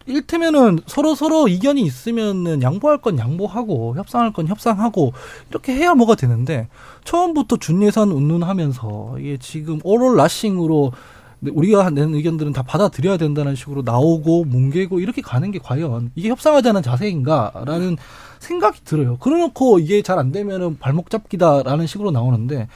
일테면은 0.06 0.80
서로 0.86 1.14
서로 1.14 1.48
이견이 1.48 1.82
있으면은 1.82 2.62
양보할 2.62 2.98
건 2.98 3.18
양보하고 3.18 3.94
협상할 3.96 4.32
건 4.32 4.48
협상하고 4.48 5.12
이렇게 5.50 5.74
해야 5.74 5.94
뭐가 5.94 6.14
되는데 6.14 6.68
처음부터 7.04 7.56
준예산 7.58 8.10
운운하면서 8.10 9.16
이게 9.20 9.36
지금 9.38 9.80
오롤 9.84 10.16
라싱으로 10.16 10.92
우리가 11.42 11.90
낸 11.90 12.14
의견들은 12.14 12.52
다 12.52 12.62
받아들여야 12.62 13.16
된다는 13.16 13.54
식으로 13.54 13.82
나오고 13.82 14.44
뭉개고 14.44 15.00
이렇게 15.00 15.22
가는 15.22 15.50
게 15.50 15.58
과연 15.58 16.10
이게 16.14 16.28
협상하지 16.28 16.68
않은 16.70 16.82
자세인가라는 16.82 17.96
생각이 18.40 18.80
들어요. 18.84 19.16
그래놓고 19.18 19.78
이게 19.78 20.02
잘 20.02 20.18
안 20.18 20.32
되면은 20.32 20.78
발목 20.78 21.10
잡기다라는 21.10 21.86
식으로 21.86 22.10
나오는데 22.10 22.68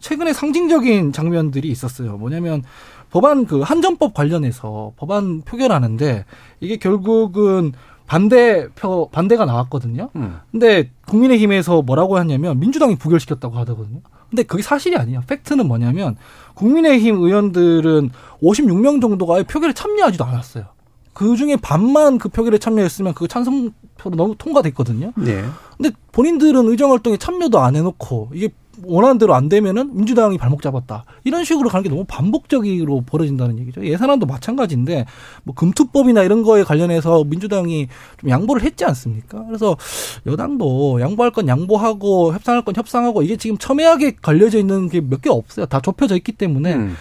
최근에 0.00 0.32
상징적인 0.32 1.12
장면들이 1.12 1.68
있었어요. 1.68 2.16
뭐냐면 2.18 2.62
법안 3.10 3.46
그 3.46 3.60
한전법 3.60 4.14
관련해서 4.14 4.92
법안 4.96 5.42
표결하는데 5.42 6.24
이게 6.60 6.76
결국은 6.76 7.72
반대 8.06 8.66
표 8.74 9.08
반대가 9.10 9.44
나왔거든요. 9.44 10.10
음. 10.16 10.38
근데 10.50 10.90
국민의힘에서 11.06 11.82
뭐라고 11.82 12.18
했냐면 12.18 12.58
민주당이 12.58 12.96
부결시켰다고 12.96 13.56
하더거든요. 13.58 14.00
근데 14.28 14.42
그게 14.42 14.62
사실이 14.62 14.96
아니야. 14.96 15.22
팩트는 15.26 15.66
뭐냐면 15.66 16.16
국민의힘 16.60 17.16
의원들은 17.16 18.10
56명 18.42 19.00
정도가 19.00 19.42
표결에 19.44 19.72
참여하지도 19.72 20.24
않았어요. 20.24 20.66
그 21.14 21.36
중에 21.36 21.56
반만 21.56 22.18
그 22.18 22.28
표결에 22.28 22.58
참여했으면 22.58 23.14
그 23.14 23.26
찬성표로 23.26 24.16
너무 24.16 24.34
통과됐거든요. 24.36 25.12
네. 25.16 25.44
근데 25.76 25.90
본인들은 26.12 26.68
의정 26.68 26.92
활동에 26.92 27.16
참여도 27.16 27.58
안 27.60 27.76
해놓고 27.76 28.30
이게 28.34 28.50
원하는 28.84 29.18
대로 29.18 29.34
안 29.34 29.48
되면은 29.48 29.96
민주당이 29.96 30.38
발목 30.38 30.62
잡았다. 30.62 31.04
이런 31.24 31.44
식으로 31.44 31.68
가는 31.68 31.82
게 31.82 31.88
너무 31.88 32.04
반복적으로 32.06 33.02
벌어진다는 33.06 33.58
얘기죠. 33.60 33.84
예산안도 33.84 34.26
마찬가지인데 34.26 35.06
뭐 35.44 35.54
금투법이나 35.54 36.22
이런 36.22 36.42
거에 36.42 36.62
관련해서 36.64 37.24
민주당이 37.24 37.88
좀 38.20 38.30
양보를 38.30 38.62
했지 38.62 38.84
않습니까? 38.84 39.44
그래서 39.46 39.76
여당도 40.26 41.00
양보할 41.00 41.30
건 41.32 41.48
양보하고 41.48 42.32
협상할 42.34 42.62
건 42.64 42.74
협상하고 42.76 43.22
이게 43.22 43.36
지금 43.36 43.58
첨예하게 43.58 44.16
갈려져 44.22 44.58
있는 44.58 44.88
게 44.88 45.00
몇 45.00 45.20
개 45.20 45.28
없어요. 45.30 45.66
다 45.66 45.80
좁혀져 45.80 46.16
있기 46.16 46.32
때문에 46.32 46.74
음. 46.74 46.96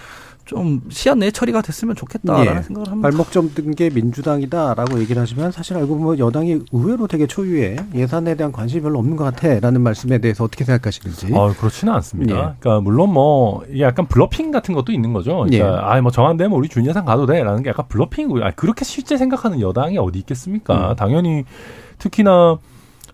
좀 0.50 0.82
시한 0.90 1.20
내 1.20 1.30
처리가 1.30 1.62
됐으면 1.62 1.96
좋겠다라는 1.96 2.58
예. 2.58 2.62
생각을 2.64 2.90
합니다. 2.90 3.08
발목 3.08 3.32
잡은 3.32 3.76
게 3.76 3.92
민주당이다라고 3.92 5.00
얘기를 5.00 5.22
하시면 5.22 5.52
사실 5.52 5.78
알고 5.78 5.96
보면 6.00 6.18
여당이 6.18 6.62
의외로 6.72 7.06
되게 7.06 7.28
초연해 7.28 7.76
예산에 7.94 8.34
대한 8.34 8.52
관심이 8.52 8.82
별로 8.82 8.98
없는 8.98 9.16
것 9.16 9.26
같아라는 9.26 9.82
말씀에 9.82 10.18
대해서 10.18 10.44
어떻게 10.44 10.66
생각하시는지. 10.66 11.34
어, 11.34 11.54
그렇지는 11.56 11.94
않습니다. 11.94 12.34
예. 12.34 12.40
그러니까 12.60 12.82
물론 12.82 13.14
뭐 13.14 13.64
이게 13.70 13.84
약간 13.84 14.08
bluffing 14.08 14.50
같은 14.50 14.74
것도 14.74 14.92
있는 14.92 15.14
거죠. 15.14 15.46
그러니까 15.46 15.68
예. 15.68 16.00
아 16.00 16.02
뭐 16.02 16.10
정 16.10 16.26
안되면 16.26 16.58
우리 16.58 16.68
준 16.68 16.84
예산 16.88 17.06
가도 17.06 17.28
돼라는 17.28 17.62
게 17.62 17.70
약간 17.70 17.86
bluffing이고요. 17.88 18.44
아, 18.44 18.50
그렇게 18.56 18.84
실제 18.84 19.18
생각하는 19.18 19.62
여당이 19.62 20.00
어디 20.00 20.18
있겠습니까? 20.18 20.94
음. 20.94 20.96
당연히 20.96 21.44
특히나 22.00 22.58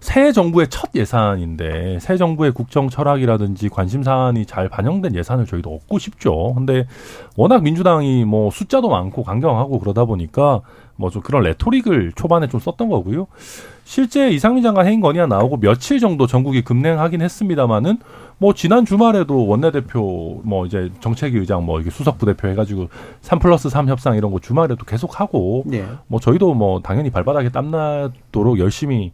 새 0.05 0.31
정부의 0.31 0.67
첫 0.69 0.91
예산인데 0.93 1.97
새 1.99 2.15
정부의 2.15 2.51
국정 2.51 2.89
철학이라든지 2.89 3.69
관심 3.69 4.03
사안이 4.03 4.45
잘 4.45 4.69
반영된 4.69 5.15
예산을 5.15 5.47
저희도 5.47 5.73
얻고 5.73 5.97
싶죠. 5.97 6.53
근데 6.53 6.85
워낙 7.35 7.63
민주당이 7.63 8.23
뭐 8.23 8.51
숫자도 8.51 8.87
많고 8.87 9.23
강경하고 9.23 9.79
그러다 9.79 10.05
보니까 10.05 10.61
뭐 10.95 11.09
좀 11.09 11.23
그런 11.23 11.41
레토릭을 11.41 12.11
초반에 12.15 12.47
좀 12.47 12.59
썼던 12.59 12.87
거고요. 12.87 13.25
실제 13.83 14.29
이상민 14.29 14.61
장관 14.61 14.85
해임 14.85 15.01
건의안 15.01 15.27
나오고 15.27 15.57
며칠 15.57 15.99
정도 15.99 16.27
전국이 16.27 16.61
급냉하긴 16.61 17.23
했습니다마는 17.23 17.97
뭐 18.37 18.53
지난 18.53 18.85
주말에도 18.85 19.47
원내대표 19.47 20.41
뭐 20.43 20.67
이제 20.67 20.91
정책위 20.99 21.39
의장 21.39 21.65
뭐 21.65 21.81
이게 21.81 21.89
수석 21.89 22.19
부대표 22.19 22.47
해가지고 22.47 22.89
3 23.21 23.39
플러스 23.39 23.69
3 23.69 23.89
협상 23.89 24.15
이런 24.15 24.31
거 24.31 24.39
주말에도 24.39 24.85
계속 24.85 25.19
하고 25.19 25.63
예. 25.73 25.83
뭐 26.05 26.19
저희도 26.19 26.53
뭐 26.53 26.79
당연히 26.81 27.09
발바닥에 27.09 27.49
땀나도록 27.49 28.59
열심히 28.59 29.11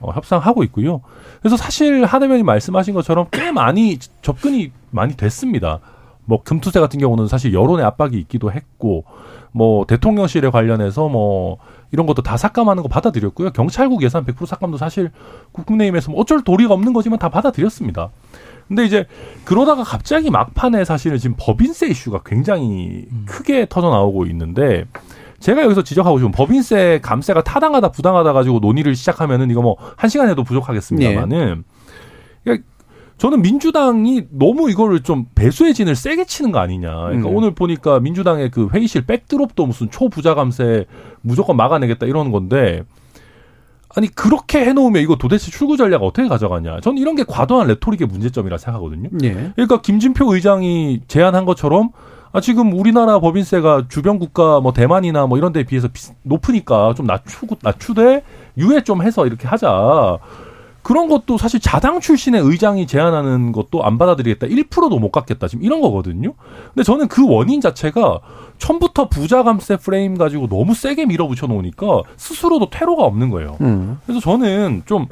어, 0.00 0.12
협상하고 0.12 0.62
있고요. 0.64 1.02
그래서 1.40 1.56
사실 1.56 2.04
한 2.04 2.22
의원님 2.22 2.46
말씀하신 2.46 2.94
것처럼 2.94 3.26
꽤 3.30 3.52
많이 3.52 3.98
접근이 4.22 4.72
많이 4.90 5.16
됐습니다. 5.16 5.80
뭐 6.24 6.42
금투세 6.42 6.80
같은 6.80 7.00
경우는 7.00 7.28
사실 7.28 7.52
여론의 7.52 7.84
압박이 7.84 8.16
있기도 8.18 8.52
했고 8.52 9.04
뭐 9.52 9.84
대통령실에 9.86 10.50
관련해서 10.50 11.08
뭐 11.08 11.58
이런 11.92 12.06
것도 12.06 12.22
다 12.22 12.36
삭감하는 12.36 12.82
거 12.82 12.88
받아들였고요. 12.88 13.50
경찰국 13.50 14.02
예산 14.02 14.24
100% 14.24 14.46
삭감도 14.46 14.76
사실 14.76 15.10
국민의힘에서 15.52 16.12
뭐 16.12 16.20
어쩔 16.20 16.42
도리가 16.42 16.72
없는 16.74 16.92
거지만 16.92 17.18
다 17.18 17.28
받아들였습니다. 17.28 18.10
근데 18.68 18.84
이제 18.84 19.06
그러다가 19.44 19.82
갑자기 19.82 20.30
막판에 20.30 20.84
사실은 20.84 21.18
지금 21.18 21.34
법인세 21.38 21.88
이슈가 21.88 22.20
굉장히 22.24 23.06
크게 23.26 23.66
터져 23.68 23.90
나오고 23.90 24.26
있는데 24.26 24.84
제가 25.40 25.62
여기서 25.62 25.82
지적하고 25.82 26.18
싶은 26.18 26.30
법인세 26.32 27.00
감세가 27.02 27.42
타당하다 27.42 27.92
부당하다 27.92 28.32
가지고 28.32 28.60
논의를 28.60 28.94
시작하면은 28.94 29.50
이거 29.50 29.62
뭐 29.62 29.76
한 29.96 30.08
시간 30.08 30.28
해도 30.28 30.44
부족하겠습니다만은 30.44 31.64
그러니까 32.44 32.66
저는 33.18 33.42
민주당이 33.42 34.28
너무 34.30 34.70
이거를 34.70 35.02
좀 35.02 35.26
배수의 35.34 35.74
진을 35.74 35.94
세게 35.94 36.24
치는 36.24 36.52
거 36.52 36.58
아니냐. 36.58 36.90
그러니까 36.90 37.28
음. 37.28 37.36
오늘 37.36 37.54
보니까 37.54 38.00
민주당의 38.00 38.50
그 38.50 38.68
회의실 38.72 39.04
백드롭도 39.04 39.66
무슨 39.66 39.90
초부자 39.90 40.34
감세 40.34 40.86
무조건 41.20 41.56
막아내겠다 41.56 42.06
이러는 42.06 42.32
건데 42.32 42.82
아니 43.94 44.08
그렇게 44.08 44.64
해놓으면 44.64 45.02
이거 45.02 45.16
도대체 45.16 45.50
출구 45.50 45.76
전략 45.76 46.02
어떻게 46.02 46.28
가져가냐. 46.28 46.80
저는 46.80 46.96
이런 46.98 47.14
게 47.14 47.24
과도한 47.26 47.66
레토릭의 47.66 48.06
문제점이라 48.08 48.56
생각하거든요. 48.56 49.10
예. 49.24 49.52
그러니까 49.54 49.82
김진표 49.82 50.34
의장이 50.34 51.00
제안한 51.06 51.44
것처럼 51.44 51.90
아 52.32 52.40
지금 52.40 52.72
우리나라 52.78 53.18
법인세가 53.18 53.86
주변 53.88 54.18
국가 54.18 54.60
뭐 54.60 54.72
대만이나 54.72 55.26
뭐 55.26 55.36
이런 55.36 55.52
데에 55.52 55.64
비해서 55.64 55.88
비- 55.88 56.12
높으니까 56.22 56.94
좀 56.94 57.06
낮추고 57.06 57.56
낮추되 57.62 58.22
유예 58.56 58.82
좀 58.82 59.02
해서 59.02 59.26
이렇게 59.26 59.48
하자. 59.48 60.18
그런 60.82 61.08
것도 61.08 61.36
사실 61.36 61.60
자당 61.60 62.00
출신의 62.00 62.40
의장이 62.40 62.86
제안하는 62.86 63.52
것도 63.52 63.84
안 63.84 63.98
받아들이겠다. 63.98 64.46
1%도 64.46 64.98
못 64.98 65.10
갖겠다. 65.10 65.46
지금 65.46 65.62
이런 65.62 65.82
거거든요. 65.82 66.32
근데 66.72 66.84
저는 66.84 67.08
그 67.08 67.28
원인 67.28 67.60
자체가 67.60 68.20
처음부터 68.56 69.08
부자 69.10 69.42
감세 69.42 69.76
프레임 69.76 70.16
가지고 70.16 70.48
너무 70.48 70.74
세게 70.74 71.04
밀어붙여 71.06 71.48
놓으니까 71.48 72.02
스스로도 72.16 72.70
퇴로가 72.70 73.04
없는 73.04 73.28
거예요. 73.30 73.58
음. 73.60 73.98
그래서 74.06 74.20
저는 74.20 74.82
좀, 74.86 75.06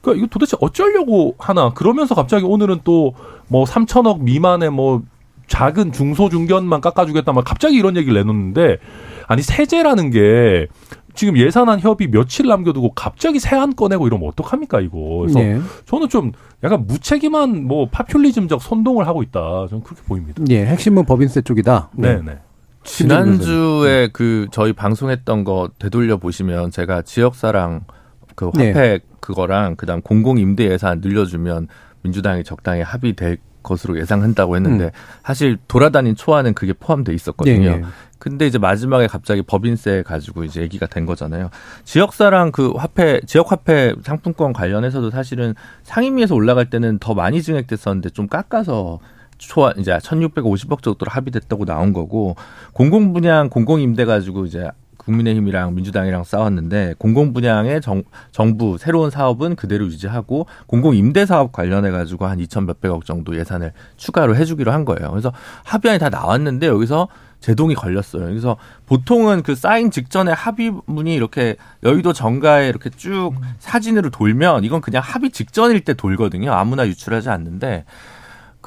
그 0.00 0.16
이거 0.16 0.26
도대체 0.30 0.56
어쩌려고 0.60 1.34
하나. 1.38 1.70
그러면서 1.74 2.14
갑자기 2.14 2.44
오늘은 2.44 2.80
또 2.84 3.12
뭐 3.52 3.64
3천억 3.64 4.20
미만의 4.20 4.70
뭐 4.70 5.02
작은 5.50 5.92
중소중견만 5.92 6.80
깎아주겠다. 6.80 7.32
막 7.32 7.44
갑자기 7.44 7.76
이런 7.76 7.96
얘기를 7.96 8.14
내놓는데 8.14 8.78
아니 9.26 9.42
세제라는 9.42 10.10
게 10.10 10.68
지금 11.14 11.36
예산안 11.36 11.80
협의 11.80 12.08
며칠 12.08 12.46
남겨두고 12.46 12.94
갑자기 12.94 13.40
세안 13.40 13.74
꺼내고 13.74 14.06
이러면 14.06 14.28
어떡합니까 14.28 14.80
이거. 14.80 15.18
그래서 15.20 15.40
예. 15.40 15.60
저는 15.86 16.08
좀 16.08 16.30
약간 16.62 16.86
무책임한 16.86 17.66
뭐 17.66 17.88
파퓰리즘적 17.90 18.62
선동을 18.62 19.08
하고 19.08 19.22
있다. 19.22 19.66
저는 19.68 19.82
그렇게 19.82 20.02
보입니다. 20.06 20.42
예. 20.48 20.64
핵심은 20.66 21.04
법인세 21.04 21.42
쪽이다. 21.42 21.90
네, 21.96 22.22
네. 22.22 22.38
지난주에 22.84 24.08
그 24.12 24.46
저희 24.52 24.72
방송했던 24.72 25.42
거 25.42 25.68
되돌려 25.80 26.16
보시면 26.16 26.70
제가 26.70 27.02
지역사랑 27.02 27.84
그 28.36 28.50
네. 28.54 28.68
화폐 28.68 29.00
그거랑 29.18 29.74
그다음 29.74 30.00
공공 30.00 30.38
임대 30.38 30.70
예산 30.70 31.00
늘려주면 31.00 31.66
민주당이 32.02 32.44
적당히 32.44 32.82
합의될 32.82 33.38
것으로 33.62 33.98
예상한다고 33.98 34.56
했는데 34.56 34.84
음. 34.84 34.90
사실 35.22 35.58
돌아다닌 35.68 36.16
초안은 36.16 36.54
그게 36.54 36.72
포함돼 36.72 37.12
있었거든요. 37.14 37.68
예, 37.68 37.72
예. 37.72 37.82
근데 38.18 38.46
이제 38.46 38.58
마지막에 38.58 39.06
갑자기 39.06 39.40
법인세 39.42 40.02
가지고 40.02 40.44
이제 40.44 40.60
얘기가 40.60 40.86
된 40.86 41.06
거잖아요. 41.06 41.48
지역사랑 41.84 42.52
그 42.52 42.72
화폐, 42.76 43.20
지역 43.26 43.50
화폐 43.50 43.94
상품권 44.02 44.52
관련해서도 44.52 45.10
사실은 45.10 45.54
상임위에서 45.84 46.34
올라갈 46.34 46.68
때는 46.68 46.98
더 46.98 47.14
많이 47.14 47.42
증액됐었는데 47.42 48.10
좀 48.10 48.28
깎아서 48.28 48.98
초안 49.38 49.78
이제 49.78 49.90
1,650억 49.90 50.82
정도로 50.82 51.10
합의됐다고 51.10 51.64
나온 51.64 51.94
거고 51.94 52.36
공공 52.74 53.14
분양 53.14 53.48
공공 53.48 53.80
임대 53.80 54.04
가지고 54.04 54.44
이제 54.44 54.68
국민의힘이랑 55.00 55.74
민주당이랑 55.74 56.24
싸웠는데 56.24 56.94
공공 56.98 57.32
분양의 57.32 57.80
정, 57.80 58.02
정부 58.32 58.78
새로운 58.78 59.10
사업은 59.10 59.56
그대로 59.56 59.86
유지하고 59.86 60.46
공공 60.66 60.94
임대 60.94 61.26
사업 61.26 61.52
관련해 61.52 61.90
가지고 61.90 62.26
한 62.26 62.38
2천 62.38 62.66
몇백억 62.66 63.04
정도 63.04 63.36
예산을 63.36 63.72
추가로 63.96 64.36
해주기로 64.36 64.72
한 64.72 64.84
거예요. 64.84 65.10
그래서 65.10 65.32
합의안이 65.64 65.98
다 65.98 66.08
나왔는데 66.08 66.66
여기서 66.66 67.08
제동이 67.40 67.74
걸렸어요. 67.74 68.26
그래서 68.26 68.56
보통은 68.86 69.42
그 69.42 69.54
사인 69.54 69.90
직전에 69.90 70.30
합의문이 70.32 71.14
이렇게 71.14 71.56
여의도 71.82 72.12
정가에 72.12 72.68
이렇게 72.68 72.90
쭉 72.90 73.32
사진으로 73.58 74.10
돌면 74.10 74.64
이건 74.64 74.82
그냥 74.82 75.02
합의 75.02 75.30
직전일 75.30 75.80
때 75.80 75.94
돌거든요. 75.94 76.52
아무나 76.52 76.86
유출하지 76.86 77.30
않는데 77.30 77.86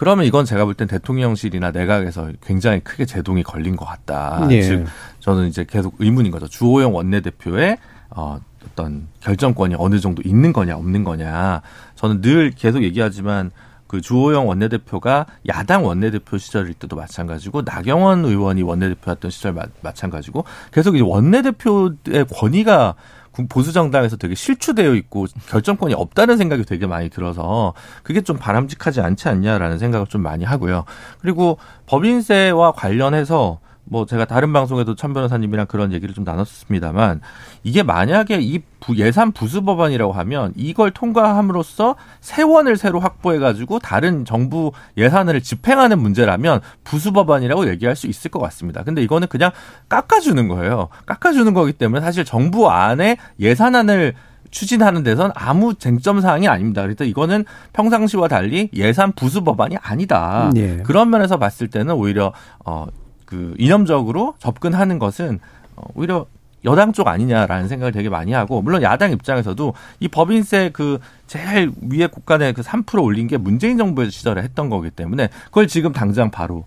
그러면 0.03 0.25
이건 0.25 0.43
제가 0.43 0.65
볼 0.65 0.73
땐 0.73 0.85
대통령실이나 0.89 1.71
내각에서 1.71 2.29
굉장히 2.45 2.81
크게 2.81 3.05
제동이 3.05 3.41
걸린 3.41 3.77
것 3.77 3.85
같다. 3.85 4.45
예. 4.51 4.61
즉 4.61 4.85
저는 5.21 5.47
이제 5.47 5.65
계속 5.65 5.95
의문인 5.99 6.29
거죠. 6.29 6.45
주호영 6.49 6.93
원내대표의 6.93 7.77
어, 8.09 8.41
어떤 8.65 9.07
결정권이 9.21 9.75
어느 9.77 9.99
정도 10.01 10.21
있는 10.25 10.51
거냐 10.51 10.75
없는 10.75 11.05
거냐. 11.05 11.61
저는 11.95 12.19
늘 12.21 12.51
계속 12.51 12.83
얘기하지만 12.83 13.51
그 13.87 14.01
주호영 14.01 14.45
원내대표가 14.47 15.25
야당 15.47 15.85
원내대표 15.85 16.37
시절일 16.37 16.73
때도 16.73 16.97
마찬가지고 16.97 17.61
나경원 17.61 18.25
의원이 18.25 18.61
원내대표였던 18.63 19.31
시절 19.31 19.53
마, 19.53 19.63
마찬가지고 19.81 20.43
계속 20.73 20.95
이제 20.95 21.03
원내대표의 21.05 22.25
권위가 22.35 22.95
구- 22.95 23.22
보수 23.49 23.73
정당에서 23.73 24.15
되게 24.17 24.35
실추되어 24.35 24.93
있고 24.95 25.25
결정권이 25.49 25.93
없다는 25.93 26.37
생각이 26.37 26.63
되게 26.65 26.85
많이 26.85 27.09
들어서 27.09 27.73
그게 28.03 28.21
좀 28.21 28.37
바람직하지 28.37 29.01
않지 29.01 29.27
않냐라는 29.27 29.79
생각을 29.79 30.07
좀 30.07 30.21
많이 30.21 30.43
하고요. 30.43 30.85
그리고 31.19 31.57
법인세와 31.87 32.73
관련해서 32.73 33.59
뭐 33.93 34.07
제가 34.07 34.25
다른 34.25 34.51
방송에도 34.53 34.95
천 34.95 35.13
변호사님이랑 35.13 35.67
그런 35.67 35.93
얘기를 35.93 36.15
좀 36.15 36.23
나눴습니다만 36.23 37.21
이게 37.61 37.83
만약에 37.83 38.39
이 38.41 38.59
부- 38.79 38.97
예산 38.97 39.31
부수 39.31 39.61
법안이라고 39.61 40.11
하면 40.11 40.51
이걸 40.55 40.89
통과함으로써 40.89 41.95
세원을 42.19 42.75
새로 42.75 42.99
확보해 42.99 43.37
가지고 43.37 43.77
다른 43.77 44.25
정부 44.25 44.71
예산을 44.97 45.41
집행하는 45.41 45.99
문제라면 45.99 46.61
부수 46.83 47.11
법안이라고 47.13 47.69
얘기할 47.69 47.95
수 47.95 48.07
있을 48.07 48.31
것 48.31 48.39
같습니다. 48.39 48.83
근데 48.83 49.03
이거는 49.03 49.27
그냥 49.27 49.51
깎아주는 49.89 50.47
거예요. 50.47 50.89
깎아주는 51.05 51.53
거기 51.53 51.71
때문에 51.71 52.01
사실 52.01 52.25
정부 52.25 52.71
안에 52.71 53.17
예산안을 53.39 54.15
추진하는 54.49 55.03
데선 55.03 55.31
아무 55.35 55.75
쟁점 55.75 56.19
사항이 56.19 56.47
아닙니다. 56.47 56.81
그래서 56.81 57.03
이거는 57.03 57.45
평상시와 57.73 58.27
달리 58.27 58.69
예산 58.73 59.11
부수 59.11 59.43
법안이 59.43 59.77
아니다. 59.81 60.49
예. 60.55 60.77
그런 60.83 61.11
면에서 61.11 61.37
봤을 61.37 61.67
때는 61.69 61.93
오히려 61.93 62.33
어 62.65 62.87
그 63.33 63.55
이념적으로 63.57 64.35
접근하는 64.37 64.99
것은 64.99 65.39
어, 65.75 65.87
오히려 65.95 66.27
여당 66.65 66.93
쪽 66.93 67.07
아니냐라는 67.07 67.67
생각을 67.67 67.91
되게 67.91 68.07
많이 68.07 68.31
하고 68.31 68.61
물론 68.61 68.83
야당 68.83 69.11
입장에서도 69.11 69.73
이 69.99 70.07
법인세 70.07 70.69
그 70.71 70.99
제일 71.25 71.71
위에 71.81 72.05
국간에 72.07 72.53
그 72.53 72.61
3% 72.61 73.03
올린 73.03 73.27
게 73.27 73.37
문재인 73.37 73.77
정부 73.77 74.07
시절에 74.07 74.43
했던 74.43 74.69
거기 74.69 74.91
때문에 74.91 75.29
그걸 75.45 75.67
지금 75.67 75.91
당장 75.91 76.29
바로 76.29 76.63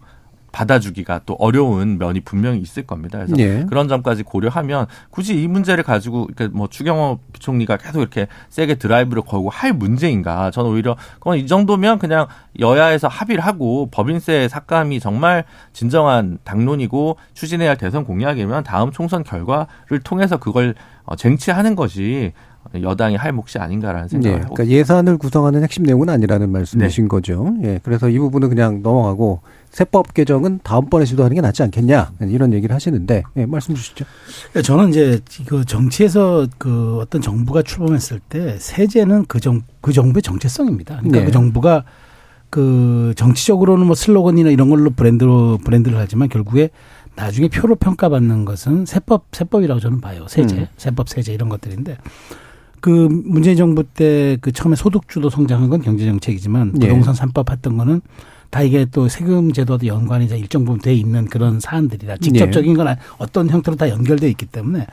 받아주기가 0.56 1.20
또 1.26 1.34
어려운 1.34 1.98
면이 1.98 2.20
분명히 2.20 2.60
있을 2.60 2.86
겁니다. 2.86 3.18
그래서 3.18 3.34
예. 3.38 3.66
그런 3.68 3.88
점까지 3.88 4.22
고려하면 4.22 4.86
굳이 5.10 5.42
이 5.42 5.46
문제를 5.48 5.84
가지고 5.84 6.28
그러니까 6.34 6.56
뭐 6.56 6.66
추경호 6.66 7.18
부총리가 7.34 7.76
계속 7.76 8.00
이렇게 8.00 8.26
세게 8.48 8.76
드라이브를 8.76 9.22
걸고 9.22 9.50
할 9.50 9.74
문제인가? 9.74 10.50
저는 10.50 10.70
오히려 10.70 10.96
그건 11.16 11.36
이 11.36 11.46
정도면 11.46 11.98
그냥 11.98 12.26
여야에서 12.58 13.06
합의를 13.06 13.44
하고 13.44 13.90
법인세 13.90 14.48
삭감이 14.48 14.98
정말 14.98 15.44
진정한 15.74 16.38
당론이고 16.44 17.18
추진해야 17.34 17.70
할 17.70 17.76
대선 17.76 18.04
공약이면 18.04 18.64
다음 18.64 18.90
총선 18.92 19.24
결과를 19.24 20.00
통해서 20.04 20.38
그걸 20.38 20.74
어, 21.04 21.16
쟁취하는 21.16 21.76
것이 21.76 22.32
여당이 22.82 23.16
할 23.16 23.32
몫이 23.32 23.58
아닌가라는 23.58 24.06
예, 24.06 24.08
생각을 24.08 24.44
하고 24.44 24.54
그러니까 24.54 24.76
예산을 24.76 25.18
구성하는 25.18 25.62
핵심 25.62 25.84
내용은 25.84 26.08
아니라는 26.08 26.50
말씀이신 26.50 27.04
네. 27.04 27.08
거죠. 27.08 27.54
예, 27.62 27.80
그래서 27.82 28.08
이 28.08 28.18
부분은 28.18 28.48
그냥 28.48 28.82
넘어가고 28.82 29.40
세법 29.70 30.14
개정은 30.14 30.60
다음번에 30.62 31.04
시도하는 31.04 31.34
게 31.34 31.40
낫지 31.40 31.62
않겠냐 31.62 32.12
이런 32.22 32.52
얘기를 32.52 32.74
하시는데 32.74 33.22
예, 33.36 33.46
말씀 33.46 33.74
주시죠. 33.74 34.04
그러니까 34.50 34.62
저는 34.62 34.88
이제 34.90 35.20
그 35.46 35.64
정치에서 35.64 36.46
그 36.58 36.98
어떤 37.00 37.20
정부가 37.20 37.62
출범했을 37.62 38.20
때 38.20 38.56
세제는 38.58 39.26
그 39.26 39.40
정, 39.40 39.62
그 39.80 39.92
정부의 39.92 40.22
정체성입니다. 40.22 40.96
그러니까 40.96 41.18
네. 41.18 41.24
그 41.26 41.32
정부가 41.32 41.84
그 42.48 43.12
정치적으로는 43.16 43.86
뭐 43.86 43.94
슬로건이나 43.94 44.50
이런 44.50 44.70
걸로 44.70 44.90
브랜드로 44.90 45.58
브랜드를 45.64 45.98
하지만 45.98 46.28
결국에 46.28 46.70
나중에 47.16 47.48
표로 47.48 47.76
평가받는 47.76 48.44
것은 48.44 48.86
세법 48.86 49.26
세법이라고 49.32 49.80
저는 49.80 50.00
봐요. 50.00 50.26
세제, 50.28 50.56
음. 50.56 50.66
세법 50.76 51.08
세제 51.08 51.32
이런 51.32 51.48
것들인데 51.48 51.96
그 52.86 53.08
문재인 53.10 53.56
정부 53.56 53.82
때 53.82 54.36
그 54.40 54.52
처음에 54.52 54.76
소득주도 54.76 55.28
성장한 55.28 55.68
건 55.70 55.82
경제 55.82 56.04
정책이지만 56.04 56.74
예. 56.76 56.86
부동산 56.86 57.14
삼법 57.14 57.50
했던 57.50 57.76
거는 57.76 58.00
다 58.50 58.62
이게 58.62 58.84
또 58.92 59.08
세금 59.08 59.52
제도와도 59.52 59.88
연관이 59.88 60.26
일정 60.26 60.64
부분 60.64 60.80
돼 60.80 60.94
있는 60.94 61.24
그런 61.26 61.58
사안들이다. 61.58 62.18
직접적인 62.18 62.76
건 62.76 62.94
어떤 63.18 63.50
형태로 63.50 63.76
다 63.76 63.88
연결돼 63.88 64.28
있기 64.30 64.46
때문에. 64.46 64.86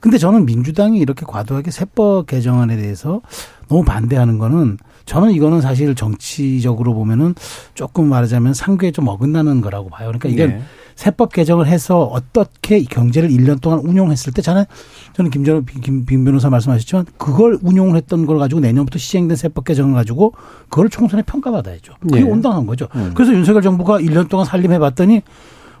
근데 0.00 0.16
저는 0.16 0.46
민주당이 0.46 1.00
이렇게 1.00 1.26
과도하게 1.26 1.72
세법 1.72 2.26
개정안에 2.26 2.76
대해서 2.76 3.20
너무 3.68 3.82
반대하는 3.84 4.38
거는 4.38 4.78
저는 5.10 5.32
이거는 5.32 5.60
사실 5.60 5.92
정치적으로 5.96 6.94
보면은 6.94 7.34
조금 7.74 8.08
말하자면 8.08 8.54
상규에 8.54 8.92
좀 8.92 9.08
어긋나는 9.08 9.60
거라고 9.60 9.88
봐요. 9.88 10.06
그러니까 10.06 10.28
이게 10.28 10.46
네. 10.46 10.62
세법 10.94 11.32
개정을 11.32 11.66
해서 11.66 12.04
어떻게 12.04 12.78
이 12.78 12.84
경제를 12.84 13.28
1년 13.28 13.60
동안 13.60 13.80
운용했을 13.80 14.32
때 14.32 14.40
저는 14.40 14.66
저는 15.14 15.32
김전 15.32 15.66
김, 15.82 16.06
김 16.06 16.24
변호사 16.24 16.48
말씀하셨지만 16.48 17.06
그걸 17.16 17.58
운용을 17.60 17.96
했던 17.96 18.24
걸 18.24 18.38
가지고 18.38 18.60
내년부터 18.60 19.00
시행된 19.00 19.36
세법 19.36 19.64
개정을 19.64 19.94
가지고 19.94 20.32
그걸 20.68 20.88
총선에 20.88 21.22
평가받아야죠. 21.22 21.94
그게 22.00 22.20
예. 22.20 22.22
온당한 22.22 22.64
거죠. 22.64 22.86
음. 22.94 23.10
그래서 23.12 23.32
윤석열 23.32 23.62
정부가 23.62 23.98
1년 23.98 24.28
동안 24.28 24.46
살림해 24.46 24.78
봤더니 24.78 25.22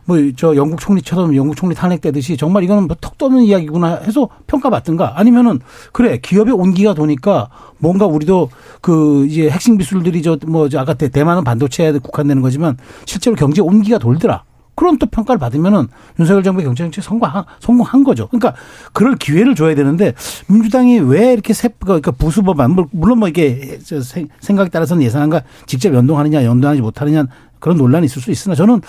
뭐 0.06 0.16
저 0.36 0.56
영국 0.56 0.80
총리처럼 0.80 1.34
영국 1.36 1.56
총리 1.56 1.74
탄핵되듯이 1.74 2.36
정말 2.36 2.62
이거는 2.64 2.86
뭐 2.86 2.96
턱도 3.00 3.26
없는 3.26 3.42
이야기구나 3.42 3.96
해서 4.04 4.28
평가받든가 4.46 5.18
아니면은 5.18 5.60
그래 5.92 6.18
기업의 6.18 6.54
온기가 6.54 6.94
도니까 6.94 7.48
뭔가 7.78 8.06
우리도 8.06 8.50
그 8.80 9.26
이제 9.26 9.48
핵심 9.50 9.76
기술들이 9.78 10.22
저뭐 10.22 10.68
아까 10.76 10.94
대- 10.94 11.08
대만은 11.08 11.44
반도체에 11.44 11.92
국한되는 11.92 12.42
거지만 12.42 12.76
실제로 13.06 13.36
경제 13.36 13.60
온기가 13.62 13.98
돌더라. 13.98 14.44
그런 14.76 14.96
또 14.98 15.04
평가를 15.06 15.38
받으면은 15.38 15.88
윤석열 16.18 16.42
정부의 16.42 16.64
경제 16.64 16.84
정책 16.84 17.04
성공한, 17.04 17.44
성공한 17.58 18.02
거죠. 18.02 18.28
그러니까 18.28 18.54
그럴 18.94 19.14
기회를 19.16 19.54
줘야 19.54 19.74
되는데 19.74 20.14
민주당이 20.48 21.00
왜 21.00 21.34
이렇게 21.34 21.52
세, 21.52 21.68
그러니까 21.80 22.12
부수법안, 22.12 22.70
물- 22.70 22.86
물론 22.90 23.18
뭐 23.18 23.28
이게 23.28 23.78
저 23.84 24.00
생- 24.00 24.28
생각에 24.40 24.70
따라서는 24.70 25.02
예산안과 25.02 25.42
직접 25.66 25.92
연동하느냐 25.92 26.44
연동하지 26.44 26.80
못하느냐 26.80 27.26
그런 27.60 27.76
논란이 27.76 28.06
있을 28.06 28.20
수 28.20 28.30
있으나 28.30 28.54
저는 28.54 28.80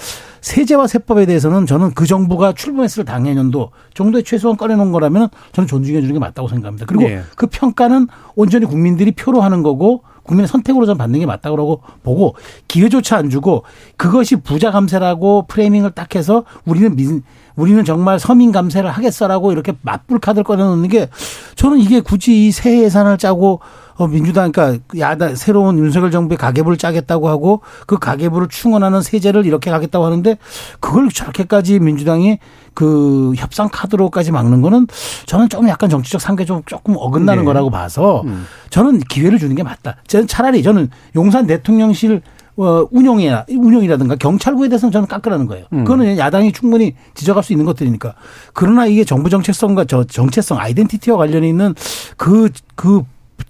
세제와 0.42 0.88
세법에 0.88 1.26
대해서는 1.26 1.66
저는 1.68 1.94
그 1.94 2.08
정부가 2.08 2.54
출범했을 2.54 3.06
당해년도 3.06 3.70
정도에 3.94 4.24
최소한 4.24 4.58
꺼내놓은 4.58 4.92
거라면 4.92 5.30
저는 5.52 5.68
존중해 5.68 6.02
주는 6.02 6.14
게 6.14 6.20
맞다고 6.20 6.48
생각합니다. 6.48 6.86
그리고 6.88 7.04
예. 7.04 7.22
그 7.36 7.48
평가는 7.48 8.08
온전히 8.36 8.66
국민들이 8.66 9.12
표로 9.12 9.42
하는 9.42 9.62
거고 9.62 10.04
국민의 10.24 10.48
선택으로 10.48 10.86
저는 10.86 10.98
받는 10.98 11.20
게 11.20 11.26
맞다고 11.26 11.82
보고 12.04 12.36
기회조차 12.68 13.18
안 13.18 13.30
주고 13.30 13.64
그것이 13.98 14.38
부자 14.38 14.72
감세라고 14.72 15.46
프레이밍을 15.48 15.92
딱 15.92 16.16
해서 16.16 16.44
우리는 16.66 16.96
민 16.96 17.24
우리는 17.56 17.84
정말 17.84 18.20
서민 18.20 18.52
감세를 18.52 18.90
하겠어라고 18.90 19.52
이렇게 19.52 19.74
맞불 19.82 20.20
카드를 20.20 20.44
꺼내놓는 20.44 20.88
게 20.90 21.10
저는 21.56 21.80
이게 21.80 22.00
굳이 22.00 22.48
이 22.48 22.52
새 22.52 22.84
예산을 22.84 23.18
짜고 23.18 23.60
어 24.02 24.08
민주당 24.08 24.52
그러니까 24.52 24.84
야당 24.98 25.36
새로운 25.36 25.78
윤석열 25.78 26.10
정부의 26.10 26.36
가계부를 26.40 26.76
짜겠다고 26.76 27.30
하고 27.30 27.62
그 27.86 28.00
가계부를 28.00 28.48
충원하는 28.48 29.04
세제를 29.04 29.46
이렇게 29.46 29.70
가겠다고 29.70 30.04
하는데 30.04 30.38
그걸 30.80 31.10
저렇게까지 31.10 31.80
민주당이 31.80 32.40
그 32.74 33.34
협상 33.36 33.70
카드로까지 33.72 34.32
막는 34.32 34.64
거는 34.64 34.88
저는 35.28 35.50
좀 35.50 35.70
약간 35.70 35.88
정치적 35.88 36.20
상계 36.20 36.46
좀 36.46 36.64
조금 36.66 36.96
어긋나는 36.98 37.44
네. 37.44 37.46
거라고 37.46 37.70
봐서 37.70 38.24
음. 38.26 38.48
저는 38.72 39.02
기회를 39.02 39.38
주는 39.38 39.56
게 39.56 39.62
맞다. 39.62 39.98
저는 40.08 40.26
차라리 40.26 40.64
저는 40.64 40.90
용산 41.16 41.46
대통령실 41.46 42.24
어, 42.58 42.86
운영이나, 42.92 43.46
운영이라든가 43.50 44.16
경찰국에 44.16 44.68
대해서는 44.70 44.92
저는 44.92 45.08
깎으라는 45.08 45.48
거예요. 45.48 45.66
음. 45.74 45.84
그거는 45.84 46.18
야당이 46.18 46.52
충분히 46.52 46.96
지적할 47.14 47.44
수 47.44 47.54
있는 47.54 47.66
것들이니까. 47.66 48.14
그러나 48.54 48.86
이게 48.88 49.04
정부 49.04 49.30
정체성과 49.30 49.86
저 49.86 50.04
정체성, 50.04 50.60
아이덴티티와 50.60 51.18
관련이 51.18 51.48
있는 51.48 51.74
그, 52.18 52.50
그 52.76 53.04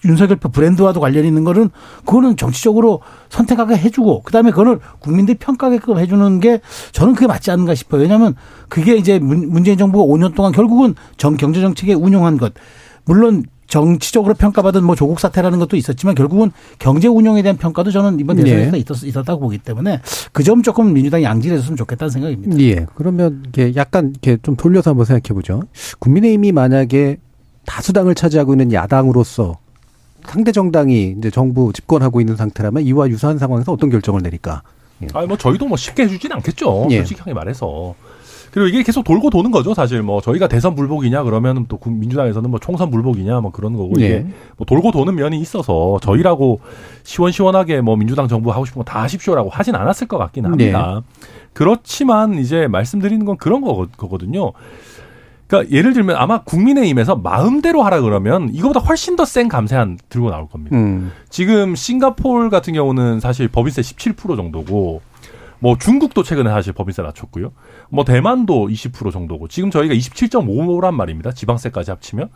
윤석열 0.06 0.38
브랜드와도 0.38 1.00
관련이 1.00 1.28
있는 1.28 1.44
거는 1.44 1.70
그거는 2.06 2.38
정치적으로 2.38 3.02
선택하게 3.30 3.76
해주고 3.78 4.24
그다음에 4.24 4.52
그걸 4.52 4.80
국민들이 5.00 5.38
평가하게끔 5.38 5.98
해주는 6.00 6.40
게 6.40 6.62
저는 6.92 7.14
그게 7.14 7.28
맞지 7.28 7.52
않는가 7.52 7.76
싶어요. 7.76 8.02
왜냐하면 8.02 8.36
그게 8.70 8.96
이제 8.96 9.20
문- 9.20 9.50
문재인 9.50 9.78
정부가 9.78 10.04
5년 10.06 10.36
동안 10.36 10.52
결국은 10.52 10.96
정 11.18 11.38
경제 11.38 11.62
정책에 11.62 11.94
운용한 11.94 12.38
것 12.38 12.54
물론 13.06 13.44
정치적으로 13.68 14.34
평가받은 14.34 14.84
뭐 14.84 14.96
조국 14.96 15.22
사태라는 15.22 15.58
것도 15.60 15.78
있었지만 15.78 16.14
결국은 16.14 16.52
경제 16.78 17.08
운영에 17.08 17.42
대한 17.42 17.56
평가도 17.58 17.90
저는 17.92 18.20
이번 18.20 18.36
대선에서 18.36 18.72
네. 18.72 18.78
있었, 18.80 19.04
있었다고 19.06 19.40
보기 19.40 19.60
때문에 19.60 20.02
그 20.34 20.44
점 20.44 20.62
조금 20.62 20.92
민주당이 20.92 21.24
양질해줬으면 21.24 21.78
좋겠다는 21.78 22.10
생각입니다. 22.10 22.60
예. 22.60 22.86
그러면 22.96 23.44
이게 23.48 23.72
약간 23.78 24.10
이렇게 24.10 24.38
좀 24.44 24.58
돌려서 24.58 24.90
한번 24.90 25.06
생각해 25.06 25.34
보죠. 25.34 25.62
국민의힘이 26.00 26.52
만약에 26.52 27.18
다수당을 27.66 28.14
차지하고 28.14 28.54
있는 28.56 28.74
야당으로서 28.74 29.58
상대 30.26 30.52
정당이 30.52 31.16
이제 31.18 31.30
정부 31.30 31.72
집권하고 31.74 32.20
있는 32.22 32.36
상태라면 32.36 32.84
이와 32.84 33.10
유사한 33.10 33.38
상황에서 33.38 33.72
어떤 33.74 33.90
결정을 33.90 34.22
내릴까? 34.22 34.62
아니 35.14 35.28
뭐 35.28 35.38
저희도 35.38 35.66
뭐 35.68 35.78
쉽게 35.78 36.04
해주진 36.04 36.32
않겠죠. 36.32 36.88
예. 36.92 36.98
솔직하게 36.98 37.34
말해서. 37.34 37.96
그리고 38.52 38.68
이게 38.68 38.84
계속 38.84 39.04
돌고 39.06 39.30
도는 39.30 39.50
거죠, 39.50 39.74
사실. 39.74 40.04
뭐 40.04 40.20
저희가 40.22 40.48
대선 40.50 40.76
불복이냐 40.76 41.24
그러면 41.24 41.66
또 41.70 41.78
국- 41.78 41.94
민주당에서는 41.94 42.50
뭐 42.50 42.60
총선 42.60 42.92
불복이냐 42.92 43.40
뭐 43.40 43.52
그런 43.52 43.74
거고 43.78 43.94
예. 44.02 44.06
이게 44.06 44.26
뭐 44.58 44.66
돌고 44.66 44.92
도는 44.92 45.16
면이 45.16 45.40
있어서 45.40 45.98
저희라고 46.02 46.60
시원시원하게 47.04 47.80
뭐 47.82 47.96
민주당 47.96 48.28
정부 48.28 48.52
하고 48.52 48.66
싶은 48.66 48.84
거 48.84 48.84
다 48.84 49.02
하십시오라고 49.04 49.50
하진 49.50 49.74
않았을 49.76 50.08
것 50.08 50.18
같긴 50.18 50.46
합니다. 50.46 51.02
그렇지만 51.54 52.36
이제 52.40 52.68
말씀드리는 52.68 53.26
건 53.26 53.38
그런 53.38 53.62
거, 53.62 53.88
거거든요. 53.98 54.52
그러니까 55.52 55.76
예를 55.76 55.92
들면 55.92 56.16
아마 56.16 56.44
국민의힘에서 56.44 57.18
마음대로 57.18 57.84
하라 57.84 58.00
그러면 58.00 58.50
이거보다 58.54 58.80
훨씬 58.80 59.18
더 59.18 59.26
센 59.26 59.50
감세안 59.50 59.98
들고 60.08 60.30
나올 60.30 60.48
겁니다. 60.48 60.78
음. 60.78 61.12
지금 61.30 61.76
싱가포르 61.76 62.50
같은 62.50 62.74
경우는 62.74 63.20
사실 63.20 63.50
법인세 63.50 63.82
17% 63.82 64.38
정도고 64.38 65.02
뭐 65.60 65.78
중국도 65.78 66.24
최근에 66.24 66.50
사실 66.50 66.72
법인세 66.72 67.02
낮췄고요. 67.02 67.52
뭐 67.90 68.06
대만도 68.06 68.70
20% 68.70 69.12
정도고 69.12 69.50
지금 69.50 69.70
저희가 69.72 69.94
27.5란 69.94 70.94
말입니다. 70.94 71.34
지방세까지 71.34 71.92
합치면. 71.92 72.30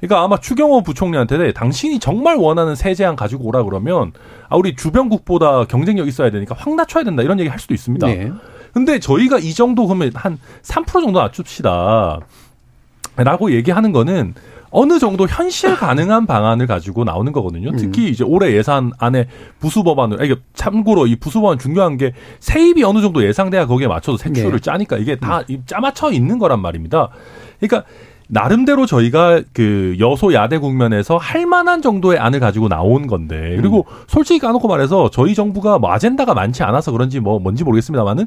그러니까 0.00 0.24
아마 0.24 0.38
추경호 0.40 0.82
부총리한테 0.82 1.52
당신이 1.52 1.98
정말 1.98 2.36
원하는 2.36 2.74
세제안 2.74 3.14
가지고 3.14 3.44
오라 3.44 3.62
그러면 3.62 4.12
아 4.48 4.56
우리 4.56 4.74
주변국보다 4.74 5.66
경쟁력 5.66 6.08
있어야 6.08 6.30
되니까 6.30 6.54
확 6.58 6.74
낮춰야 6.74 7.04
된다 7.04 7.22
이런 7.22 7.38
얘기 7.40 7.48
할 7.48 7.58
수도 7.58 7.74
있습니다. 7.74 8.06
네. 8.06 8.32
근데 8.72 8.98
저희가 8.98 9.38
이 9.38 9.54
정도 9.54 9.86
그러면 9.86 10.10
한 10.14 10.38
3% 10.62 10.86
정도 10.86 11.20
낮춥시다. 11.20 12.20
라고 13.16 13.52
얘기하는 13.52 13.92
거는 13.92 14.34
어느 14.70 14.98
정도 14.98 15.28
현실 15.28 15.76
가능한 15.76 16.26
방안을 16.26 16.66
가지고 16.66 17.04
나오는 17.04 17.30
거거든요. 17.30 17.70
특히 17.76 18.08
이제 18.08 18.24
올해 18.24 18.52
예산 18.56 18.90
안에 18.98 19.28
부수법안을, 19.60 20.24
이게 20.24 20.34
참고로 20.54 21.06
이 21.06 21.14
부수법안 21.14 21.58
중요한 21.58 21.96
게 21.96 22.12
세입이 22.40 22.82
어느 22.82 23.00
정도 23.00 23.24
예상돼야 23.24 23.66
거기에 23.66 23.86
맞춰서 23.86 24.18
세출을 24.18 24.52
네. 24.52 24.58
짜니까 24.58 24.96
이게 24.96 25.14
다 25.14 25.42
짜맞춰 25.66 26.10
있는 26.10 26.40
거란 26.40 26.60
말입니다. 26.60 27.10
그러니까 27.60 27.88
나름대로 28.26 28.86
저희가 28.86 29.42
그 29.52 29.96
여소 30.00 30.32
야대 30.32 30.58
국면에서 30.58 31.18
할 31.18 31.46
만한 31.46 31.80
정도의 31.82 32.18
안을 32.18 32.40
가지고 32.40 32.68
나온 32.68 33.06
건데 33.06 33.54
그리고 33.56 33.86
솔직히 34.08 34.40
까놓고 34.40 34.66
말해서 34.66 35.10
저희 35.10 35.34
정부가 35.34 35.78
뭐 35.78 35.92
아젠다가 35.92 36.34
많지 36.34 36.62
않아서 36.64 36.90
그런지 36.90 37.20
뭐 37.20 37.38
뭔지 37.38 37.62
모르겠습니다만은 37.62 38.26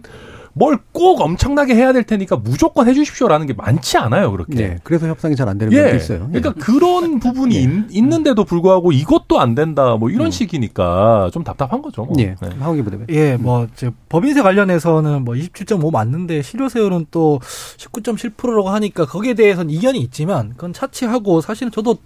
뭘 0.57 0.77
꼭 0.97 1.21
엄청나게 1.21 1.75
해야 1.75 1.93
될 1.93 2.03
테니까 2.03 2.37
무조건 2.37 2.87
해주십시오라는 2.87 3.45
게 3.45 3.53
많지 3.53 3.97
않아요 3.97 4.31
그렇게. 4.31 4.55
네. 4.55 4.77
그래서 4.83 5.07
협상이 5.07 5.35
잘 5.35 5.47
안 5.47 5.59
되는 5.59 5.71
면도 5.71 5.91
예. 5.91 5.95
있어요. 5.95 6.27
그러니까 6.31 6.53
그런 6.53 7.19
부분이 7.21 7.85
있, 7.91 8.03
는데도 8.03 8.43
불구하고 8.45 8.91
이것도 8.91 9.39
안 9.39 9.53
된다 9.53 9.95
뭐 9.95 10.09
이런 10.09 10.31
식이니까 10.31 11.29
좀 11.31 11.43
답답한 11.43 11.83
거죠. 11.83 12.03
뭐. 12.05 12.15
예. 12.17 12.35
네. 12.41 12.49
하원기 12.59 12.81
부대변. 12.81 13.07
예, 13.11 13.37
뭐 13.37 13.67
이제 13.71 13.91
법인세 14.09 14.41
관련해서는 14.41 15.23
뭐 15.23 15.35
27.5 15.35 15.91
맞는데 15.91 16.41
실효세율은 16.41 17.05
또 17.11 17.39
19.7%라고 17.77 18.69
하니까 18.69 19.05
거기에 19.05 19.35
대해서는 19.35 19.69
이견이 19.69 19.99
있지만 19.99 20.49
그건 20.55 20.73
차치하고 20.73 21.41
사실은 21.41 21.71
저도 21.71 21.97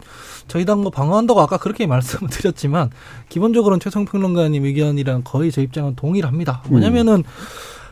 저희 0.50 0.66
당뭐 0.66 0.90
방어한다고 0.92 1.40
아까 1.40 1.58
그렇게 1.58 1.88
말씀을 1.88 2.30
드렸지만 2.30 2.90
기본적으로는 3.30 3.80
최성 3.80 4.04
평론가님 4.06 4.66
의견이랑 4.66 5.22
거의 5.24 5.52
제 5.52 5.62
입장은 5.62 5.96
동일합니다. 5.96 6.64
뭐냐면은 6.68 7.24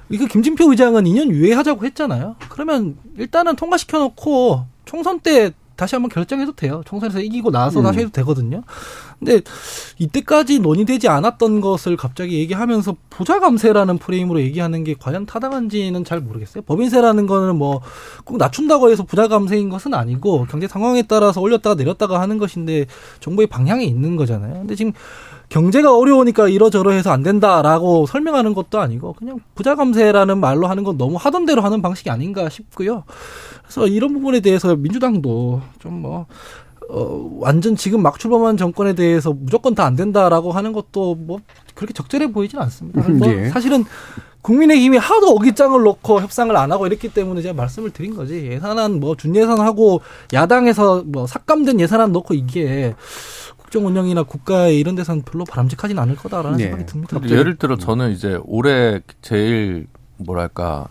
이거 0.10 0.26
김진표 0.26 0.70
의장은 0.72 1.04
2년 1.04 1.30
유예하자고 1.30 1.86
했잖아요. 1.86 2.36
그러면 2.50 2.98
일단은 3.18 3.56
통과시켜 3.56 4.00
놓고 4.00 4.66
총선 4.86 5.20
때 5.20 5.52
다시 5.76 5.96
한번 5.96 6.10
결정해도 6.10 6.52
돼요. 6.54 6.82
총선에서 6.86 7.22
이기고 7.22 7.52
나서 7.52 7.80
음. 7.80 7.84
다시 7.84 8.00
해도 8.00 8.10
되거든요. 8.10 8.64
근데 9.18 9.42
이때까지 9.98 10.60
논의되지 10.60 11.08
않았던 11.08 11.62
것을 11.62 11.96
갑자기 11.96 12.38
얘기하면서 12.40 12.98
부자 13.10 13.40
감세라는 13.40 13.98
프레임으로 13.98 14.42
얘기하는 14.42 14.84
게 14.84 14.96
과연 15.00 15.26
타당한지는 15.26 16.04
잘 16.04 16.20
모르겠어요. 16.20 16.64
법인세라는 16.64 17.28
거는 17.28 17.56
뭐 17.58 17.82
꼭 18.26 18.38
낮춘다고 18.38 18.92
해서 18.92 19.04
부자 19.04 19.28
감세인 19.28 19.70
것은 19.70 19.94
아니고 19.94 20.46
경제 20.52 20.68
상황에 20.68 21.02
따라서 21.04 21.42
올렸다가 21.42 21.76
내렸다가 21.76 22.22
하는 22.22 22.38
것인데 22.38 22.86
정부의 23.22 23.48
방향이 23.48 23.86
있는 23.86 24.16
거잖아요. 24.18 24.54
근데 24.54 24.76
지금 24.76 24.92
경제가 25.50 25.96
어려우니까 25.98 26.48
이러저러 26.48 26.92
해서 26.92 27.12
안 27.12 27.24
된다라고 27.24 28.06
설명하는 28.06 28.54
것도 28.54 28.80
아니고 28.80 29.14
그냥 29.14 29.40
부자 29.56 29.76
감세라는 29.76 30.40
말로 30.40 30.68
하는 30.68 30.84
건 30.84 30.98
너무 30.98 31.16
하던 31.18 31.46
대로 31.46 31.62
하는 31.62 31.82
방식이 31.82 32.10
아닌가 32.10 32.50
싶고요. 32.50 33.04
그래서 33.64 33.88
이런 33.88 34.14
부분에 34.14 34.40
대해서 34.42 34.76
민주당도 34.76 35.62
좀뭐 35.80 36.28
어, 36.92 37.30
완전 37.40 37.76
지금 37.76 38.02
막 38.02 38.18
출범한 38.20 38.58
정권에 38.58 38.94
대해서 38.94 39.32
무조건 39.34 39.76
다 39.76 39.86
안 39.86 39.96
된다라고 39.96 40.52
하는 40.52 40.72
것도 40.74 41.16
뭐 41.16 41.40
그렇게 41.76 41.94
적절해 41.94 42.32
보이진 42.32 42.60
않습니다. 42.60 43.04
예. 43.28 43.50
사실은 43.50 43.86
국민의힘이 44.42 44.98
하도 44.98 45.30
어깃장을 45.36 45.82
놓고 45.82 46.22
협상을 46.22 46.56
안 46.56 46.72
하고 46.72 46.88
이랬기 46.88 47.10
때문에 47.10 47.42
제가 47.42 47.54
말씀을 47.54 47.92
드린 47.92 48.16
거지. 48.16 48.46
예산안 48.48 49.00
뭐 49.00 49.16
준예산하고 49.16 50.02
야당에서 50.34 51.04
뭐 51.06 51.28
삭감된 51.28 51.80
예산안 51.80 52.12
놓고 52.12 52.34
이게 52.34 52.96
국정 53.70 53.86
운영이나 53.86 54.24
국가에 54.24 54.74
이런 54.74 54.96
데서는 54.96 55.22
별로 55.22 55.46
바람직하진 55.46 55.98
않을 56.00 56.16
거다라는 56.16 56.58
네. 56.58 56.64
생각이 56.66 56.86
듭니다. 56.88 57.20
근데 57.20 57.36
예를 57.38 57.56
들어 57.56 57.78
저는 57.78 58.12
이제 58.12 58.40
올해 58.46 59.00
제일 59.22 59.86
뭐랄까 60.18 60.88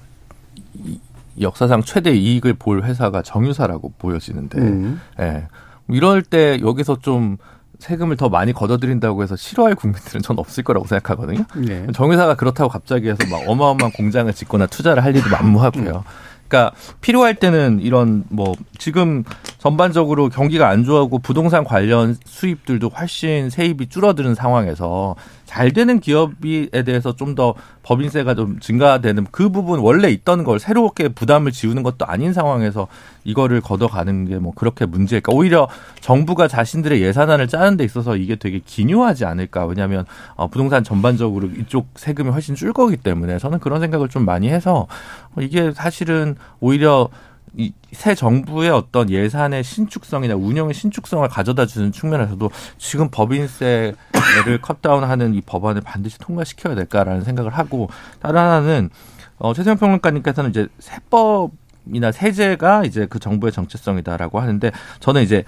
이- 0.75 1.01
역사상 1.41 1.83
최대 1.83 2.13
이익을 2.15 2.55
볼 2.55 2.85
회사가 2.85 3.23
정유사라고 3.23 3.93
보여지는데, 3.99 4.59
음. 4.59 5.01
예. 5.21 5.47
이럴 5.89 6.23
때 6.23 6.61
여기서 6.61 6.99
좀 7.01 7.37
세금을 7.81 8.17
더 8.17 8.29
많이 8.29 8.53
걷어들인다고 8.53 9.23
해서 9.23 9.35
싫어할 9.37 9.75
국민들은 9.77 10.23
전 10.23 10.39
없을 10.39 10.63
거라고 10.65 10.87
생각하거든요. 10.87 11.45
네. 11.57 11.87
정유사가 11.95 12.35
그렇다고 12.37 12.69
갑자기 12.71 13.09
해서 13.09 13.19
막 13.31 13.43
어마어마한 13.49 13.93
공장을 13.93 14.33
짓거나 14.33 14.67
투자를 14.67 15.03
할 15.05 15.15
일도 15.17 15.29
만무하고요. 15.31 16.05
그러니까 16.49 16.75
필요할 17.03 17.35
때는 17.37 17.81
이런 17.81 18.25
뭐 18.31 18.55
지금 18.79 19.23
전반적으로 19.59 20.29
경기가 20.29 20.69
안 20.69 20.85
좋아하고 20.85 21.19
부동산 21.19 21.65
관련 21.65 22.17
수입들도 22.25 22.89
훨씬 22.89 23.51
세입이 23.51 23.89
줄어드는 23.89 24.35
상황에서 24.35 25.17
잘 25.45 25.73
되는 25.73 25.99
기업에 26.01 26.83
대해서 26.85 27.15
좀 27.17 27.35
더 27.35 27.55
법인세가 27.83 28.35
좀 28.35 28.59
증가되는 28.59 29.27
그 29.31 29.49
부분 29.51 29.81
원래 29.81 30.11
있던 30.11 30.43
걸 30.45 30.59
새롭게 30.59 31.09
부담을 31.09 31.53
지우는 31.53 31.83
것도 31.83 32.05
아닌 32.07 32.33
상황에서 32.33 32.89
이거를 33.25 33.61
걷어가는 33.61 34.27
게 34.27 34.39
뭐 34.39 34.53
그렇게 34.55 34.87
문제일까? 34.87 35.33
오히려 35.33 35.69
정부가 36.01 36.49
자신들의 36.49 37.01
예산안을 37.03 37.49
짜는 37.49 37.77
데 37.77 37.85
있어서 37.85 38.17
이게 38.17 38.37
되게 38.37 38.61
기묘하지 38.65 39.25
않을까? 39.25 39.67
왜냐하면 39.67 40.05
어, 40.37 40.49
부동산 40.49 40.85
전반적으로 40.85 41.49
이쪽 41.49 41.89
세금이 41.97 42.31
훨씬 42.31 42.55
줄 42.55 42.73
거기 42.73 42.97
때문에 42.97 43.39
저는 43.39 43.59
그런 43.59 43.81
생각을 43.81 44.09
좀 44.09 44.25
많이 44.25 44.49
해서 44.49 44.87
어, 45.35 45.41
이게 45.41 45.73
사실은 45.73 46.37
오히려 46.61 47.09
이 47.57 47.73
새 47.93 48.15
정부의 48.15 48.71
어떤 48.71 49.09
예산의 49.09 49.65
신축성이나 49.65 50.35
운영의 50.35 50.75
신축성을 50.75 51.27
가져다 51.29 51.65
주는 51.65 51.91
측면에서도 51.91 52.51
지금 52.77 53.09
법인세를 53.11 53.95
컷다운하는 54.61 55.35
이 55.35 55.41
법안을 55.41 55.81
반드시 55.81 56.19
통과시켜야 56.19 56.75
될까라는 56.75 57.25
생각을 57.25 57.51
하고 57.51 57.89
다른 58.21 58.41
하나는 58.41 58.91
어, 59.39 59.55
최세영 59.55 59.79
평론가님께서는 59.79 60.51
이제 60.51 60.69
세법이나 60.81 62.13
세제가 62.13 62.85
이제 62.85 63.07
그 63.09 63.19
정부의 63.19 63.53
정체성이다라고 63.53 64.39
하는데 64.39 64.71
저는 65.01 65.23
이제 65.23 65.45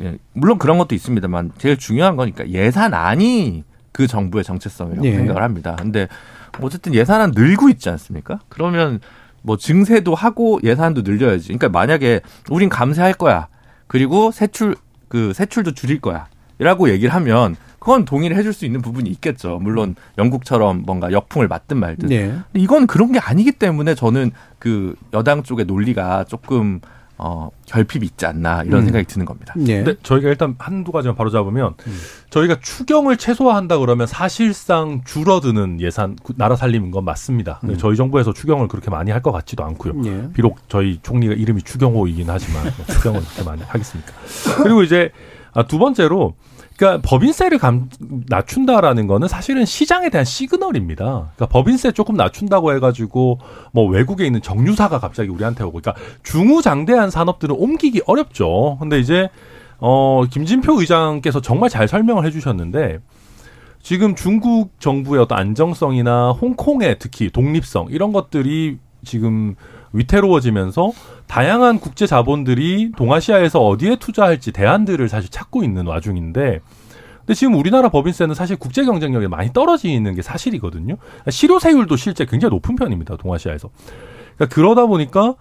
예, 0.00 0.18
물론 0.34 0.58
그런 0.58 0.76
것도 0.76 0.94
있습니다만 0.94 1.52
제일 1.56 1.78
중요한 1.78 2.16
거니까 2.16 2.48
예산안이 2.48 3.64
그 3.92 4.06
정부의 4.06 4.44
정체성이라고 4.44 5.06
예. 5.06 5.16
생각을 5.16 5.42
합니다. 5.42 5.74
근데 5.78 6.06
어쨌든 6.60 6.94
예산안 6.94 7.32
늘고 7.34 7.70
있지 7.70 7.88
않습니까? 7.88 8.40
그러면 8.48 9.00
뭐 9.42 9.56
증세도 9.56 10.14
하고 10.14 10.60
예산도 10.62 11.02
늘려야지. 11.02 11.48
그러니까 11.48 11.68
만약에 11.68 12.20
우린 12.50 12.68
감세할 12.68 13.14
거야. 13.14 13.48
그리고 13.86 14.30
세출 14.30 14.76
그 15.08 15.32
세출도 15.32 15.72
줄일 15.72 16.00
거야. 16.00 16.26
라고 16.58 16.90
얘기를 16.90 17.14
하면 17.14 17.56
그건 17.78 18.04
동의를 18.04 18.36
해줄 18.36 18.52
수 18.52 18.66
있는 18.66 18.82
부분이 18.82 19.08
있겠죠. 19.10 19.58
물론 19.62 19.94
영국처럼 20.18 20.82
뭔가 20.84 21.12
역풍을 21.12 21.46
맞든 21.46 21.78
말든. 21.78 22.08
네. 22.08 22.36
이건 22.54 22.86
그런 22.86 23.12
게 23.12 23.20
아니기 23.20 23.52
때문에 23.52 23.94
저는 23.94 24.32
그 24.58 24.96
여당 25.14 25.42
쪽의 25.42 25.66
논리가 25.66 26.24
조금 26.24 26.80
어 27.20 27.50
결핍이 27.66 28.04
있지 28.04 28.26
않나 28.26 28.62
이런 28.62 28.80
음. 28.82 28.84
생각이 28.84 29.04
드는 29.06 29.26
겁니다. 29.26 29.52
네. 29.56 29.82
근데 29.82 29.96
저희가 30.04 30.28
일단 30.28 30.54
한두 30.58 30.92
가지만 30.92 31.16
바로 31.16 31.30
잡으면 31.30 31.74
저희가 32.30 32.60
추경을 32.60 33.16
최소화한다 33.16 33.78
그러면 33.78 34.06
사실상 34.06 35.02
줄어드는 35.04 35.80
예산 35.80 36.14
구- 36.16 36.34
나라 36.36 36.54
살리는 36.54 36.90
건 36.92 37.04
맞습니다. 37.04 37.58
근데 37.60 37.76
저희 37.76 37.96
정부에서 37.96 38.32
추경을 38.32 38.68
그렇게 38.68 38.88
많이 38.90 39.10
할 39.10 39.18
것 39.20 39.32
같지도 39.32 39.64
않고요. 39.64 39.94
예. 40.04 40.28
비록 40.32 40.58
저희 40.68 41.00
총리가 41.02 41.34
이름이 41.34 41.62
추경호이긴 41.62 42.30
하지만 42.30 42.62
뭐 42.76 42.86
추경을 42.86 43.20
그렇게 43.20 43.42
많이 43.42 43.62
하겠습니까? 43.62 44.12
그리고 44.62 44.84
이제 44.84 45.10
아, 45.54 45.66
두 45.66 45.78
번째로 45.80 46.34
그러니까 46.78 47.02
법인세를 47.02 47.58
감, 47.58 47.90
낮춘다라는 48.28 49.08
거는 49.08 49.26
사실은 49.26 49.64
시장에 49.64 50.10
대한 50.10 50.24
시그널입니다. 50.24 51.04
그러니까 51.04 51.46
법인세 51.46 51.90
조금 51.90 52.14
낮춘다고 52.14 52.72
해가지고 52.72 53.40
뭐 53.72 53.88
외국에 53.88 54.24
있는 54.24 54.40
정유사가 54.40 55.00
갑자기 55.00 55.28
우리한테 55.28 55.64
오고, 55.64 55.80
그러니까 55.80 56.00
중후장대한 56.22 57.10
산업들은 57.10 57.56
옮기기 57.56 58.02
어렵죠. 58.06 58.76
근데 58.78 59.00
이제 59.00 59.28
어 59.78 60.22
김진표 60.30 60.80
의장께서 60.80 61.40
정말 61.40 61.68
잘 61.68 61.88
설명을 61.88 62.24
해주셨는데 62.26 63.00
지금 63.82 64.14
중국 64.14 64.70
정부의 64.78 65.22
어떤 65.22 65.38
안정성이나 65.38 66.30
홍콩의 66.30 66.96
특히 67.00 67.30
독립성 67.30 67.88
이런 67.90 68.12
것들이 68.12 68.78
지금 69.04 69.56
위태로워지면서 69.92 70.92
다양한 71.28 71.78
국제 71.78 72.06
자본들이 72.06 72.92
동아시아에서 72.96 73.60
어디에 73.60 73.96
투자할지 73.96 74.50
대안들을 74.52 75.08
사실 75.08 75.30
찾고 75.30 75.62
있는 75.62 75.86
와중인데 75.86 76.60
근데 77.18 77.34
지금 77.34 77.54
우리나라 77.54 77.90
법인세는 77.90 78.34
사실 78.34 78.56
국제 78.56 78.84
경쟁력이 78.84 79.28
많이 79.28 79.52
떨어지는 79.52 80.14
게 80.14 80.22
사실이거든요. 80.22 80.96
실효세율도 81.28 81.96
실제 81.96 82.24
굉장히 82.24 82.54
높은 82.54 82.74
편입니다. 82.74 83.16
동아시아에서. 83.16 83.68
그러니까 84.36 84.54
그러다 84.54 84.86
보니까 84.86 85.34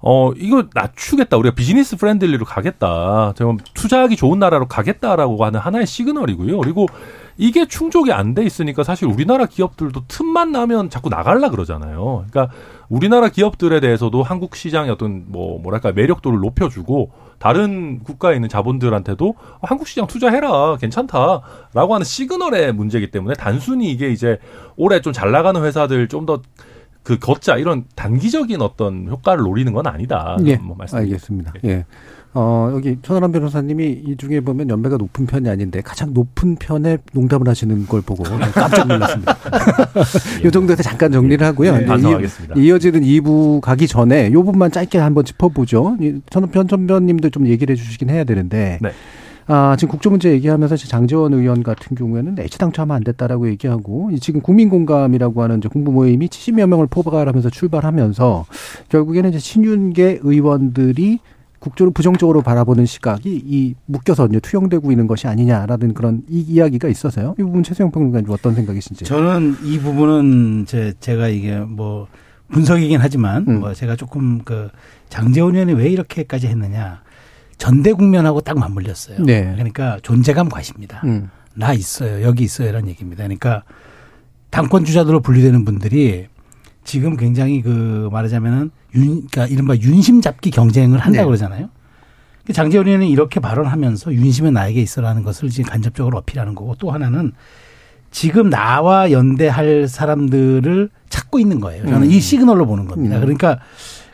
어 0.00 0.30
이거 0.36 0.66
낮추겠다. 0.72 1.36
우리가 1.36 1.56
business 1.56 1.96
friendly로 1.96 2.44
가겠다. 2.44 3.32
좀 3.36 3.58
투자하기 3.74 4.14
좋은 4.14 4.38
나라로 4.38 4.68
가겠다라고 4.68 5.44
하는 5.44 5.58
하나의 5.58 5.86
시그널이고요. 5.86 6.58
그리고 6.58 6.86
이게 7.42 7.66
충족이 7.66 8.12
안 8.12 8.34
돼 8.34 8.44
있으니까 8.44 8.84
사실 8.84 9.08
우리나라 9.08 9.46
기업들도 9.46 10.04
틈만 10.06 10.52
나면 10.52 10.90
자꾸 10.90 11.08
나갈라 11.10 11.50
그러잖아요. 11.50 12.24
그러니까 12.30 12.54
우리나라 12.88 13.28
기업들에 13.30 13.80
대해서도 13.80 14.22
한국 14.22 14.54
시장의 14.54 14.92
어떤 14.92 15.24
뭐 15.26 15.58
뭐랄까 15.60 15.90
매력도를 15.90 16.38
높여주고 16.38 17.10
다른 17.40 17.98
국가에 18.04 18.36
있는 18.36 18.48
자본들한테도 18.48 19.28
어, 19.28 19.60
한국 19.62 19.88
시장 19.88 20.06
투자해라 20.06 20.76
괜찮다라고 20.76 21.94
하는 21.94 22.04
시그널의 22.04 22.72
문제이기 22.74 23.10
때문에 23.10 23.34
단순히 23.34 23.90
이게 23.90 24.10
이제 24.10 24.38
올해 24.76 25.00
좀 25.00 25.12
잘 25.12 25.32
나가는 25.32 25.60
회사들 25.62 26.06
좀더 26.06 26.42
그 27.02 27.18
걷자 27.18 27.56
이런 27.56 27.84
단기적인 27.96 28.60
어떤 28.60 29.08
효과를 29.08 29.42
노리는 29.42 29.72
건 29.72 29.86
아니다. 29.86 30.36
예, 30.44 30.56
뭐. 30.56 30.76
알겠습니다. 30.92 31.52
예. 31.64 31.84
어, 32.34 32.70
여기 32.74 32.96
천하람 33.02 33.30
변호사님이 33.30 34.04
이 34.06 34.16
중에 34.16 34.40
보면 34.40 34.70
연배가 34.70 34.96
높은 34.96 35.26
편이 35.26 35.50
아닌데 35.50 35.82
가장 35.82 36.14
높은 36.14 36.56
편에 36.56 36.96
농담을 37.12 37.46
하시는 37.46 37.86
걸 37.86 38.00
보고 38.00 38.22
깜짝 38.54 38.88
놀랐습니다. 38.88 39.36
이 40.46 40.50
정도에서 40.50 40.82
잠깐 40.82 41.12
정리를 41.12 41.46
하고요. 41.46 41.72
네, 41.72 41.78
이제 41.78 41.86
반성하겠습니다. 41.86 42.54
이, 42.56 42.64
이어지는 42.64 43.02
2부 43.02 43.60
가기 43.60 43.86
전에 43.86 44.28
이 44.28 44.30
부분만 44.30 44.70
짧게 44.70 44.98
한번 44.98 45.24
짚어보죠. 45.24 45.98
이 46.00 46.20
천편 46.30 46.68
천변님도 46.68 47.28
좀 47.30 47.46
얘기를 47.48 47.76
해주시긴 47.76 48.08
해야 48.08 48.24
되는데. 48.24 48.78
네. 48.80 48.92
아, 49.46 49.76
지금 49.78 49.92
국조문제 49.92 50.30
얘기하면서 50.32 50.76
이제 50.76 50.88
장재원 50.88 51.34
의원 51.34 51.62
같은 51.62 51.96
경우에는 51.96 52.36
애초당초 52.38 52.82
하면 52.82 52.96
안 52.96 53.04
됐다라고 53.04 53.48
얘기하고 53.48 54.10
이 54.12 54.20
지금 54.20 54.40
국민공감이라고 54.40 55.42
하는 55.42 55.58
이제 55.58 55.68
공부 55.68 55.92
모임이 55.92 56.28
70여 56.28 56.66
명을 56.66 56.86
포괄하면서 56.88 57.50
출발하면서 57.50 58.46
결국에는 58.88 59.30
이제 59.30 59.38
친윤계 59.38 60.20
의원들이 60.22 61.20
국조를 61.58 61.92
부정적으로 61.92 62.42
바라보는 62.42 62.86
시각이 62.86 63.42
이 63.46 63.74
묶여서 63.86 64.26
이제 64.26 64.40
투영되고 64.40 64.90
있는 64.90 65.06
것이 65.06 65.28
아니냐라는 65.28 65.94
그런 65.94 66.22
이 66.28 66.40
이야기가 66.40 66.88
있어서요. 66.88 67.36
이 67.38 67.42
부분 67.42 67.62
최수영 67.62 67.92
평론가님 67.92 68.28
어떤 68.30 68.54
생각이신지. 68.54 69.04
저는 69.04 69.56
이 69.62 69.78
부분은 69.78 70.64
제, 70.66 70.92
제가 70.98 71.28
이게 71.28 71.58
뭐 71.60 72.08
분석이긴 72.48 72.98
하지만 73.00 73.46
음. 73.48 73.60
뭐 73.60 73.74
제가 73.74 73.94
조금 73.94 74.42
그 74.44 74.70
장재원 75.08 75.54
의원이 75.54 75.74
왜 75.74 75.88
이렇게까지 75.88 76.48
했느냐 76.48 77.02
전대 77.62 77.92
국면하고 77.92 78.40
딱 78.40 78.58
맞물렸어요. 78.58 79.22
네. 79.24 79.52
그러니까 79.54 80.00
존재감 80.02 80.48
과시입니다. 80.48 81.00
음. 81.04 81.30
나 81.54 81.72
있어요. 81.72 82.26
여기 82.26 82.42
있어요. 82.42 82.68
이런 82.68 82.88
얘기입니다. 82.88 83.22
그러니까 83.22 83.62
당권 84.50 84.84
주자들로 84.84 85.20
분류되는 85.20 85.64
분들이 85.64 86.26
지금 86.82 87.16
굉장히 87.16 87.62
그 87.62 88.08
말하자면은 88.10 88.72
윤, 88.96 89.28
그러니까 89.30 89.46
이른바 89.46 89.76
윤심 89.76 90.22
잡기 90.22 90.50
경쟁을 90.50 90.98
한다고 90.98 91.22
네. 91.22 91.24
그러잖아요. 91.24 91.70
그 92.44 92.52
장재원 92.52 92.88
의원이 92.88 93.08
이렇게 93.08 93.38
발언하면서 93.38 94.12
윤심은 94.12 94.54
나에게 94.54 94.82
있어라는 94.82 95.22
것을 95.22 95.48
지금 95.48 95.70
간접적으로 95.70 96.18
어필하는 96.18 96.56
거고 96.56 96.74
또 96.80 96.90
하나는 96.90 97.30
지금 98.10 98.50
나와 98.50 99.12
연대할 99.12 99.86
사람들을 99.86 100.90
찾고 101.10 101.38
있는 101.38 101.60
거예요. 101.60 101.84
저는 101.84 102.08
음. 102.08 102.10
이 102.10 102.18
시그널로 102.18 102.66
보는 102.66 102.88
겁니다. 102.88 103.18
음. 103.18 103.20
그러니까 103.20 103.60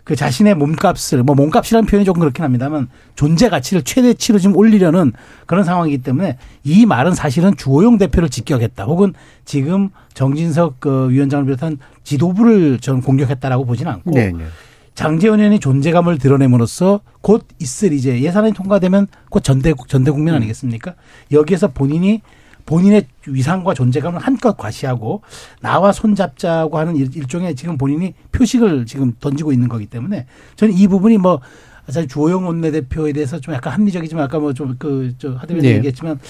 그 0.09 0.17
자신의 0.17 0.55
몸값을 0.55 1.23
뭐 1.23 1.35
몸값이라는 1.35 1.87
표현이 1.87 2.07
조금 2.07 2.21
그렇긴 2.21 2.43
합니다만 2.43 2.89
존재 3.15 3.51
가치를 3.51 3.83
최대치로 3.83 4.39
지금 4.39 4.57
올리려는 4.57 5.13
그런 5.45 5.65
상황이기 5.65 5.99
때문에 5.99 6.39
이 6.65 6.87
말은 6.87 7.15
사실은 7.15 7.55
주호영 7.55 7.99
대표를 7.99 8.31
직격했다. 8.31 8.85
혹은 8.85 9.13
지금 9.45 9.91
정진석 10.15 10.81
그 10.81 11.11
위원장을 11.11 11.45
비롯한 11.45 11.77
지도부를 12.05 12.79
저는 12.79 13.03
공격했다라고 13.03 13.67
보지는 13.67 13.93
않고 13.93 14.13
네, 14.13 14.33
네. 14.33 14.45
장재원 14.95 15.41
의원이 15.41 15.61
존재감을 15.61 16.17
드러냄으로써 16.17 17.01
곧 17.21 17.47
있을 17.59 17.93
이제 17.93 18.23
예산이 18.23 18.53
통과되면 18.53 19.09
곧 19.29 19.45
전대 19.45 19.75
전대 19.89 20.11
국면 20.11 20.37
아니겠습니까? 20.37 20.95
여기에서 21.33 21.69
본인이 21.69 22.23
본인의 22.69 23.07
위상과 23.27 23.73
존재감을 23.73 24.21
한껏 24.21 24.55
과시하고 24.59 25.23
나와 25.63 25.91
손잡자고 25.91 26.77
하는 26.77 26.97
일- 26.97 27.17
일종의 27.17 27.57
지금 27.57 27.79
본인이 27.79 28.13
표식을 28.33 28.85
지금 28.85 29.15
던지고 29.21 29.53
있는 29.53 29.69
거기 29.69 29.87
때문에 29.87 30.27
저는 30.57 30.75
이 30.75 30.87
부분이 30.87 31.17
뭐 31.17 31.41
사실 31.87 32.07
주호영 32.07 32.47
원내대표에 32.47 33.15
대해서 33.15 33.41
좀 33.41 33.55
약간 33.55 33.73
합리적이지만 33.73 34.23
아까 34.25 34.39
뭐 34.39 34.53
좀 34.53 34.77
그저 34.79 35.33
하대변 35.33 35.63
네. 35.63 35.77
얘기했지만 35.77 36.21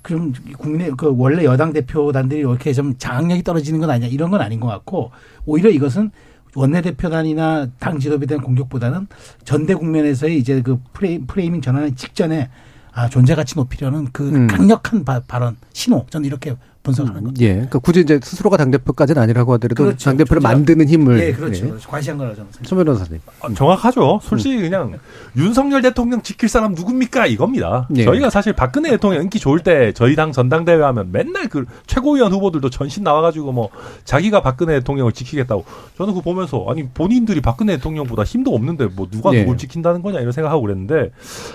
그럼 0.00 0.32
국민의 0.58 0.92
그 0.96 1.12
원래 1.18 1.42
여당 1.44 1.72
대표단들이 1.72 2.38
이렇게 2.40 2.72
좀 2.72 2.94
장악력이 2.96 3.42
떨어지는 3.42 3.80
건 3.80 3.90
아니냐 3.90 4.06
이런 4.06 4.30
건 4.30 4.40
아닌 4.40 4.60
것 4.60 4.68
같고 4.68 5.10
오히려 5.44 5.70
이것은 5.70 6.12
원내대표단이나 6.54 7.66
당 7.80 7.98
지도부에 7.98 8.26
대한 8.26 8.42
공격보다는 8.44 9.08
전대 9.44 9.74
국면에서의 9.74 10.38
이제 10.38 10.62
그 10.62 10.78
프레임, 10.92 11.26
framing 11.26 11.60
전환의 11.60 11.96
직전에 11.96 12.48
아, 12.92 13.08
존재 13.08 13.34
가치 13.34 13.54
높이려는 13.56 14.08
그 14.12 14.28
음. 14.28 14.46
강력한 14.46 15.04
바, 15.04 15.20
발언, 15.20 15.56
신호. 15.72 16.06
저는 16.10 16.26
이렇게 16.26 16.56
분석하는 16.82 17.22
겁니다. 17.22 17.44
예. 17.44 17.52
그러니까 17.52 17.78
굳이 17.78 18.00
이제 18.00 18.18
스스로가 18.22 18.56
당대표까지는 18.56 19.20
아니라고 19.20 19.52
하더라도 19.54 19.84
그렇죠. 19.84 20.04
당대표를 20.04 20.40
존재감. 20.40 20.58
만드는 20.58 20.88
힘을. 20.88 21.20
예, 21.20 21.32
그렇죠. 21.32 21.64
예. 21.66 21.68
그렇죠. 21.68 21.88
과시한 21.88 22.18
거라 22.18 22.34
저는 22.34 22.50
생각합니다. 22.52 22.68
천 22.68 22.78
변호사님. 22.78 23.20
아, 23.40 23.54
정확하죠. 23.54 24.20
솔직히 24.22 24.60
그냥 24.60 24.98
윤석열 25.36 25.82
대통령 25.82 26.22
지킬 26.22 26.48
사람 26.48 26.74
누굽니까 26.74 27.26
이겁니다. 27.26 27.86
예. 27.96 28.04
저희가 28.04 28.30
사실 28.30 28.54
박근혜 28.54 28.90
대통령 28.90 29.22
인기 29.22 29.38
좋을 29.38 29.60
때 29.60 29.92
저희 29.92 30.16
당 30.16 30.32
전당대회 30.32 30.80
하면 30.80 31.12
맨날 31.12 31.48
그 31.48 31.66
최고위원 31.86 32.32
후보들도 32.32 32.70
전신 32.70 33.04
나와가지고 33.04 33.52
뭐 33.52 33.68
자기가 34.04 34.40
박근혜 34.40 34.78
대통령을 34.78 35.12
지키겠다고 35.12 35.64
저는 35.98 36.14
그거 36.14 36.22
보면서 36.22 36.64
아니 36.68 36.88
본인들이 36.88 37.42
박근혜 37.42 37.76
대통령보다 37.76 38.24
힘도 38.24 38.54
없는데 38.54 38.86
뭐 38.96 39.06
누가 39.10 39.34
예. 39.34 39.40
누굴 39.40 39.58
지킨다는 39.58 40.00
거냐 40.02 40.20
이런 40.20 40.32
생각하고 40.32 40.62
그랬는데 40.62 41.10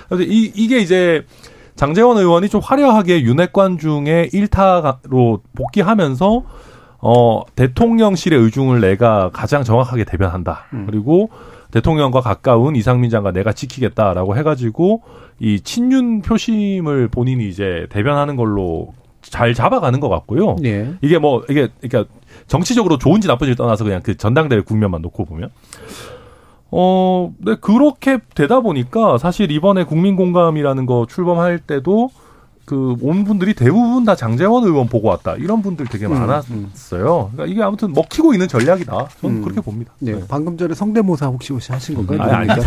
그래서 0.08 0.24
이 0.24 0.52
이게 0.54 0.80
이제 0.80 1.26
장재원 1.76 2.18
의원이 2.18 2.50
좀 2.50 2.62
화려하게 2.64 3.22
윤핵관 3.24 3.78
중에 3.78 4.30
일타로 4.32 5.42
복귀하면서 5.56 6.44
어, 7.00 7.42
대통령실의 7.56 8.40
의중을 8.40 8.82
내가 8.82 9.30
가장 9.32 9.64
정확하게 9.64 10.06
대변한다. 10.06 10.66
그리고 10.88 11.30
대통령과 11.72 12.22
가까운 12.22 12.76
이상민 12.76 13.10
장관 13.10 13.34
내가 13.34 13.52
지키겠다라고 13.52 14.38
해가지고 14.38 15.04
이 15.40 15.60
친윤 15.60 16.22
표심을 16.22 17.10
본인이 17.10 17.48
이제 17.50 17.88
대변하는 17.90 18.38
걸로 18.38 18.94
잘 19.22 19.54
잡아가는 19.54 20.00
것 20.00 20.08
같고요. 20.08 20.56
예. 20.64 20.94
이게 21.02 21.18
뭐 21.18 21.44
이게 21.50 21.68
그러니까 21.82 22.12
정치적으로 22.48 22.98
좋은지 22.98 23.28
나쁜지를 23.28 23.56
떠나서 23.56 23.84
그냥 23.84 24.02
그 24.02 24.16
전당대회 24.16 24.62
국면만 24.62 25.02
놓고 25.02 25.26
보면 25.26 25.50
어, 26.72 27.34
네 27.40 27.56
그렇게 27.62 28.20
되다 28.36 28.60
보니까 28.62 29.18
사실 29.18 29.50
이번에 29.52 29.84
국민공감이라는 29.86 30.86
거 30.86 31.06
출범할 31.10 31.60
때도 31.60 32.10
그 32.66 32.96
온 33.02 33.24
분들이 33.26 33.54
대부분 33.54 34.06
다 34.06 34.16
장재원 34.16 34.64
의원 34.64 34.88
보고 34.88 35.10
왔다 35.10 35.36
이런 35.36 35.62
분들 35.62 35.86
되게 35.86 36.08
음, 36.08 36.14
많았어요. 36.14 37.30
그러니까 37.32 37.46
이게 37.46 37.62
아무튼 37.62 37.94
먹히고 37.94 38.34
있는 38.34 38.48
전략이다. 38.48 39.08
저는 39.22 39.36
음. 39.38 39.42
그렇게 39.44 39.62
봅니다. 39.62 39.94
예. 40.04 40.14
네. 40.14 40.24
방금 40.28 40.58
전에 40.58 40.74
성대모사 40.74 41.28
혹시 41.28 41.54
혹시 41.54 41.72
하신 41.72 41.94
건가요? 41.96 42.20
아니, 42.24 42.50
아니, 42.50 42.62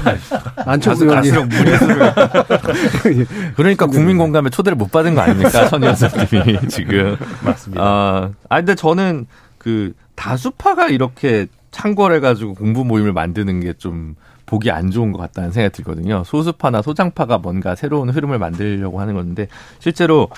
안철수 0.64 1.04
의원이. 1.04 1.30
그러니까 3.56 3.86
국민 3.86 4.18
공감에 4.18 4.50
초대를 4.50 4.76
못 4.76 4.92
받은 4.92 5.16
거 5.16 5.22
아닙니까? 5.22 5.68
천 5.68 5.82
여사님이 5.82 6.68
지금. 6.68 7.16
맞습니다. 7.44 7.82
아, 7.82 8.30
아니, 8.48 8.60
근데 8.64 8.76
저는 8.76 9.26
그 9.58 9.94
다수파가 10.14 10.88
이렇게 10.88 11.48
창궐해 11.82 12.20
가지고 12.20 12.54
공부 12.54 12.84
모임을 12.84 13.12
만드는 13.12 13.60
게 13.60 13.72
좀 13.78 14.16
보기 14.46 14.70
안 14.70 14.90
좋은 14.90 15.12
것 15.12 15.18
같다는 15.18 15.52
생각이 15.52 15.74
들거든요. 15.76 16.22
소수파나 16.24 16.80
소장파가 16.80 17.36
뭔가 17.38 17.74
새로운 17.74 18.08
흐름을 18.08 18.38
만들려고 18.38 18.98
하는 18.98 19.14
건데 19.14 19.46
실제로 19.78 20.28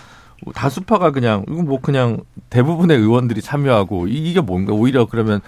다수파가 0.52 1.12
그냥 1.12 1.44
이거 1.48 1.62
뭐 1.62 1.80
그냥 1.80 2.18
대부분의 2.50 2.98
의원들이 2.98 3.40
참여하고 3.40 4.08
이- 4.08 4.30
이게 4.30 4.40
뭔가 4.40 4.72
오히려 4.72 5.06
그러면 5.06 5.40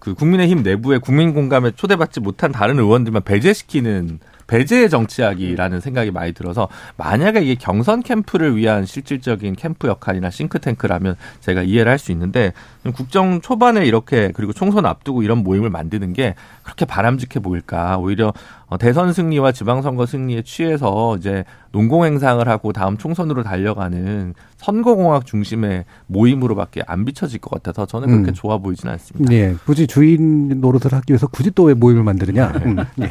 그 0.00 0.14
국민의힘 0.14 0.62
내부에 0.64 0.98
국민 0.98 1.32
공감에 1.32 1.70
초대받지 1.76 2.18
못한 2.20 2.50
다른 2.50 2.78
의원들만 2.80 3.22
배제시키는 3.22 4.18
배제의 4.46 4.88
정치학이라는 4.90 5.80
생각이 5.80 6.10
많이 6.10 6.32
들어서 6.32 6.68
만약에 6.96 7.40
이게 7.42 7.54
경선 7.54 8.02
캠프를 8.02 8.56
위한 8.56 8.86
실질적인 8.86 9.56
캠프 9.56 9.88
역할이나 9.88 10.30
싱크탱크라면 10.30 11.16
제가 11.40 11.62
이해를 11.62 11.90
할 11.92 11.96
수 11.98 12.12
있는데 12.12 12.52
국정 12.94 13.40
초반에 13.40 13.84
이렇게 13.86 14.30
그리고 14.34 14.52
총선 14.52 14.86
앞두고 14.86 15.22
이런 15.22 15.38
모임을 15.38 15.70
만드는 15.70 16.12
게 16.12 16.34
그렇게 16.62 16.84
바람직해 16.84 17.42
보일까? 17.42 17.98
오히려 17.98 18.32
어, 18.65 18.65
대선 18.80 19.12
승리와 19.12 19.52
지방선거 19.52 20.06
승리에 20.06 20.42
취해서 20.42 21.16
이제 21.16 21.44
농공행상을 21.70 22.46
하고 22.48 22.72
다음 22.72 22.96
총선으로 22.96 23.42
달려가는 23.44 24.34
선거공학 24.56 25.24
중심의 25.26 25.84
모임으로밖에 26.08 26.82
안 26.86 27.04
비춰질 27.04 27.40
것 27.40 27.50
같아서 27.50 27.86
저는 27.86 28.08
그렇게 28.08 28.30
음. 28.32 28.34
좋아 28.34 28.58
보이지는 28.58 28.92
않습니다. 28.94 29.32
예. 29.32 29.54
굳이 29.66 29.86
주인 29.86 30.60
노릇을 30.60 30.92
하기 30.92 31.12
위해서 31.12 31.26
굳이 31.28 31.50
또 31.52 31.66
왜 31.66 31.74
모임을 31.74 32.02
만드느냐. 32.02 32.52
음. 32.64 32.76
예. 33.02 33.10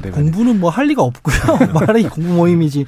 대변인. 0.00 0.12
공부는 0.12 0.60
뭐 0.60 0.70
할 0.70 0.86
리가 0.86 1.02
없고요. 1.02 1.36
말이 1.86 2.04
공부 2.08 2.32
모임이지. 2.34 2.84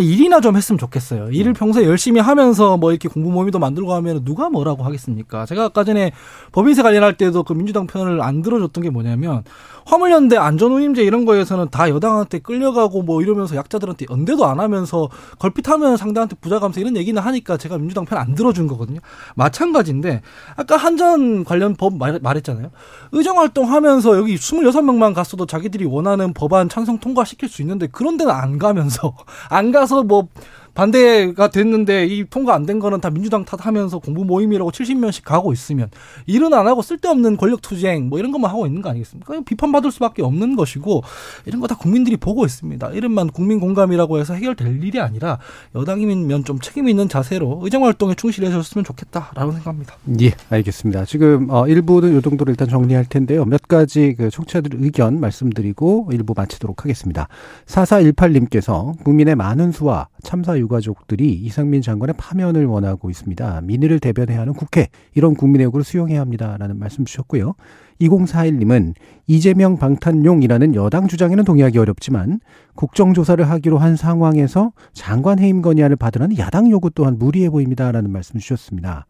일이나 0.00 0.40
좀 0.40 0.56
했으면 0.56 0.78
좋겠어요. 0.78 1.30
일을 1.30 1.52
평소에 1.54 1.84
열심히 1.84 2.20
하면서 2.20 2.76
뭐 2.76 2.92
이렇게 2.92 3.08
공부 3.08 3.30
모임도 3.30 3.58
만들고 3.58 3.92
하면 3.94 4.24
누가 4.24 4.48
뭐라고 4.48 4.84
하겠습니까? 4.84 5.46
제가 5.46 5.64
아까 5.64 5.82
전에 5.82 6.12
법인세 6.52 6.82
관련할 6.82 7.16
때도 7.16 7.42
그 7.42 7.52
민주당 7.52 7.86
편을 7.88 8.22
안 8.22 8.42
들어줬던 8.42 8.84
게 8.84 8.90
뭐냐면 8.90 9.42
화물연대 9.86 10.36
안전운임제 10.36 11.02
이런 11.02 11.24
거에서는 11.24 11.70
다 11.70 11.88
여당한테 11.88 12.38
끌려가고 12.38 13.02
뭐 13.02 13.22
이러면서 13.22 13.56
약자들한테 13.56 14.06
연대도 14.10 14.46
안 14.46 14.60
하면서 14.60 15.08
걸핏하면 15.38 15.96
상대한테 15.96 16.36
부자 16.40 16.60
감세 16.60 16.80
이런 16.80 16.96
얘기는 16.96 17.20
하니까 17.20 17.56
제가 17.56 17.76
민주당 17.78 18.04
편 18.04 18.20
안 18.20 18.34
들어준 18.34 18.66
거거든요. 18.68 19.00
마찬가지인데 19.34 20.22
아까 20.56 20.76
한전 20.76 21.44
관련 21.44 21.74
법 21.74 21.96
말, 21.96 22.18
말했잖아요. 22.22 22.70
의정 23.12 23.38
활동하면서 23.38 24.16
여기 24.18 24.36
26명만 24.36 25.14
갔어도 25.14 25.46
자기들이 25.46 25.84
원하는 25.86 26.32
법안 26.32 26.68
찬성 26.68 26.98
통과시킬 26.98 27.48
수 27.48 27.62
있는데 27.62 27.86
그런 27.86 28.16
데는 28.16 28.32
안 28.32 28.58
가면서 28.58 29.16
안 29.48 29.72
가서 29.72 29.89
뭐 30.04 30.28
반대가 30.74 31.50
됐는데 31.50 32.06
이 32.06 32.24
통과 32.28 32.54
안 32.54 32.60
된 32.66 32.78
거는 32.78 33.00
다 33.00 33.08
민주당 33.10 33.44
탓하면서 33.44 33.98
공부 34.00 34.24
모임이라고 34.24 34.70
70명씩 34.70 35.24
가고 35.24 35.52
있으면 35.52 35.88
일은 36.26 36.52
안 36.54 36.66
하고 36.68 36.82
쓸데없는 36.82 37.36
권력 37.38 37.62
투쟁 37.62 38.08
뭐 38.10 38.18
이런 38.18 38.32
것만 38.32 38.50
하고 38.50 38.66
있는 38.66 38.82
거 38.82 38.90
아니겠습니까? 38.90 39.40
비판받을 39.46 39.90
수밖에 39.90 40.22
없는 40.22 40.56
것이고 40.56 41.02
이런 41.46 41.60
거 41.60 41.66
다 41.70 41.76
국민들이 41.76 42.16
보고 42.16 42.44
있습니다. 42.44 42.90
이름만 42.90 43.28
국민 43.30 43.60
공감이라고 43.60 44.18
해서 44.18 44.34
해결될 44.34 44.82
일이 44.84 45.00
아니라 45.00 45.38
여당이면 45.74 46.44
좀 46.44 46.58
책임 46.58 46.88
있는 46.88 47.08
자세로 47.08 47.60
의정 47.62 47.84
활동에 47.84 48.14
충실해줬으면 48.14 48.84
좋겠다라고 48.84 49.52
생각합니다. 49.52 49.94
예, 50.20 50.32
알겠습니다. 50.50 51.04
지금 51.04 51.48
어, 51.48 51.66
일부는 51.68 52.12
요 52.14 52.20
정도로 52.20 52.50
일단 52.50 52.68
정리할 52.68 53.04
텐데요. 53.06 53.44
몇 53.44 53.62
가지 53.68 54.14
그 54.18 54.30
청취자들 54.30 54.72
의견 54.82 55.20
말씀드리고 55.20 56.10
일부 56.12 56.34
마치도록 56.36 56.82
하겠습니다. 56.84 57.28
4418님께서 57.66 58.98
국민의 59.04 59.36
많은 59.36 59.72
수와 59.72 60.08
참사 60.22 60.58
유가족들이 60.60 61.32
이상민 61.32 61.82
장관의 61.82 62.14
파면을 62.16 62.66
원하고 62.66 63.10
있습니다. 63.10 63.60
민의를 63.62 63.98
대변해야 63.98 64.40
하는 64.40 64.52
국회 64.52 64.88
이런 65.14 65.34
국민의 65.34 65.64
요구를 65.66 65.84
수용해야 65.84 66.20
합니다라는 66.20 66.78
말씀 66.78 67.04
주셨고요. 67.04 67.54
2041님은 68.00 68.94
이재명 69.26 69.76
방탄용이라는 69.76 70.74
여당 70.74 71.08
주장에는 71.08 71.44
동의하기 71.44 71.78
어렵지만 71.78 72.40
국정조사를 72.74 73.48
하기로 73.48 73.78
한 73.78 73.96
상황에서 73.96 74.72
장관 74.92 75.38
해임 75.38 75.62
건의안을 75.62 75.96
받으라는 75.96 76.38
야당 76.38 76.70
요구 76.70 76.90
또한 76.90 77.18
무리해 77.18 77.50
보입니다라는 77.50 78.10
말씀 78.10 78.38
주셨습니다. 78.38 79.06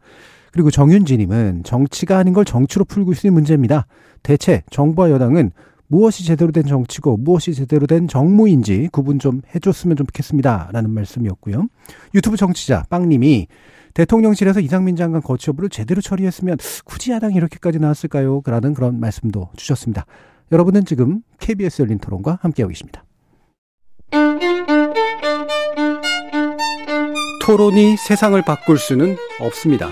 그리고 0.51 0.69
정윤지님은 0.69 1.63
정치가 1.63 2.17
아닌 2.17 2.33
걸 2.33 2.43
정치로 2.43 2.85
풀고 2.85 3.13
있는 3.13 3.33
문제입니다. 3.33 3.87
대체 4.23 4.63
정부와 4.69 5.09
여당은 5.11 5.51
무엇이 5.91 6.23
제대로 6.23 6.53
된 6.53 6.63
정치고 6.65 7.17
무엇이 7.17 7.53
제대로 7.53 7.85
된 7.85 8.07
정무인지 8.07 8.87
구분 8.93 9.19
좀 9.19 9.41
해줬으면 9.53 9.97
좋겠습니다. 9.97 10.69
라는 10.71 10.89
말씀이었고요. 10.91 11.67
유튜브 12.15 12.37
정치자 12.37 12.85
빵님이 12.89 13.47
대통령실에서 13.93 14.61
이상민 14.61 14.95
장관 14.95 15.21
거취 15.21 15.49
여부를 15.49 15.69
제대로 15.69 15.99
처리했으면 15.99 16.57
굳이 16.85 17.11
야당이 17.11 17.35
이렇게까지 17.35 17.79
나왔을까요? 17.79 18.41
라는 18.45 18.73
그런 18.73 19.01
말씀도 19.01 19.49
주셨습니다. 19.57 20.05
여러분은 20.53 20.85
지금 20.85 21.23
KBS 21.39 21.81
열린 21.81 21.99
토론과 21.99 22.39
함께하고 22.41 22.69
계십니다. 22.69 23.03
토론이 27.45 27.97
세상을 27.97 28.41
바꿀 28.43 28.77
수는 28.77 29.17
없습니다. 29.41 29.91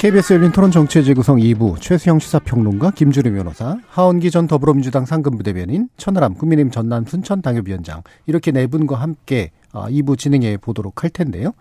KBS 0.00 0.32
열린 0.32 0.50
토론 0.50 0.70
정치의 0.70 1.04
재구성 1.04 1.36
2부 1.36 1.78
최수영 1.78 2.20
시사평론가 2.20 2.92
김주리 2.92 3.30
변호사 3.32 3.76
하원기 3.90 4.30
전 4.30 4.46
더불어민주당 4.46 5.04
상근부 5.04 5.42
대변인 5.42 5.90
천하람 5.98 6.32
국민의힘 6.32 6.70
전남 6.70 7.04
순천 7.04 7.42
당협위원장 7.42 8.02
이렇게 8.24 8.50
네 8.50 8.66
분과 8.66 8.96
함께 8.96 9.50
2부 9.74 10.12
아, 10.12 10.16
진행해 10.16 10.56
보도록 10.56 11.02
할 11.02 11.10
텐데요. 11.10 11.52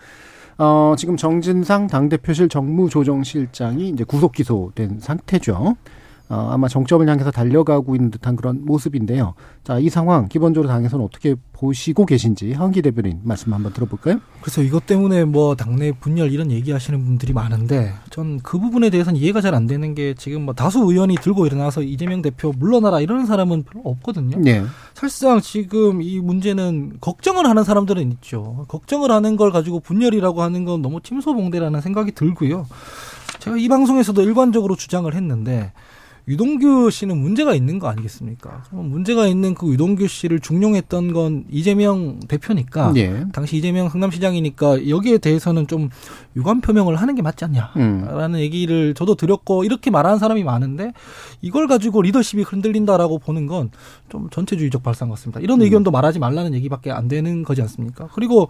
어, 0.57 0.95
지금 0.97 1.17
정진상 1.17 1.87
당대표실 1.87 2.47
정무조정실장이 2.47 3.89
이제 3.89 4.05
구속 4.05 4.31
기소된 4.31 5.01
상태죠. 5.01 5.75
어, 6.29 6.49
아마 6.51 6.67
정점을 6.67 7.07
향해서 7.09 7.31
달려가고 7.31 7.95
있는 7.95 8.11
듯한 8.11 8.35
그런 8.35 8.63
모습인데요. 8.63 9.33
자, 9.63 9.79
이 9.79 9.89
상황 9.89 10.27
기본적으로 10.27 10.69
당에서는 10.69 11.03
어떻게 11.03 11.35
보시고 11.53 12.05
계신지 12.05 12.53
하은기 12.53 12.81
대변인 12.83 13.19
말씀 13.23 13.51
한번 13.53 13.73
들어볼까요? 13.73 14.19
그래서 14.41 14.61
이것 14.61 14.85
때문에 14.85 15.25
뭐 15.25 15.55
당내 15.55 15.91
분열 15.93 16.31
이런 16.31 16.51
얘기하시는 16.51 17.03
분들이 17.03 17.33
많은데 17.33 17.93
전 18.11 18.39
그 18.43 18.59
부분에 18.59 18.89
대해서는 18.89 19.19
이해가 19.19 19.41
잘 19.41 19.49
안 19.55 19.65
되는 19.65 19.95
게 19.95 20.13
지금 20.13 20.43
뭐 20.43 20.53
다수 20.53 20.79
의원이 20.79 21.15
들고 21.15 21.47
일어나서 21.47 21.81
이재명 21.81 22.21
대표 22.21 22.53
물러나라 22.55 23.01
이러는 23.01 23.25
사람은 23.25 23.63
별로 23.63 23.81
없거든요. 23.89 24.37
네. 24.39 24.63
사실상 24.93 25.41
지금 25.41 26.01
이 26.03 26.19
문제는 26.19 26.97
걱정을 27.01 27.47
하는 27.47 27.63
사람들은 27.63 28.11
있죠. 28.13 28.65
걱정을 28.67 29.09
하는 29.11 29.35
걸 29.35 29.51
가지고 29.51 29.79
분열이라고 29.79 30.43
하는 30.43 30.65
건 30.65 30.83
너무 30.83 31.01
침소봉대라는 31.01 31.81
생각이 31.81 32.11
들고요. 32.11 32.67
제가 33.39 33.57
이 33.57 33.67
방송에서도 33.67 34.21
일관적으로 34.21 34.75
주장을 34.75 35.11
했는데 35.13 35.71
유동규 36.29 36.89
씨는 36.91 37.17
문제가 37.17 37.53
있는 37.55 37.79
거 37.79 37.87
아니겠습니까? 37.89 38.63
문제가 38.71 39.27
있는 39.27 39.55
그 39.55 39.67
유동규 39.71 40.07
씨를 40.07 40.39
중용했던 40.39 41.11
건 41.11 41.45
이재명 41.49 42.19
대표니까 42.27 42.93
예. 42.97 43.25
당시 43.33 43.57
이재명 43.57 43.89
성남시장이니까 43.89 44.87
여기에 44.87 45.17
대해서는 45.17 45.67
좀 45.67 45.89
유감 46.35 46.61
표명을 46.61 46.95
하는 46.95 47.15
게 47.15 47.21
맞지 47.21 47.45
않냐라는 47.45 48.35
음. 48.35 48.39
얘기를 48.39 48.93
저도 48.93 49.15
드렸고 49.15 49.63
이렇게 49.63 49.89
말하는 49.89 50.19
사람이 50.19 50.43
많은데 50.43 50.93
이걸 51.41 51.67
가지고 51.67 52.01
리더십이 52.03 52.43
흔들린다라고 52.43 53.19
보는 53.19 53.47
건 53.47 53.71
좀 54.09 54.29
전체주의적 54.29 54.83
발상 54.83 55.09
같습니다. 55.09 55.39
이런 55.39 55.61
음. 55.61 55.63
의견도 55.63 55.91
말하지 55.91 56.19
말라는 56.19 56.53
얘기밖에 56.55 56.91
안 56.91 57.07
되는 57.07 57.43
거지 57.43 57.61
않습니까? 57.61 58.09
그리고 58.13 58.49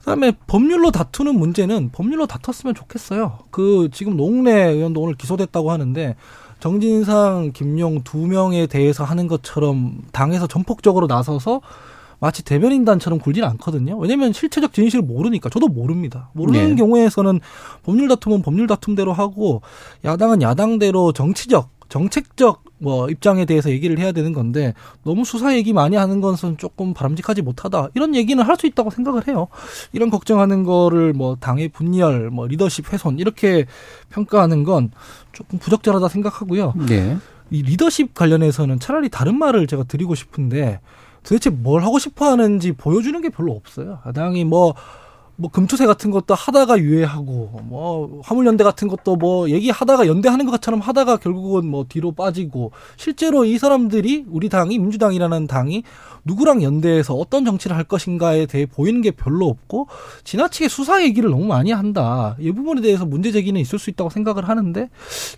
그다음에 0.00 0.32
법률로 0.46 0.90
다투는 0.90 1.38
문제는 1.38 1.90
법률로 1.92 2.26
다퉜으면 2.26 2.74
좋겠어요. 2.74 3.38
그 3.50 3.88
지금 3.92 4.16
노웅래 4.16 4.52
의원도 4.72 5.00
오늘 5.00 5.14
기소됐다고 5.14 5.70
하는데 5.70 6.16
정진상, 6.66 7.52
김용 7.54 8.02
두 8.02 8.26
명에 8.26 8.66
대해서 8.66 9.04
하는 9.04 9.28
것처럼 9.28 9.98
당에서 10.10 10.48
전폭적으로 10.48 11.06
나서서 11.06 11.60
마치 12.18 12.42
대변인단처럼 12.42 13.20
굴진 13.20 13.44
않거든요. 13.44 13.96
왜냐하면 13.96 14.32
실체적 14.32 14.72
진실을 14.72 15.04
모르니까 15.04 15.48
저도 15.48 15.68
모릅니다. 15.68 16.30
모르는 16.32 16.70
네. 16.70 16.74
경우에서는 16.74 17.38
법률 17.84 18.08
다툼은 18.08 18.42
법률 18.42 18.66
다툼대로 18.66 19.12
하고 19.12 19.62
야당은 20.04 20.42
야당대로 20.42 21.12
정치적 21.12 21.70
정책적 21.88 22.64
뭐 22.78 23.08
입장에 23.08 23.44
대해서 23.46 23.70
얘기를 23.70 23.98
해야 23.98 24.12
되는 24.12 24.32
건데 24.32 24.74
너무 25.02 25.24
수사 25.24 25.54
얘기 25.54 25.72
많이 25.72 25.96
하는 25.96 26.20
것은 26.20 26.58
조금 26.58 26.92
바람직하지 26.92 27.42
못하다 27.42 27.88
이런 27.94 28.14
얘기는 28.14 28.42
할 28.44 28.56
수 28.56 28.66
있다고 28.66 28.90
생각을 28.90 29.28
해요. 29.28 29.48
이런 29.92 30.10
걱정하는 30.10 30.64
거를 30.64 31.12
뭐 31.12 31.36
당의 31.38 31.68
분열, 31.68 32.30
뭐 32.30 32.46
리더십 32.46 32.92
훼손 32.92 33.18
이렇게 33.18 33.66
평가하는 34.10 34.64
건 34.64 34.90
조금 35.32 35.58
부적절하다 35.58 36.08
생각하고요. 36.08 36.74
네. 36.88 37.16
이 37.50 37.62
리더십 37.62 38.14
관련해서는 38.14 38.80
차라리 38.80 39.08
다른 39.08 39.38
말을 39.38 39.66
제가 39.66 39.84
드리고 39.84 40.14
싶은데 40.14 40.80
도대체 41.22 41.50
뭘 41.50 41.82
하고 41.82 41.98
싶어 41.98 42.30
하는지 42.30 42.72
보여주는 42.72 43.20
게 43.20 43.28
별로 43.28 43.52
없어요. 43.52 43.98
당이 44.14 44.44
뭐 44.44 44.74
뭐 45.36 45.50
금투세 45.50 45.86
같은 45.86 46.10
것도 46.10 46.34
하다가 46.34 46.78
유예하고 46.78 47.60
뭐 47.64 48.20
화물연대 48.24 48.64
같은 48.64 48.88
것도 48.88 49.16
뭐 49.16 49.50
얘기하다가 49.50 50.06
연대하는 50.06 50.46
것처럼 50.46 50.80
하다가 50.80 51.18
결국은 51.18 51.66
뭐 51.66 51.84
뒤로 51.88 52.12
빠지고 52.12 52.72
실제로 52.96 53.44
이 53.44 53.58
사람들이 53.58 54.24
우리 54.30 54.48
당이 54.48 54.78
민주당이라는 54.78 55.46
당이 55.46 55.82
누구랑 56.24 56.62
연대해서 56.62 57.14
어떤 57.14 57.44
정치를 57.44 57.76
할 57.76 57.84
것인가에 57.84 58.46
대해 58.46 58.66
보이는 58.66 59.00
게 59.00 59.12
별로 59.12 59.46
없고 59.46 59.86
지나치게 60.24 60.68
수사 60.68 61.02
얘기를 61.02 61.30
너무 61.30 61.44
많이 61.46 61.70
한다. 61.70 62.36
이 62.40 62.50
부분에 62.50 62.80
대해서 62.80 63.06
문제 63.06 63.30
제기는 63.30 63.60
있을 63.60 63.78
수 63.78 63.90
있다고 63.90 64.10
생각을 64.10 64.48
하는데 64.48 64.88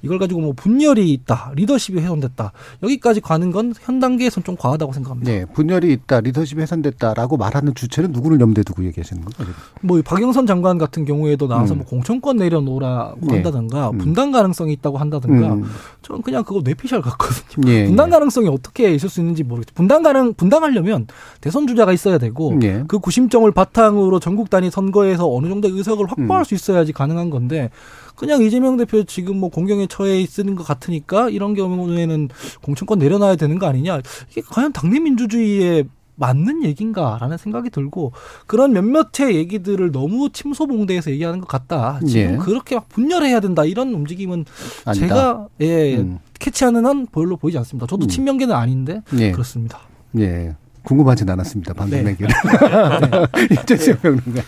이걸 0.02 0.18
가지고 0.18 0.40
뭐 0.40 0.52
분열이 0.54 1.12
있다, 1.12 1.52
리더십이 1.56 2.00
훼손됐다. 2.00 2.52
여기까지 2.82 3.20
가는 3.20 3.50
건 3.52 3.68
현 3.82 4.00
단계에선 4.00 4.44
좀 4.44 4.56
과하다고 4.56 4.92
생각합니다. 4.92 5.30
네, 5.30 5.44
분열이 5.44 5.92
있다, 5.92 6.20
리더십이 6.20 6.60
훼손됐다라고 6.62 7.36
말하는 7.36 7.74
주체는 7.74 8.12
누구를 8.12 8.40
염두에 8.40 8.64
두고 8.64 8.84
얘기하시는 8.86 9.22
거예요? 9.24 9.52
뭐 9.88 10.00
박영선 10.02 10.46
장관 10.46 10.78
같은 10.78 11.04
경우에도 11.04 11.48
나와서 11.48 11.74
음. 11.74 11.78
뭐 11.78 11.86
공천권 11.86 12.36
내려놓으라고 12.36 13.18
네. 13.22 13.34
한다든가 13.34 13.90
음. 13.90 13.98
분당 13.98 14.30
가능성이 14.30 14.72
있다고 14.74 14.98
한다든가 14.98 15.54
음. 15.54 15.64
저는 16.02 16.22
그냥 16.22 16.44
그거 16.44 16.60
뇌피셜 16.62 17.02
같거든요. 17.02 17.66
네. 17.66 17.86
분당 17.86 18.10
가능성이 18.10 18.48
어떻게 18.48 18.94
있을 18.94 19.08
수 19.08 19.20
있는지 19.20 19.42
모르겠어요. 19.42 19.74
분당 19.74 20.02
가능 20.02 20.34
분당하려 20.34 20.78
하려면 20.78 21.06
대선 21.40 21.66
주자가 21.66 21.92
있어야 21.92 22.18
되고 22.18 22.54
네. 22.58 22.84
그 22.88 22.98
구심점을 22.98 23.50
바탕으로 23.50 24.20
전국 24.20 24.50
단위 24.50 24.70
선거에서 24.70 25.32
어느 25.32 25.48
정도 25.48 25.68
의석을 25.68 26.06
확보할 26.06 26.42
음. 26.42 26.44
수 26.44 26.54
있어야지 26.54 26.92
가능한 26.92 27.30
건데 27.30 27.70
그냥 28.14 28.42
이재명 28.42 28.76
대표 28.76 29.04
지금 29.04 29.38
뭐 29.38 29.48
공경에 29.48 29.86
처해 29.86 30.20
있는 30.20 30.56
것 30.56 30.66
같으니까 30.66 31.30
이런 31.30 31.54
경우에는 31.54 32.28
공천권 32.62 32.98
내려놔야 32.98 33.36
되는 33.36 33.58
거 33.58 33.66
아니냐 33.66 34.00
이게 34.30 34.42
과연 34.42 34.72
당내 34.72 34.98
민주주의에 35.00 35.84
맞는 36.18 36.64
얘기인가라는 36.64 37.38
생각이 37.38 37.70
들고 37.70 38.12
그런 38.46 38.72
몇몇의 38.72 39.36
얘기들을 39.36 39.92
너무 39.92 40.30
침소봉대에서 40.32 41.10
얘기하는 41.12 41.40
것 41.40 41.48
같다. 41.48 42.00
지금 42.06 42.32
예. 42.32 42.36
그렇게 42.36 42.74
막 42.74 42.88
분열해야 42.88 43.40
된다 43.40 43.64
이런 43.64 43.94
움직임은 43.94 44.44
아니다. 44.84 45.06
제가 45.06 45.46
예 45.60 45.96
음. 45.96 46.18
캐치하는 46.38 46.84
한 46.86 47.06
별로 47.06 47.36
보이지 47.36 47.56
않습니다. 47.58 47.86
저도 47.86 48.06
음. 48.06 48.08
친명계는 48.08 48.54
아닌데 48.54 49.00
예. 49.18 49.30
그렇습니다. 49.32 49.80
예. 50.18 50.54
궁금하진 50.84 51.28
않았습니다. 51.28 51.74
방금 51.74 52.02
네. 52.02 52.10
얘기를. 52.10 52.30
이재수 53.62 53.98
평론가. 53.98 54.40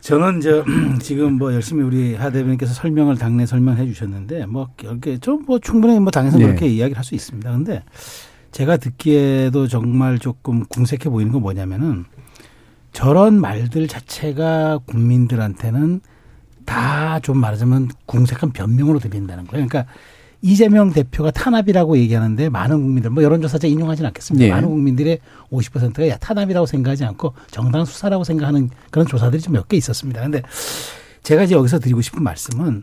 저는 0.00 0.40
저 0.40 0.64
지금 1.02 1.34
뭐 1.34 1.52
열심히 1.52 1.82
우리 1.82 2.14
하 2.14 2.30
대변인께서 2.30 2.72
설명을 2.72 3.18
당내 3.18 3.44
설명해 3.46 3.86
주셨는데 3.86 4.46
뭐 4.46 4.68
이렇게 4.82 5.18
좀 5.18 5.44
뭐 5.46 5.58
충분히 5.58 5.98
뭐 6.00 6.10
당에서 6.10 6.38
네. 6.38 6.46
그렇게 6.46 6.66
이야기를 6.68 6.96
할 6.96 7.04
수 7.04 7.14
있습니다. 7.14 7.50
근데 7.50 7.82
제가 8.52 8.76
듣기에도 8.76 9.66
정말 9.66 10.18
조금 10.18 10.64
궁색해 10.66 11.08
보이는 11.08 11.32
건 11.32 11.42
뭐냐면은 11.42 12.04
저런 12.92 13.40
말들 13.40 13.88
자체가 13.88 14.78
국민들한테는 14.86 16.00
다 16.64 17.18
좀 17.22 17.38
말하자면 17.38 17.90
궁색한 18.06 18.52
변명으로 18.52 18.98
들린다는 18.98 19.46
거예요. 19.46 19.66
그러니까 19.66 19.92
이재명 20.40 20.92
대표가 20.92 21.30
탄압이라고 21.30 21.98
얘기하는데 21.98 22.48
많은 22.48 22.80
국민들 22.82 23.10
뭐 23.10 23.22
여론조사자 23.22 23.68
인용하지는 23.68 24.08
않겠습니다. 24.08 24.44
네. 24.46 24.50
많은 24.50 24.68
국민들의 24.68 25.18
50%가 25.50 26.08
야 26.08 26.16
탄압이라고 26.16 26.66
생각하지 26.66 27.04
않고 27.04 27.34
정당 27.50 27.84
수사라고 27.84 28.24
생각하는 28.24 28.70
그런 28.90 29.06
조사들이 29.06 29.42
좀 29.42 29.54
몇 29.54 29.68
개 29.68 29.76
있었습니다. 29.76 30.20
근데 30.22 30.42
제가 31.22 31.42
이제 31.44 31.54
여기서 31.54 31.78
드리고 31.78 32.00
싶은 32.00 32.22
말씀은 32.22 32.82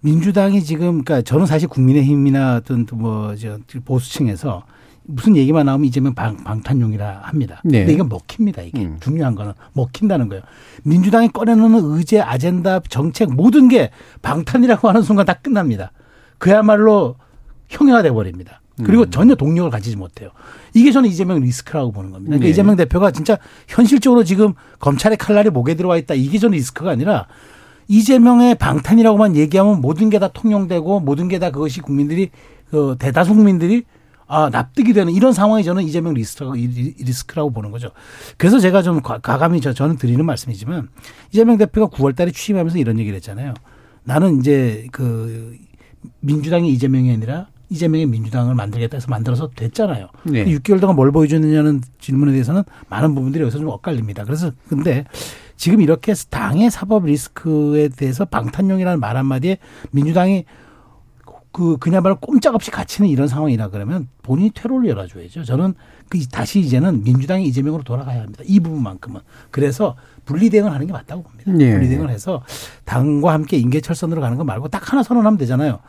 민주당이 0.00 0.62
지금 0.62 1.02
그러니까 1.02 1.22
저는 1.22 1.46
사실 1.46 1.68
국민의힘이나 1.68 2.56
어떤 2.56 2.86
뭐저 2.92 3.58
보수층에서 3.84 4.64
무슨 5.10 5.36
얘기만 5.36 5.64
나오면 5.64 5.86
이재명 5.86 6.14
방, 6.14 6.36
방탄용이라 6.36 7.20
합니다. 7.24 7.62
네. 7.64 7.78
근데 7.80 7.94
이건 7.94 8.10
먹힙니다. 8.10 8.60
이게 8.62 8.78
음. 8.84 8.98
중요한 9.00 9.34
거는 9.34 9.54
먹힌다는 9.72 10.28
거예요. 10.28 10.42
민주당이 10.84 11.28
꺼내놓는 11.32 11.80
의제, 11.96 12.20
아젠다, 12.20 12.80
정책 12.90 13.34
모든 13.34 13.68
게 13.68 13.90
방탄이라고 14.20 14.86
하는 14.86 15.00
순간 15.02 15.24
다 15.24 15.32
끝납니다. 15.32 15.92
그야말로 16.36 17.16
형해화돼 17.68 18.10
버립니다. 18.10 18.60
그리고 18.84 19.04
음. 19.04 19.10
전혀 19.10 19.34
동력을 19.34 19.70
가지지 19.70 19.96
못해요. 19.96 20.28
이게 20.74 20.92
저는 20.92 21.08
이재명 21.08 21.40
리스크라고 21.40 21.90
보는 21.90 22.10
겁니다. 22.10 22.28
그러니까 22.28 22.44
네. 22.44 22.50
이재명 22.50 22.76
대표가 22.76 23.10
진짜 23.10 23.38
현실적으로 23.66 24.24
지금 24.24 24.52
검찰의 24.78 25.16
칼날이 25.16 25.48
목에 25.50 25.74
들어와 25.74 25.96
있다. 25.96 26.14
이게 26.14 26.38
저는 26.38 26.56
리스크가 26.56 26.90
아니라 26.90 27.26
이재명의 27.88 28.56
방탄이라고만 28.56 29.36
얘기하면 29.36 29.80
모든 29.80 30.10
게 30.10 30.18
다 30.18 30.28
통용되고 30.28 31.00
모든 31.00 31.28
게 31.28 31.38
다 31.38 31.50
그것이 31.50 31.80
국민들이 31.80 32.30
그 32.70 32.96
대다수 32.98 33.34
국민들이 33.34 33.84
아 34.28 34.50
납득이 34.50 34.92
되는 34.92 35.12
이런 35.12 35.32
상황이 35.32 35.64
저는 35.64 35.82
이재명 35.84 36.12
리스크라고 36.14 36.54
이- 36.56 36.94
리스크라고 36.98 37.50
보는 37.50 37.70
거죠. 37.70 37.90
그래서 38.36 38.58
제가 38.60 38.82
좀 38.82 39.00
과- 39.00 39.18
과감히 39.18 39.60
저 39.60 39.72
저는 39.72 39.96
드리는 39.96 40.24
말씀이지만 40.24 40.88
이재명 41.32 41.56
대표가 41.56 41.88
9월 41.96 42.14
달에 42.14 42.30
취임하면서 42.30 42.78
이런 42.78 42.98
얘기를 42.98 43.16
했잖아요. 43.16 43.54
나는 44.04 44.38
이제 44.40 44.86
그 44.92 45.56
민주당이 46.20 46.70
이재명이 46.72 47.10
아니라 47.12 47.48
이재명의 47.70 48.06
민주당을 48.06 48.54
만들겠다 48.54 48.96
해서 48.96 49.06
만들어서 49.10 49.50
됐잖아요. 49.54 50.08
네. 50.24 50.44
6개월 50.44 50.80
동안 50.80 50.96
뭘 50.96 51.10
보여줬느냐는 51.12 51.82
질문에 52.00 52.32
대해서는 52.32 52.62
많은 52.88 53.14
부분들이 53.14 53.42
여기서 53.42 53.58
좀 53.58 53.68
엇갈립니다. 53.68 54.24
그래서 54.24 54.52
근데 54.68 55.04
지금 55.56 55.80
이렇게 55.80 56.14
당의 56.30 56.70
사법 56.70 57.04
리스크에 57.06 57.88
대해서 57.88 58.24
방탄용이라는 58.24 59.00
말 59.00 59.16
한마디에 59.16 59.58
민주당이 59.90 60.44
그 61.52 61.76
그냐말로 61.78 62.16
꼼짝없이 62.16 62.70
갇히는 62.70 63.08
이런 63.08 63.26
상황이라 63.26 63.68
그러면 63.68 64.08
본인이 64.22 64.50
퇴로를 64.50 64.88
열어줘야죠. 64.90 65.44
저는 65.44 65.74
그 66.08 66.26
다시 66.28 66.60
이제는 66.60 67.02
민주당이 67.04 67.46
이재명으로 67.46 67.82
돌아가야 67.82 68.22
합니다. 68.22 68.42
이 68.46 68.60
부분만큼은 68.60 69.20
그래서 69.50 69.96
분리대응을 70.26 70.72
하는 70.72 70.86
게 70.86 70.92
맞다고 70.92 71.22
봅니다. 71.22 71.52
예. 71.60 71.72
분리대응을 71.72 72.10
해서 72.10 72.42
당과 72.84 73.32
함께 73.32 73.56
인계철선으로 73.56 74.20
가는 74.20 74.36
거 74.36 74.44
말고 74.44 74.68
딱 74.68 74.92
하나 74.92 75.02
선언하면 75.02 75.38
되잖아요. 75.38 75.80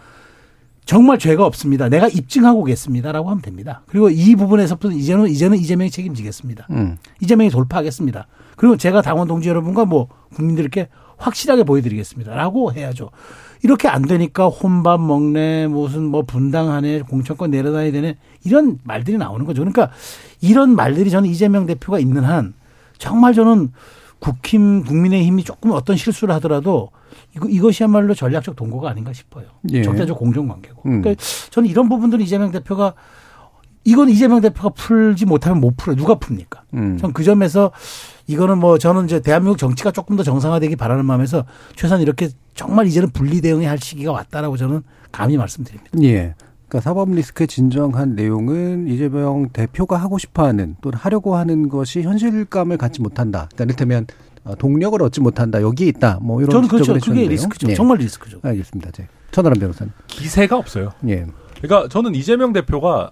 정말 0.86 1.20
죄가 1.20 1.46
없습니다. 1.46 1.88
내가 1.88 2.08
입증하고 2.08 2.62
오겠습니다라고 2.62 3.30
하면 3.30 3.42
됩니다. 3.44 3.84
그리고 3.86 4.10
이 4.10 4.36
부분에서부터 4.36 4.92
이제는 4.92 5.28
이제는 5.28 5.58
이재명이 5.60 5.92
책임지겠습니다. 5.92 6.66
음. 6.72 6.98
이재명이 7.22 7.52
돌파하겠습니다. 7.52 8.26
그리고 8.56 8.76
제가 8.76 9.04
당원 9.04 9.28
동지 9.28 9.50
여러분과 9.50 9.86
뭐 9.86 10.08
국민들께 10.34 10.90
확실하게 11.18 11.64
보여드리겠습니다라고 11.64 12.74
해야죠. 12.74 13.12
이렇게 13.62 13.88
안 13.88 14.04
되니까 14.04 14.48
혼밥 14.48 15.02
먹네, 15.02 15.68
무슨 15.68 16.04
뭐 16.06 16.24
분당하네, 16.24 17.02
공천권 17.02 17.52
내려다야 17.52 17.92
되네 17.92 18.18
이런 18.44 18.80
말들이 18.84 19.18
나오는 19.18 19.46
거죠. 19.46 19.62
그러니까 19.62 19.92
이런 20.42 20.76
말들이 20.76 21.10
저는 21.10 21.30
이재명 21.30 21.66
대표가 21.66 22.00
있는 22.00 22.24
한 22.24 22.54
정말 22.98 23.34
저는 23.34 23.72
국힘 24.20 24.84
국민의힘이 24.84 25.44
조금 25.44 25.72
어떤 25.72 25.96
실수를 25.96 26.34
하더라도 26.36 26.90
이거 27.36 27.48
이것이야말로 27.48 28.14
전략적 28.14 28.56
동거가 28.56 28.90
아닌가 28.90 29.14
싶어요. 29.14 29.46
예. 29.72 29.82
적대적 29.82 30.18
공정관계고. 30.18 30.82
음. 30.86 31.02
그러니까 31.02 31.24
저는 31.50 31.70
이런 31.70 31.90
부분들은 31.90 32.24
이재명 32.24 32.52
대표가 32.52 32.94
이건 33.86 34.10
이재명 34.10 34.42
대표가 34.42 34.70
풀지 34.70 35.26
못하면 35.26 35.62
못 35.62 35.76
풀어요. 35.78 35.96
누가 35.96 36.16
풉니까? 36.16 36.60
음. 36.74 36.98
전그 36.98 37.24
점에서 37.24 37.72
이거는 38.30 38.60
뭐 38.60 38.78
저는 38.78 39.06
이제 39.06 39.20
대한민국 39.20 39.58
정치가 39.58 39.90
조금 39.90 40.16
더 40.16 40.22
정상화되기 40.22 40.76
바라는 40.76 41.04
마음에서 41.04 41.46
최소한 41.76 42.00
이렇게 42.04 42.30
정말 42.54 42.86
이제는 42.86 43.10
분리 43.10 43.42
대응해야 43.42 43.72
할 43.72 43.80
시기가 43.80 44.12
왔다라고 44.12 44.56
저는 44.56 44.84
감히 45.12 45.36
말씀드립니다. 45.36 45.90
예. 46.04 46.36
그러니까 46.68 46.82
사법 46.82 47.10
리스크의 47.10 47.48
진정한 47.48 48.14
내용은 48.14 48.88
이재명 48.88 49.50
대표가 49.50 49.98
하고 49.98 50.20
싶어하는 50.20 50.76
또는 50.80 51.00
하려고 51.00 51.38
하는 51.38 51.70
것이 51.70 52.04
현실감을 52.04 52.78
갖지 52.78 53.02
못한다. 53.02 53.50
그러니까 53.56 53.64
이를테면 53.64 54.06
어, 54.44 54.54
동력을 54.54 55.02
얻지 55.02 55.22
못한다. 55.22 55.64
여기에 55.64 55.88
있다. 55.88 56.20
뭐 56.22 56.40
이런 56.40 56.52
저는 56.52 56.68
그렇죠. 56.68 56.94
그게 56.94 57.00
해주셨는데요. 57.00 57.30
리스크죠. 57.30 57.70
예. 57.72 57.74
정말 57.74 57.98
리스크죠. 57.98 58.40
알겠습니다. 58.44 58.92
제 58.92 59.08
천하람 59.32 59.60
변호사님. 59.60 59.92
기세가 60.06 60.56
없어요. 60.56 60.92
예. 61.08 61.26
그러니까 61.62 61.90
저는 61.90 62.14
이재명 62.14 62.54
대표가 62.54 63.10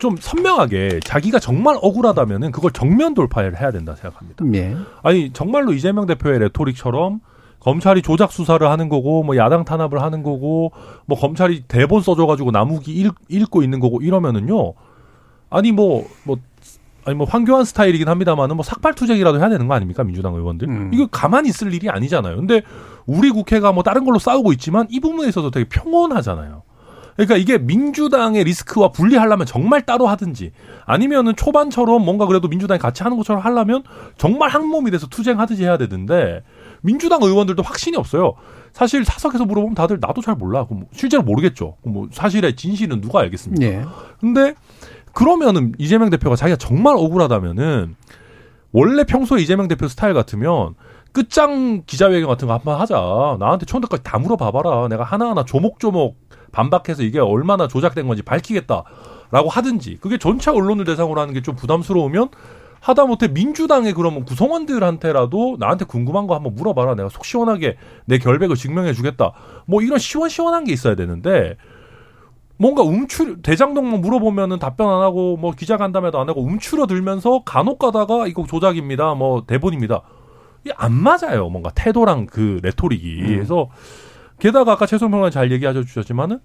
좀 0.00 0.16
선명하게 0.18 1.00
자기가 1.04 1.38
정말 1.38 1.76
억울하다면은 1.80 2.50
그걸 2.50 2.72
정면 2.72 3.14
돌파를 3.14 3.60
해야 3.60 3.70
된다 3.70 3.94
생각합니다. 3.94 4.44
예. 4.54 4.76
아니 5.02 5.30
정말로 5.32 5.72
이재명 5.72 6.06
대표의 6.06 6.40
레토릭처럼 6.40 7.20
검찰이 7.60 8.02
조작 8.02 8.32
수사를 8.32 8.66
하는 8.68 8.88
거고 8.88 9.22
뭐 9.22 9.36
야당 9.36 9.64
탄압을 9.64 10.02
하는 10.02 10.22
거고 10.22 10.72
뭐 11.04 11.18
검찰이 11.18 11.64
대본 11.68 12.02
써줘가지고 12.02 12.50
나무기 12.50 12.92
읽, 12.92 13.14
읽고 13.28 13.62
있는 13.62 13.78
거고 13.78 14.00
이러면은요 14.00 14.72
아니 15.50 15.70
뭐뭐 15.70 16.38
아니 17.04 17.16
뭐 17.16 17.26
황교안 17.26 17.64
스타일이긴 17.64 18.08
합니다만은 18.08 18.56
뭐 18.56 18.62
삭발 18.62 18.94
투쟁이라도 18.94 19.38
해야 19.38 19.50
되는 19.50 19.68
거 19.68 19.74
아닙니까 19.74 20.02
민주당 20.04 20.34
의원들 20.34 20.68
음. 20.68 20.90
이거 20.94 21.06
가만히 21.06 21.50
있을 21.50 21.72
일이 21.74 21.90
아니잖아요 21.90 22.36
근데 22.36 22.62
우리 23.04 23.30
국회가 23.30 23.72
뭐 23.72 23.82
다른 23.82 24.04
걸로 24.04 24.18
싸우고 24.18 24.52
있지만 24.52 24.86
이 24.90 24.98
부분에 24.98 25.28
있어서 25.28 25.50
되게 25.50 25.68
평온하잖아요 25.68 26.62
그러니까 27.26 27.36
이게 27.36 27.58
민주당의 27.58 28.44
리스크와 28.44 28.92
분리하려면 28.92 29.44
정말 29.44 29.82
따로 29.82 30.06
하든지 30.06 30.52
아니면은 30.86 31.36
초반처럼 31.36 32.02
뭔가 32.02 32.24
그래도 32.24 32.48
민주당이 32.48 32.78
같이 32.78 33.02
하는 33.02 33.18
것처럼 33.18 33.42
하려면 33.42 33.82
정말 34.16 34.48
한 34.48 34.66
몸이 34.66 34.90
돼서 34.90 35.06
투쟁하듯이 35.06 35.64
해야 35.64 35.76
되는데 35.76 36.42
민주당 36.80 37.22
의원들도 37.22 37.62
확신이 37.62 37.98
없어요. 37.98 38.36
사실 38.72 39.04
사석에서 39.04 39.44
물어보면 39.44 39.74
다들 39.74 39.98
나도 40.00 40.22
잘 40.22 40.34
몰라. 40.34 40.64
뭐 40.70 40.86
실제로 40.92 41.22
모르겠죠. 41.22 41.76
뭐 41.82 42.08
사실의 42.10 42.56
진실은 42.56 43.02
누가 43.02 43.20
알겠습니까? 43.20 43.66
예. 43.66 43.84
근데 44.18 44.54
그러면은 45.12 45.74
이재명 45.76 46.08
대표가 46.08 46.36
자기가 46.36 46.56
정말 46.56 46.94
억울하다면은 46.96 47.96
원래 48.72 49.04
평소에 49.04 49.42
이재명 49.42 49.68
대표 49.68 49.88
스타일 49.88 50.14
같으면 50.14 50.74
끝장 51.12 51.82
기자회견 51.84 52.28
같은 52.28 52.48
거 52.48 52.54
한번 52.54 52.80
하자. 52.80 53.36
나한테 53.38 53.66
처음부터까지 53.66 54.04
다 54.04 54.18
물어봐봐라. 54.18 54.88
내가 54.88 55.04
하나하나 55.04 55.44
조목조목 55.44 56.29
반박해서 56.52 57.02
이게 57.02 57.18
얼마나 57.18 57.68
조작된 57.68 58.06
건지 58.06 58.22
밝히겠다라고 58.22 59.48
하든지. 59.48 59.98
그게 60.00 60.18
전체 60.18 60.50
언론을 60.50 60.84
대상으로 60.84 61.20
하는 61.20 61.34
게 61.34 61.40
좀 61.42 61.56
부담스러우면 61.56 62.28
하다못해 62.80 63.28
민주당의 63.28 63.92
그러면 63.92 64.24
구성원들한테라도 64.24 65.56
나한테 65.58 65.84
궁금한 65.84 66.26
거 66.26 66.34
한번 66.34 66.54
물어봐라. 66.54 66.94
내가 66.94 67.08
속 67.10 67.24
시원하게 67.24 67.76
내 68.06 68.18
결백을 68.18 68.56
증명해 68.56 68.94
주겠다. 68.94 69.32
뭐 69.66 69.82
이런 69.82 69.98
시원시원한 69.98 70.64
게 70.64 70.72
있어야 70.72 70.94
되는데 70.94 71.56
뭔가 72.56 72.82
움추 72.82 73.40
대장동만 73.42 74.00
물어보면은 74.00 74.58
답변 74.58 74.88
안 74.90 75.00
하고 75.02 75.36
뭐 75.36 75.52
기자 75.52 75.76
간담회도 75.76 76.18
안 76.18 76.28
하고 76.28 76.42
움츠러 76.42 76.86
들면서 76.86 77.42
간혹 77.44 77.78
가다가 77.78 78.26
이거 78.26 78.44
조작입니다. 78.46 79.14
뭐 79.14 79.44
대본입니다. 79.46 80.02
이게 80.64 80.74
안 80.76 80.92
맞아요. 80.92 81.48
뭔가 81.48 81.70
태도랑 81.74 82.26
그 82.26 82.60
레토릭이. 82.62 83.22
그래서 83.34 83.68
게다가 84.40 84.72
아까 84.72 84.86
최성 84.86 85.10
평론가 85.10 85.30
잘 85.30 85.52
얘기하셔 85.52 85.84
주셨지만은 85.84 86.40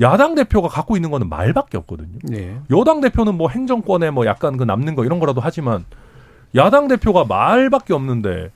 야당 0.00 0.34
대표가 0.34 0.68
갖고 0.68 0.96
있는 0.96 1.10
거는 1.10 1.28
말밖에 1.28 1.76
없거든요. 1.78 2.18
예. 2.32 2.56
여당 2.70 3.00
대표는 3.00 3.36
뭐 3.36 3.48
행정권에 3.50 4.10
뭐 4.10 4.26
약간 4.26 4.56
그 4.56 4.64
남는 4.64 4.94
거 4.94 5.04
이런 5.04 5.18
거라도 5.18 5.40
하지만 5.40 5.84
야당 6.54 6.88
대표가 6.88 7.24
말밖에 7.24 7.92
없는데 7.92 8.50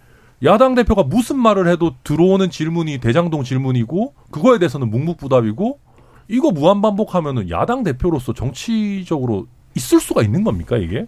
야당 0.45 0.75
대표가 0.75 1.03
무슨 1.03 1.39
말을 1.39 1.69
해도 1.69 1.95
들어오는 2.05 2.51
질문이 2.51 2.99
대장동 2.99 3.43
질문이고 3.43 4.15
그거에 4.31 4.59
대해서는 4.59 4.91
묵묵부답이고 4.91 5.79
이거 6.29 6.51
무한 6.51 6.83
반복하면은 6.83 7.51
야당 7.51 7.83
대표로서 7.83 8.33
정치적으로 8.33 9.47
있을 9.75 10.01
수가 10.01 10.23
있는 10.23 10.45
겁니까 10.45 10.77
이게? 10.77 11.07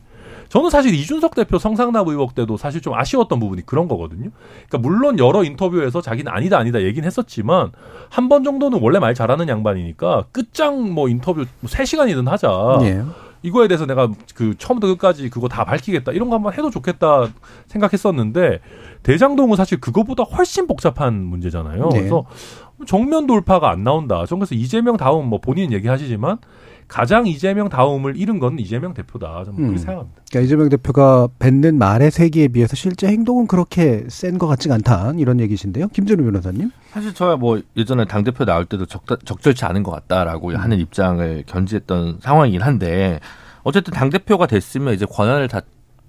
저는 0.48 0.70
사실 0.70 0.94
이준석 0.94 1.34
대표 1.34 1.58
성상납 1.58 2.08
의혹 2.08 2.34
때도 2.34 2.56
사실 2.56 2.80
좀 2.80 2.94
아쉬웠던 2.94 3.38
부분이 3.38 3.66
그런 3.66 3.86
거거든요. 3.88 4.30
그러니까 4.68 4.78
물론 4.78 5.18
여러 5.18 5.44
인터뷰에서 5.44 6.00
자기는 6.00 6.30
아니다 6.32 6.58
아니다 6.58 6.82
얘기는 6.82 7.06
했었지만 7.06 7.72
한 8.08 8.28
번 8.28 8.44
정도는 8.44 8.80
원래 8.82 8.98
말 8.98 9.14
잘하는 9.14 9.48
양반이니까 9.48 10.26
끝장 10.32 10.92
뭐 10.92 11.08
인터뷰 11.08 11.44
뭐 11.60 11.70
3시간이든 11.70 12.26
하자. 12.26 12.78
예. 12.82 13.02
이거에 13.42 13.68
대해서 13.68 13.86
내가 13.86 14.08
그 14.34 14.56
처음부터 14.58 14.88
끝까지 14.94 15.30
그거 15.30 15.46
다 15.48 15.64
밝히겠다 15.64 16.10
이런 16.12 16.28
거 16.28 16.34
한번 16.36 16.54
해도 16.54 16.70
좋겠다 16.70 17.28
생각했었는데 17.68 18.60
대장동은 19.04 19.56
사실 19.56 19.80
그거보다 19.80 20.24
훨씬 20.24 20.66
복잡한 20.66 21.14
문제잖아요. 21.22 21.88
네. 21.90 21.98
그래서 22.00 22.24
정면 22.86 23.26
돌파가 23.26 23.70
안 23.70 23.84
나온다. 23.84 24.26
전 24.26 24.40
그래서 24.40 24.54
이재명 24.54 24.96
다음 24.96 25.26
뭐 25.26 25.40
본인 25.40 25.72
얘기하시지만 25.72 26.38
가장 26.88 27.26
이재명 27.26 27.68
다음을 27.68 28.16
잃은 28.16 28.38
건 28.38 28.58
이재명 28.58 28.94
대표다. 28.94 29.44
저는 29.44 29.56
그렇게 29.56 29.72
음. 29.74 29.76
생각합니다. 29.76 30.22
그러니까 30.30 30.46
이재명 30.46 30.68
대표가 30.70 31.28
뱉는 31.38 31.76
말의 31.78 32.10
세기에 32.10 32.48
비해서 32.48 32.76
실제 32.76 33.06
행동은 33.08 33.46
그렇게 33.46 34.04
센 34.08 34.38
것 34.38 34.46
같지가 34.46 34.74
않다 34.76 35.12
이런 35.18 35.38
얘기신데요. 35.40 35.88
김준우 35.88 36.24
변호사님. 36.24 36.70
사실 36.90 37.12
저야 37.12 37.36
뭐 37.36 37.60
예전에 37.76 38.06
당 38.06 38.24
대표 38.24 38.44
나올 38.46 38.64
때도 38.64 38.86
적, 38.86 39.04
적절치 39.24 39.64
않은 39.66 39.82
것 39.82 39.90
같다라고 39.90 40.56
하는 40.56 40.78
입장을 40.78 41.44
견지했던 41.46 42.18
상황이긴 42.22 42.62
한데 42.62 43.20
어쨌든 43.64 43.92
당 43.92 44.08
대표가 44.08 44.46
됐으면 44.46 44.94
이제 44.94 45.04
권한을 45.04 45.48
다 45.48 45.60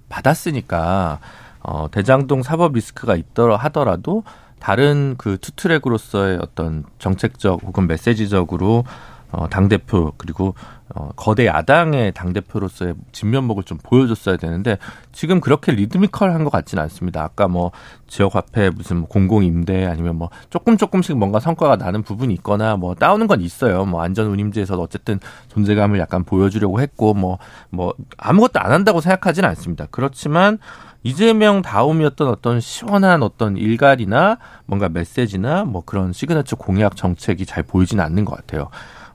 받았으니까 0.08 1.20
어, 1.62 1.88
대장동 1.92 2.44
사법 2.44 2.74
리스크가 2.74 3.16
있더라 3.16 3.58
하더라도 3.58 4.24
다른 4.60 5.16
그 5.18 5.38
투트랙으로서의 5.40 6.40
어떤 6.42 6.84
정책적 7.00 7.62
혹은 7.64 7.88
메시지적으로 7.88 8.84
어, 9.32 9.48
당대표 9.48 10.14
그리고 10.18 10.56
어, 10.96 11.10
거대 11.16 11.46
야당의 11.46 12.14
당대표로서의 12.14 12.96
진면목을 13.12 13.64
좀 13.64 13.78
보여줬어야 13.84 14.38
되는데 14.38 14.80
지금 15.12 15.40
그렇게 15.40 15.72
리드미컬한 15.72 16.44
것 16.44 16.50
같지는 16.50 16.82
않습니다. 16.84 17.24
아까 17.24 17.48
뭐 17.48 17.72
지역 18.08 18.36
화폐 18.36 18.72
무슨 18.72 18.98
뭐 18.98 19.08
공공임대 19.08 19.86
아니면 19.86 20.16
뭐 20.16 20.30
조금 20.50 20.78
조금씩 20.78 21.16
뭔가 21.18 21.40
성과가 21.40 21.76
나는 21.76 22.02
부분이 22.02 22.34
있거나 22.36 22.76
뭐 22.76 22.96
따오는 22.96 23.28
건 23.28 23.42
있어요. 23.42 23.86
뭐 23.86 24.02
안전운임제에서도 24.02 24.82
어쨌든 24.82 25.20
존재감을 25.50 26.00
약간 26.00 26.24
보여주려고 26.24 26.82
했고 26.82 27.14
뭐뭐 27.14 27.94
아무것도 28.18 28.60
안 28.60 28.72
한다고 28.72 29.00
생각하지는 29.00 29.48
않습니다. 29.50 29.86
그렇지만 29.92 30.58
이재명 31.04 31.62
다음이었던 31.62 32.28
어떤 32.28 32.60
시원한 32.60 33.24
어떤 33.24 33.56
일갈이나 33.58 34.38
뭔가 34.66 34.90
메시지나 34.90 35.66
뭐 35.66 35.84
그런 35.86 36.14
시그너처 36.14 36.56
공약 36.56 36.96
정책이 36.96 37.46
잘 37.46 37.64
보이지는 37.64 38.04
않는 38.04 38.26
것 38.26 38.36
같아요. 38.36 38.70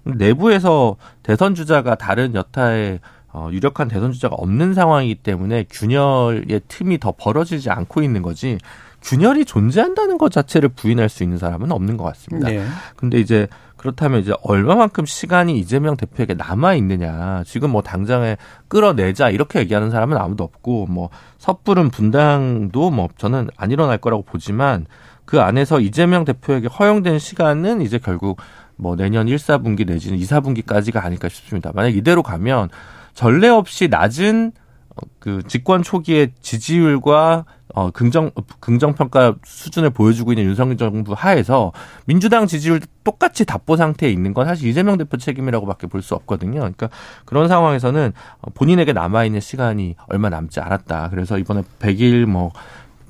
내부에서 0.05 0.97
대선 1.23 1.55
주자가 1.55 1.95
다른 1.95 2.35
여타의 2.35 3.01
어, 3.33 3.49
유력한 3.51 3.89
대선 3.89 4.13
주자가 4.13 4.37
없는 4.37 4.75
상황이기 4.75 5.17
때문에 5.17 5.65
균열의 5.69 6.61
틈이 6.69 6.99
더 6.99 7.13
벌어지지 7.13 7.69
않고 7.69 8.03
있는 8.03 8.23
거지 8.23 8.59
균열이 9.03 9.45
존재한다는 9.45 10.19
것 10.19 10.31
자체를 10.33 10.71
부인할 10.71 11.09
수 11.09 11.23
있는 11.23 11.37
사람은 11.37 11.73
없는 11.73 11.97
것 11.97 12.05
같습니다. 12.05 12.49
네. 12.49 12.65
근데 12.97 13.19
이제 13.19 13.49
그렇다면 13.77 14.21
이제 14.21 14.33
얼마만큼 14.43 15.05
시간이 15.05 15.59
이재명 15.59 15.99
대표에게 15.99 16.33
남아 16.35 16.75
있느냐. 16.77 17.43
지금 17.45 17.71
뭐 17.71 17.83
당장에 17.83 18.39
끌어내자 18.69 19.29
이렇게 19.29 19.59
얘기하는 19.59 19.91
사람은 19.91 20.17
아무도 20.17 20.43
없고 20.43 20.87
뭐 20.87 21.11
섣부른 21.37 21.91
분당도 21.91 22.91
뭐 22.91 23.09
저는 23.19 23.51
안 23.59 23.71
일어날 23.71 23.99
거라고 23.99 24.23
보지만 24.23 24.87
그 25.27 25.41
안에서 25.41 25.81
이재명 25.81 26.25
대표에게 26.25 26.69
허용된 26.69 27.19
시간은 27.19 27.83
이제 27.83 27.99
결국 27.99 28.41
뭐 28.77 28.97
내년 28.97 29.29
1, 29.29 29.37
4분기 29.37 29.87
내지는 29.87 30.19
2, 30.19 30.23
4분기까지가 30.23 31.05
아닐까 31.05 31.29
싶습니다. 31.29 31.71
만약 31.75 31.95
이대로 31.97 32.23
가면 32.23 32.71
전례 33.15 33.49
없이 33.49 33.89
낮은 33.89 34.53
어, 34.97 35.07
그 35.19 35.43
집권 35.49 35.83
초기의 35.83 36.33
지지율과 36.41 37.45
어 37.77 37.91
긍정 37.91 38.31
긍정 38.61 38.95
평가 38.95 39.35
수준을 39.45 39.91
보여주고 39.91 40.33
있는 40.33 40.45
윤석열 40.45 40.77
정부 40.77 41.13
하에서 41.17 41.73
민주당 42.07 42.47
지지율 42.47 42.81
똑같이 43.03 43.45
답보 43.45 43.77
상태에 43.77 44.09
있는 44.11 44.33
건 44.33 44.47
사실 44.47 44.69
이재명 44.69 44.97
대표 44.97 45.17
책임이라고밖에 45.17 45.89
볼 45.89 46.01
수 46.01 46.15
없거든요. 46.15 46.61
그러니까 46.61 46.89
그런 47.25 47.49
상황에서는 47.49 48.13
어, 48.43 48.51
본인에게 48.55 48.93
남아 48.93 49.25
있는 49.25 49.41
시간이 49.41 49.97
얼마 50.09 50.29
남지 50.29 50.61
않았다. 50.61 51.09
그래서 51.11 51.39
이번에 51.39 51.63
100일 51.81 52.27
뭐 52.27 52.53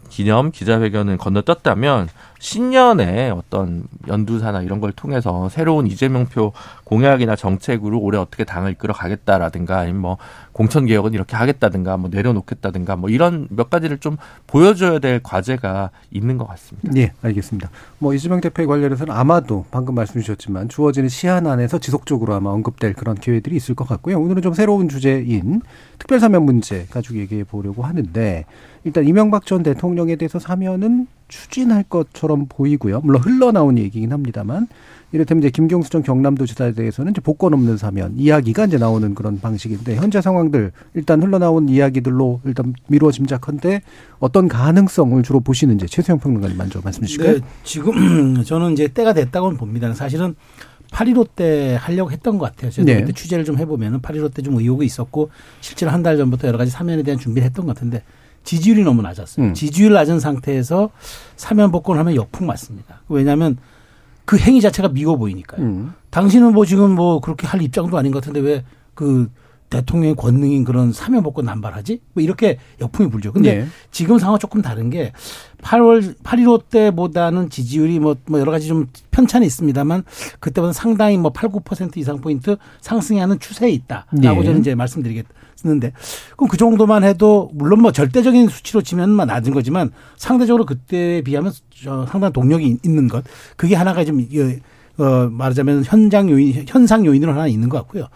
기념 0.08 0.50
기자회견을 0.52 1.18
건너떴다면 1.18 2.08
신년에 2.38 3.30
어떤 3.30 3.84
연두사나 4.06 4.62
이런 4.62 4.80
걸 4.80 4.92
통해서 4.92 5.48
새로운 5.48 5.86
이재명표 5.86 6.52
공약이나 6.84 7.36
정책으로 7.36 7.98
올해 7.98 8.18
어떻게 8.18 8.44
당을 8.44 8.72
이끌어 8.72 8.92
가겠다라든가 8.92 9.78
아니면 9.78 10.00
뭐 10.02 10.18
공천 10.52 10.86
개혁은 10.86 11.14
이렇게 11.14 11.36
하겠다든가 11.36 11.96
뭐 11.96 12.10
내려놓겠다든가 12.10 12.96
뭐 12.96 13.10
이런 13.10 13.48
몇 13.50 13.70
가지를 13.70 13.98
좀 13.98 14.16
보여줘야 14.46 14.98
될 14.98 15.20
과제가 15.22 15.90
있는 16.10 16.38
것 16.38 16.46
같습니다. 16.48 16.92
예, 16.96 17.12
알겠습니다. 17.22 17.70
뭐 17.98 18.14
이재명 18.14 18.40
대표에 18.40 18.66
관련해서는 18.66 19.12
아마도 19.12 19.64
방금 19.70 19.94
말씀 19.94 20.20
주셨지만 20.20 20.68
주어지는 20.68 21.08
시한 21.08 21.46
안에서 21.46 21.78
지속적으로 21.78 22.34
아마 22.34 22.50
언급될 22.50 22.92
그런 22.94 23.16
기회들이 23.16 23.56
있을 23.56 23.74
것 23.74 23.88
같고요. 23.88 24.20
오늘은 24.20 24.42
좀 24.42 24.54
새로운 24.54 24.88
주제인 24.88 25.62
특별사면 25.98 26.44
문제 26.44 26.86
가지고 26.90 27.18
얘기해 27.18 27.44
보려고 27.44 27.82
하는데 27.82 28.44
일단 28.84 29.06
이명박 29.06 29.46
전 29.46 29.62
대통령에 29.62 30.16
대해서 30.16 30.38
사면은 30.38 31.06
추진할 31.28 31.84
것처럼 31.84 32.46
보이고요. 32.48 33.00
물론 33.02 33.22
흘러나온 33.22 33.78
얘기긴 33.78 34.12
합니다만 34.12 34.68
이를테면 35.12 35.42
이제 35.42 35.50
김경수 35.50 35.90
전 35.90 36.02
경남도지사에 36.02 36.72
대해서는 36.72 37.12
이제 37.12 37.20
복권 37.20 37.54
없는 37.54 37.76
사면 37.76 38.14
이야기가 38.16 38.66
이제 38.66 38.78
나오는 38.78 39.14
그런 39.14 39.40
방식인데 39.40 39.96
현재 39.96 40.20
상황들 40.20 40.72
일단 40.94 41.22
흘러나온 41.22 41.68
이야기들로 41.68 42.40
일단 42.44 42.74
미루어 42.88 43.12
짐작한데 43.12 43.82
어떤 44.18 44.48
가능성을 44.48 45.22
주로 45.22 45.40
보시는지 45.40 45.86
최수영 45.86 46.18
평론가님 46.18 46.56
먼저 46.56 46.80
말씀 46.82 47.02
주실까요? 47.04 47.34
네, 47.34 47.40
지금 47.62 48.42
저는 48.44 48.72
이제 48.72 48.88
때가 48.88 49.12
됐다고는 49.12 49.56
봅니다. 49.56 49.92
사실은 49.94 50.34
8.15 50.90 51.28
때 51.34 51.76
하려고 51.80 52.10
했던 52.12 52.38
것 52.38 52.46
같아요. 52.46 52.70
제가 52.70 52.84
네. 52.86 53.00
그때 53.00 53.12
취재를 53.12 53.44
좀 53.44 53.58
해보면은 53.58 54.00
8.15 54.00 54.32
때 54.34 54.42
좀 54.42 54.56
의혹이 54.56 54.84
있었고 54.86 55.30
실제로 55.60 55.90
한 55.90 56.02
달 56.04 56.16
전부터 56.16 56.46
여러 56.48 56.58
가지 56.58 56.70
사면에 56.70 57.02
대한 57.02 57.18
준비를 57.18 57.46
했던 57.46 57.66
것 57.66 57.74
같은데 57.74 58.02
지지율이 58.44 58.84
너무 58.84 59.02
낮았어요. 59.02 59.46
음. 59.46 59.54
지지율 59.54 59.92
낮은 59.92 60.20
상태에서 60.20 60.90
사면 61.36 61.70
복권을 61.72 61.98
하면 62.00 62.14
역풍 62.14 62.46
맞습니다. 62.46 63.02
왜냐하면 63.08 63.56
그 64.24 64.38
행위 64.38 64.60
자체가 64.60 64.88
미워 64.88 65.16
보이니까요. 65.16 65.60
음. 65.60 65.94
당신은 66.10 66.52
뭐 66.52 66.64
지금 66.64 66.94
뭐 66.94 67.20
그렇게 67.20 67.46
할 67.46 67.60
입장도 67.60 67.98
아닌 67.98 68.12
것 68.12 68.22
같은데 68.22 68.40
왜 68.40 68.64
그 68.94 69.28
대통령의 69.70 70.14
권능인 70.14 70.62
그런 70.62 70.92
사면 70.92 71.22
복권 71.22 71.46
남발하지? 71.46 72.00
뭐 72.12 72.22
이렇게 72.22 72.58
역풍이 72.80 73.10
불죠. 73.10 73.32
근데 73.32 73.58
네. 73.58 73.66
지금 73.90 74.18
상황 74.18 74.38
조금 74.38 74.62
다른 74.62 74.88
게 74.88 75.12
8월 75.62 76.16
8.15 76.22 76.68
때보다는 76.68 77.50
지지율이 77.50 77.98
뭐, 77.98 78.14
뭐 78.26 78.38
여러 78.38 78.52
가지 78.52 78.68
좀 78.68 78.86
편차는 79.10 79.44
있습니다만 79.46 80.04
그때보다 80.38 80.72
상당히 80.72 81.16
뭐 81.16 81.32
8, 81.32 81.50
9% 81.50 81.96
이상 81.96 82.20
포인트 82.20 82.56
상승하는 82.82 83.40
추세에 83.40 83.70
있다라고 83.70 84.12
네. 84.12 84.44
저는 84.44 84.60
이제 84.60 84.74
말씀드리겠 84.76 85.26
는데 85.64 85.92
그럼 86.36 86.48
그 86.48 86.56
정도만 86.58 87.04
해도 87.04 87.50
물론 87.54 87.80
뭐 87.80 87.90
절대적인 87.90 88.48
수치로 88.48 88.82
치면 88.82 89.08
만 89.10 89.28
낮은 89.28 89.54
거지만 89.54 89.90
상대적으로 90.16 90.66
그때에 90.66 91.22
비하면 91.22 91.52
저 91.82 92.04
상당한 92.04 92.32
동력이 92.34 92.78
있는 92.84 93.08
것 93.08 93.24
그게 93.56 93.74
하나가 93.74 94.04
좀 94.04 94.20
이- 94.20 94.58
어, 94.98 95.28
말하자면 95.30 95.84
현장 95.84 96.28
요인, 96.30 96.64
현상 96.68 97.04
요인으로 97.04 97.32
하나 97.32 97.46
있는 97.48 97.68
것 97.68 97.78
같고요. 97.78 98.06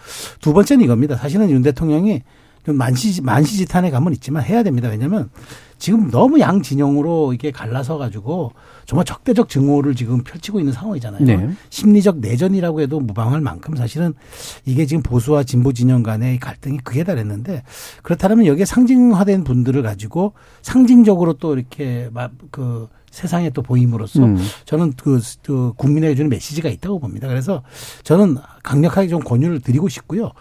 두 0.41 0.53
번째는 0.53 0.85
이겁니다. 0.85 1.17
사실은 1.17 1.51
윤 1.51 1.63
대통령이 1.63 2.23
좀 2.65 2.77
만시, 2.77 3.21
만시지탄의 3.23 3.91
감은 3.91 4.13
있지만 4.13 4.45
해야 4.45 4.63
됩니다. 4.63 4.89
왜냐면 4.89 5.31
지금 5.79 6.11
너무 6.11 6.41
양 6.41 6.61
진영으로 6.61 7.33
이게 7.33 7.51
갈라서 7.51 7.99
가지고 7.99 8.53
정말 8.85 9.05
적대적 9.05 9.49
증오를 9.49 9.95
지금 9.95 10.23
펼치고 10.23 10.59
있는 10.59 10.73
상황이잖아요. 10.73 11.25
네. 11.25 11.51
심리적 11.71 12.19
내전이라고 12.19 12.81
해도 12.81 13.01
무방할 13.01 13.41
만큼 13.41 13.77
사실은 13.77 14.15
이게 14.65 14.87
지금 14.87 15.03
보수와 15.03 15.45
진보 15.45 15.73
진영 15.73 16.03
간의 16.03 16.39
갈등이 16.39 16.79
극에 16.79 17.05
달했는데 17.05 17.63
그렇다면 18.03 18.47
여기에 18.47 18.65
상징화된 18.65 19.45
분들을 19.45 19.83
가지고 19.83 20.33
상징적으로 20.63 21.35
또 21.35 21.55
이렇게 21.55 22.09
막그 22.13 22.89
세상에 23.11 23.51
또 23.51 23.63
보임으로써 23.63 24.25
음. 24.25 24.37
저는 24.65 24.93
그, 24.97 25.21
그 25.43 25.73
국민에게 25.77 26.15
주는 26.15 26.29
메시지가 26.29 26.69
있다고 26.69 26.99
봅니다. 26.99 27.27
그래서 27.29 27.63
저는 28.03 28.37
강력하게 28.63 29.09
좀 29.09 29.21
권유를 29.21 29.61
드리고 29.61 29.89
싶고요. 29.89 30.33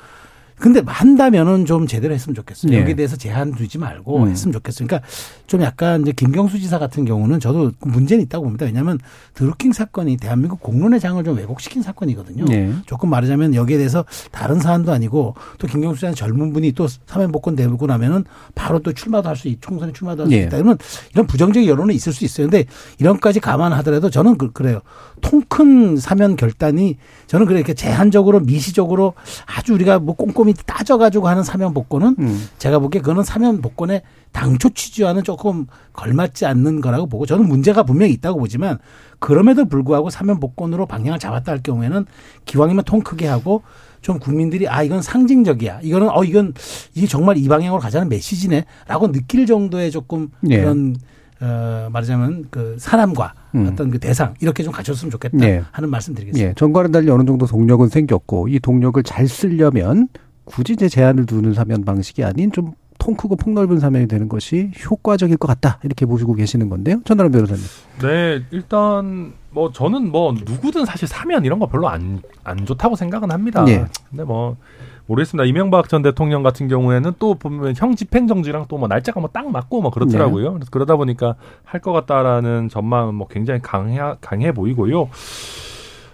근데 0.59 0.81
한다면은 0.85 1.65
좀 1.65 1.85
제대로 1.85 2.13
했으면 2.13 2.33
좋겠어요. 2.35 2.71
네. 2.71 2.81
여기에 2.81 2.95
대해서 2.95 3.15
제한 3.15 3.53
두지 3.53 3.77
말고 3.77 4.23
음. 4.23 4.29
했으면 4.29 4.53
좋겠어요. 4.53 4.87
그러니까 4.87 5.07
좀 5.45 5.61
약간 5.61 6.01
이제 6.01 6.11
김경수 6.11 6.59
지사 6.59 6.79
같은 6.79 7.05
경우는 7.05 7.39
저도 7.39 7.71
문제는 7.81 8.23
있다고 8.25 8.43
봅니다. 8.45 8.65
왜냐하면 8.65 8.97
드루킹 9.35 9.71
사건이 9.71 10.17
대한민국 10.17 10.59
공론의 10.59 10.99
장을 10.99 11.23
좀 11.23 11.37
왜곡시킨 11.37 11.83
사건이거든요. 11.83 12.45
네. 12.45 12.73
조금 12.87 13.09
말하자면 13.09 13.53
여기에 13.53 13.77
대해서 13.77 14.03
다른 14.31 14.59
사안도 14.59 14.91
아니고 14.91 15.35
또 15.59 15.67
김경수 15.67 15.97
지사는 15.99 16.15
젊은 16.15 16.53
분이 16.53 16.71
또 16.71 16.87
사면 17.05 17.31
복권 17.31 17.55
되고 17.55 17.85
나면은 17.85 18.25
바로 18.55 18.79
또 18.79 18.93
출마도 18.93 19.29
할 19.29 19.37
수 19.37 19.47
있, 19.47 19.61
총선에 19.61 19.93
출마도 19.93 20.23
할수 20.23 20.35
네. 20.35 20.43
있다. 20.43 20.57
이러면 20.57 20.79
이런 21.13 21.27
부정적 21.27 21.67
여론은 21.67 21.93
있을 21.93 22.11
수 22.11 22.25
있어요. 22.25 22.47
근데 22.49 22.65
이런까지 22.97 23.39
감안하더라도 23.39 24.09
저는 24.09 24.37
그, 24.39 24.51
그래요. 24.51 24.81
통 25.21 25.41
큰 25.49 25.97
사면 25.97 26.35
결단이 26.35 26.97
저는 27.27 27.45
그래 27.45 27.59
이렇게 27.59 27.73
제한적으로 27.73 28.39
미시적으로 28.41 29.13
아주 29.45 29.73
우리가 29.73 29.97
뭐 29.99 30.15
꼼꼼히 30.15 30.46
조금 30.53 30.63
따져가지고 30.65 31.27
하는 31.27 31.43
사면 31.43 31.73
복권은 31.73 32.15
음. 32.19 32.47
제가 32.57 32.79
보기에 32.79 33.01
그거는 33.01 33.23
사면 33.23 33.61
복권의 33.61 34.01
당초 34.31 34.69
취지와는 34.69 35.23
조금 35.23 35.67
걸맞지 35.93 36.45
않는 36.45 36.81
거라고 36.81 37.07
보고 37.07 37.25
저는 37.25 37.47
문제가 37.47 37.83
분명히 37.83 38.13
있다고 38.13 38.39
보지만 38.39 38.77
그럼에도 39.19 39.65
불구하고 39.65 40.09
사면 40.09 40.39
복권으로 40.39 40.85
방향을 40.85 41.19
잡았다 41.19 41.51
할 41.51 41.63
경우에는 41.63 42.05
기왕이면 42.45 42.83
통 42.85 43.01
크게 43.01 43.27
하고 43.27 43.63
좀 44.01 44.19
국민들이 44.19 44.67
아 44.67 44.83
이건 44.83 45.01
상징적이야 45.01 45.81
이거는 45.81 46.09
어 46.09 46.23
이건 46.23 46.53
이게 46.93 47.07
정말 47.07 47.37
이 47.37 47.47
방향으로 47.47 47.81
가자는 47.81 48.09
메시지네라고 48.09 49.11
느낄 49.11 49.45
정도의 49.45 49.91
조금 49.91 50.29
예. 50.49 50.59
그런 50.59 50.95
어 51.39 51.89
말하자면 51.91 52.47
그 52.49 52.77
사람과 52.79 53.33
음. 53.55 53.67
어떤 53.71 53.91
그 53.91 53.99
대상 53.99 54.33
이렇게 54.39 54.63
좀 54.63 54.71
가졌으면 54.71 55.11
좋겠다 55.11 55.45
예. 55.47 55.63
하는 55.71 55.89
말씀드리겠습니다. 55.89 56.49
예, 56.49 56.53
전과는 56.53 56.91
달리 56.91 57.09
어느 57.09 57.25
정도 57.25 57.45
동력은 57.45 57.89
생겼고 57.89 58.47
이 58.47 58.59
동력을 58.59 59.01
잘 59.03 59.27
쓰려면 59.27 60.07
굳이 60.47 60.73
이제 60.73 60.89
제한을 60.89 61.25
두는 61.27 61.53
사면 61.53 61.85
방식이 61.85 62.23
아닌 62.23 62.51
좀 62.51 62.73
통 62.99 63.15
크고 63.15 63.35
폭넓은 63.35 63.79
사면이 63.79 64.07
되는 64.07 64.27
것이 64.27 64.71
효과적일 64.89 65.37
것 65.37 65.47
같다 65.47 65.79
이렇게 65.83 66.05
보시고 66.05 66.33
계시는 66.33 66.67
건데요. 66.67 66.99
전나람 67.05 67.31
변호사님. 67.31 67.63
네, 68.01 68.41
일단 68.51 69.33
뭐 69.51 69.71
저는 69.71 70.11
뭐 70.11 70.33
누구든 70.33 70.83
사실 70.83 71.07
사면 71.07 71.45
이런 71.45 71.59
거 71.59 71.67
별로 71.67 71.87
안안 71.87 72.65
좋다고 72.65 72.95
생각은 72.95 73.31
합니다. 73.31 73.63
예. 73.67 73.85
근데 74.09 74.23
뭐 74.23 74.57
모르겠습니다. 75.05 75.45
이명박 75.45 75.87
전 75.89 76.01
대통령 76.01 76.43
같은 76.43 76.67
경우에는 76.67 77.13
또 77.19 77.35
보면 77.35 77.75
형 77.77 77.95
집행정지랑 77.95 78.65
또 78.67 78.77
뭐 78.77 78.87
날짜가 78.87 79.19
뭐 79.19 79.29
딱 79.31 79.49
맞고 79.49 79.81
뭐 79.81 79.91
그렇더라고요. 79.91 80.53
그래서 80.53 80.69
그러다 80.71 80.95
보니까 80.95 81.35
할 81.63 81.79
것 81.81 81.93
같다라는 81.93 82.67
전망은 82.69 83.13
뭐 83.13 83.27
굉장히 83.27 83.61
강해 83.61 83.99
강해 84.21 84.51
보이고요. 84.51 85.07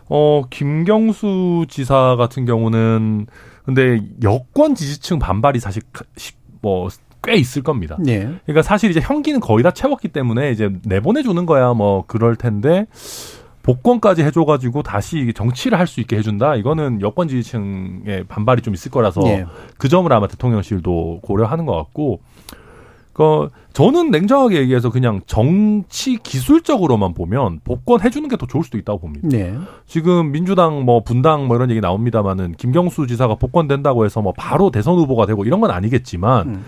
어 0.10 0.44
김경수 0.50 1.66
지사 1.70 2.16
같은 2.18 2.46
경우는 2.46 3.28
근데 3.66 4.02
여권 4.24 4.76
지지층 4.76 5.20
반발이 5.20 5.60
사실 5.60 5.82
뭐 6.62 6.90
꽤 7.24 7.36
있을 7.36 7.64
겁니다. 7.64 7.98
예. 8.06 8.30
그러니까 8.46 8.62
사실 8.62 8.92
이제 8.92 9.00
형기는 9.00 9.40
거의 9.40 9.64
다 9.64 9.72
채웠기 9.72 10.10
때문에 10.10 10.52
이제 10.52 10.70
내보내주는 10.84 11.46
거야 11.46 11.74
뭐 11.74 12.04
그럴 12.06 12.36
텐데 12.36 12.86
복권까지 13.64 14.24
해줘가지고 14.24 14.84
다시 14.84 15.32
정치를 15.34 15.80
할 15.80 15.88
수 15.88 16.02
있게 16.02 16.18
해준다. 16.18 16.56
이거는 16.56 17.02
여권 17.02 17.30
지지층의 17.30 18.26
반발이 18.28 18.62
좀 18.62 18.74
있을 18.74 18.92
거라서 18.92 19.22
예. 19.28 19.46
그 19.78 19.88
점을 19.88 20.12
아마 20.12 20.28
대통령실도 20.28 21.22
고려하는 21.24 21.66
것 21.66 21.74
같고, 21.78 22.20
그 23.14 23.50
저는 23.74 24.10
냉정하게 24.12 24.60
얘기해서 24.62 24.90
그냥 24.90 25.22
정치 25.28 26.18
기술적으로만 26.18 27.14
보면 27.14 27.60
복권 27.64 28.02
해주는 28.02 28.28
게 28.28 28.36
더 28.38 28.48
좋을 28.48 28.64
수도 28.64 28.78
있다고 28.80 29.00
봅니다. 29.00 29.28
네. 29.30 29.56
지금 29.86 30.32
민주당 30.32 30.84
뭐 30.84 31.04
분당 31.04 31.46
뭐 31.48 31.56
이런 31.56 31.70
얘기 31.70 31.80
나옵니다만은 31.80 32.54
김경수 32.54 33.06
지사가 33.08 33.36
복권 33.36 33.68
된다고 33.68 34.04
해서 34.06 34.22
뭐 34.22 34.34
바로 34.36 34.72
대선 34.72 34.96
후보가 34.96 35.28
되고 35.28 35.46
이런 35.46 35.62
건 35.62 35.70
아니겠지만 35.72 36.48
음. 36.48 36.66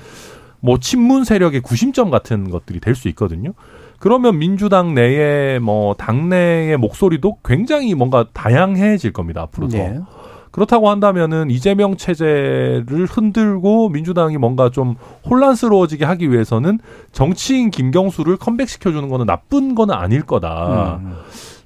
뭐 0.59 0.77
친문 0.79 1.23
세력의 1.23 1.61
구심점 1.61 2.09
같은 2.11 2.49
것들이 2.51 2.79
될 2.79 2.95
수 2.95 3.07
있거든요. 3.09 3.53
그러면 3.99 4.37
민주당 4.37 4.93
내에 4.93 5.57
뭐 5.59 5.95
당내의 5.95 6.77
목소리도 6.77 7.37
굉장히 7.43 7.95
뭔가 7.95 8.25
다양해질 8.33 9.13
겁니다 9.13 9.41
앞으로도. 9.43 9.77
네. 9.77 9.99
그렇다고 10.55 10.89
한다면은 10.89 11.51
이재명 11.51 11.97
체제를 11.97 13.07
흔들고 13.09 13.89
민주당이 13.89 14.37
뭔가 14.37 14.69
좀 14.69 14.95
혼란스러워지게 15.29 16.05
하기 16.05 16.31
위해서는 16.31 16.79
정치인 17.11 17.71
김경수를 17.71 18.37
컴백시켜주는 18.37 19.09
거는 19.09 19.25
나쁜 19.25 19.75
거는 19.75 19.93
아닐 19.93 20.21
거다. 20.21 21.01
음. 21.03 21.13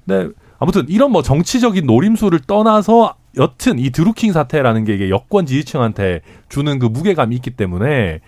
네. 0.06 0.28
아무튼 0.58 0.86
이런 0.88 1.12
뭐 1.12 1.22
정치적인 1.22 1.86
노림수를 1.86 2.40
떠나서 2.40 3.14
여튼 3.36 3.78
이 3.78 3.90
드루킹 3.90 4.32
사태라는 4.32 4.84
게 4.84 4.94
이게 4.94 5.08
여권 5.08 5.46
지지층한테 5.46 6.22
주는 6.48 6.80
그 6.80 6.86
무게감이 6.86 7.36
있기 7.36 7.52
때문에 7.52 8.18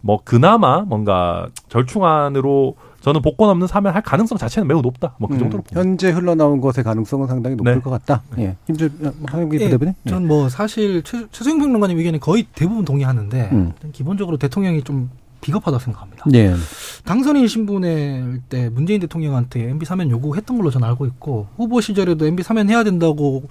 뭐 0.00 0.20
그나마 0.22 0.82
뭔가 0.82 1.48
절충안으로 1.68 2.76
저는 3.04 3.20
복권 3.20 3.50
없는 3.50 3.66
사면 3.66 3.94
할 3.94 4.00
가능성 4.00 4.38
자체는 4.38 4.66
매우 4.66 4.80
높다. 4.80 5.14
뭐그 5.18 5.34
음, 5.34 5.38
정도로 5.40 5.62
봅니다. 5.62 5.78
현재 5.78 6.10
흘러나온 6.10 6.62
것의 6.62 6.82
가능성은 6.82 7.26
상당히 7.26 7.54
높을 7.54 7.74
네. 7.74 7.80
것 7.82 7.90
같다. 7.90 8.22
예. 8.38 8.56
김주 8.66 8.88
하영기 9.26 9.58
예, 9.60 9.64
부대변인. 9.66 9.94
예. 10.06 10.10
전뭐 10.10 10.48
사실 10.48 11.02
최, 11.02 11.26
최수영 11.30 11.58
평론가님 11.58 11.98
의견에 11.98 12.18
거의 12.18 12.46
대부분 12.54 12.86
동의하는데 12.86 13.50
음. 13.52 13.72
기본적으로 13.92 14.38
대통령이 14.38 14.82
좀 14.84 15.10
비겁하다고 15.42 15.78
생각합니다. 15.78 16.24
예. 16.32 16.54
당선인 17.04 17.46
신분일 17.46 18.40
때 18.48 18.70
문재인 18.70 19.00
대통령한테 19.00 19.68
MB 19.68 19.84
사면 19.84 20.08
요구했던 20.08 20.56
걸로 20.56 20.70
저는 20.70 20.88
알고 20.88 21.04
있고 21.04 21.48
후보 21.58 21.82
시절에도 21.82 22.24
MB 22.24 22.42
사면 22.42 22.70
해야 22.70 22.84
된다고 22.84 23.42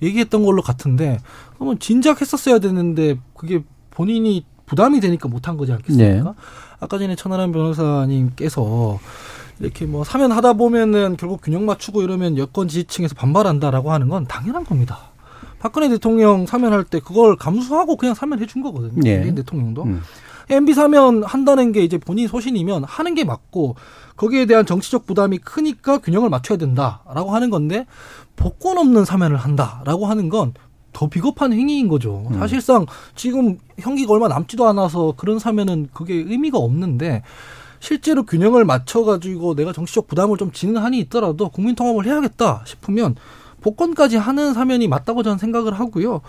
얘기했던 0.00 0.42
걸로 0.46 0.62
같은데 0.62 1.18
그러면 1.56 1.78
진작 1.78 2.22
했었어야 2.22 2.58
되는데 2.58 3.16
그게 3.34 3.62
본인이 3.90 4.46
부담이 4.64 5.00
되니까 5.00 5.28
못한 5.28 5.58
거지 5.58 5.72
않겠습니까? 5.72 6.22
네. 6.22 6.34
아까 6.84 6.98
전에 6.98 7.16
천하람 7.16 7.50
변호사님께서 7.52 8.98
이렇게 9.58 9.86
뭐 9.86 10.04
사면 10.04 10.32
하다 10.32 10.54
보면은 10.54 11.16
결국 11.16 11.40
균형 11.42 11.64
맞추고 11.64 12.02
이러면 12.02 12.36
여권 12.38 12.68
지지층에서 12.68 13.14
반발한다라고 13.14 13.92
하는 13.92 14.08
건 14.08 14.26
당연한 14.26 14.64
겁니다. 14.64 14.98
박근혜 15.58 15.88
대통령 15.88 16.46
사면할 16.46 16.84
때 16.84 17.00
그걸 17.00 17.36
감수하고 17.36 17.96
그냥 17.96 18.14
사면해 18.14 18.46
준 18.46 18.62
거거든요. 18.62 19.00
예. 19.06 19.16
문재인 19.16 19.34
대통령도. 19.34 19.84
음. 19.84 20.02
MB 20.50 20.74
사면 20.74 21.24
한다는 21.24 21.72
게 21.72 21.82
이제 21.82 21.96
본인 21.96 22.28
소신이면 22.28 22.84
하는 22.84 23.14
게 23.14 23.24
맞고 23.24 23.76
거기에 24.16 24.44
대한 24.44 24.66
정치적 24.66 25.06
부담이 25.06 25.38
크니까 25.38 25.98
균형을 25.98 26.28
맞춰야 26.28 26.58
된다라고 26.58 27.30
하는 27.30 27.48
건데 27.48 27.86
복권 28.36 28.76
없는 28.76 29.06
사면을 29.06 29.38
한다라고 29.38 30.04
하는 30.04 30.28
건 30.28 30.52
더 30.94 31.08
비겁한 31.08 31.52
행위인 31.52 31.88
거죠. 31.88 32.26
음. 32.30 32.38
사실상 32.38 32.86
지금 33.14 33.58
형기가 33.78 34.14
얼마 34.14 34.28
남지도 34.28 34.66
않아서 34.68 35.12
그런 35.18 35.38
사면은 35.38 35.88
그게 35.92 36.14
의미가 36.14 36.56
없는데 36.56 37.22
실제로 37.80 38.22
균형을 38.22 38.64
맞춰가지고 38.64 39.54
내가 39.56 39.74
정치적 39.74 40.06
부담을 40.06 40.38
좀 40.38 40.50
지는 40.52 40.80
한이 40.80 40.98
있더라도 41.00 41.50
국민 41.50 41.74
통합을 41.74 42.06
해야겠다 42.06 42.62
싶으면 42.64 43.16
복권까지 43.60 44.16
하는 44.18 44.52
사면이 44.54 44.88
맞다고 44.88 45.22
저는 45.22 45.38
생각을 45.38 45.72
하고요. 45.74 46.20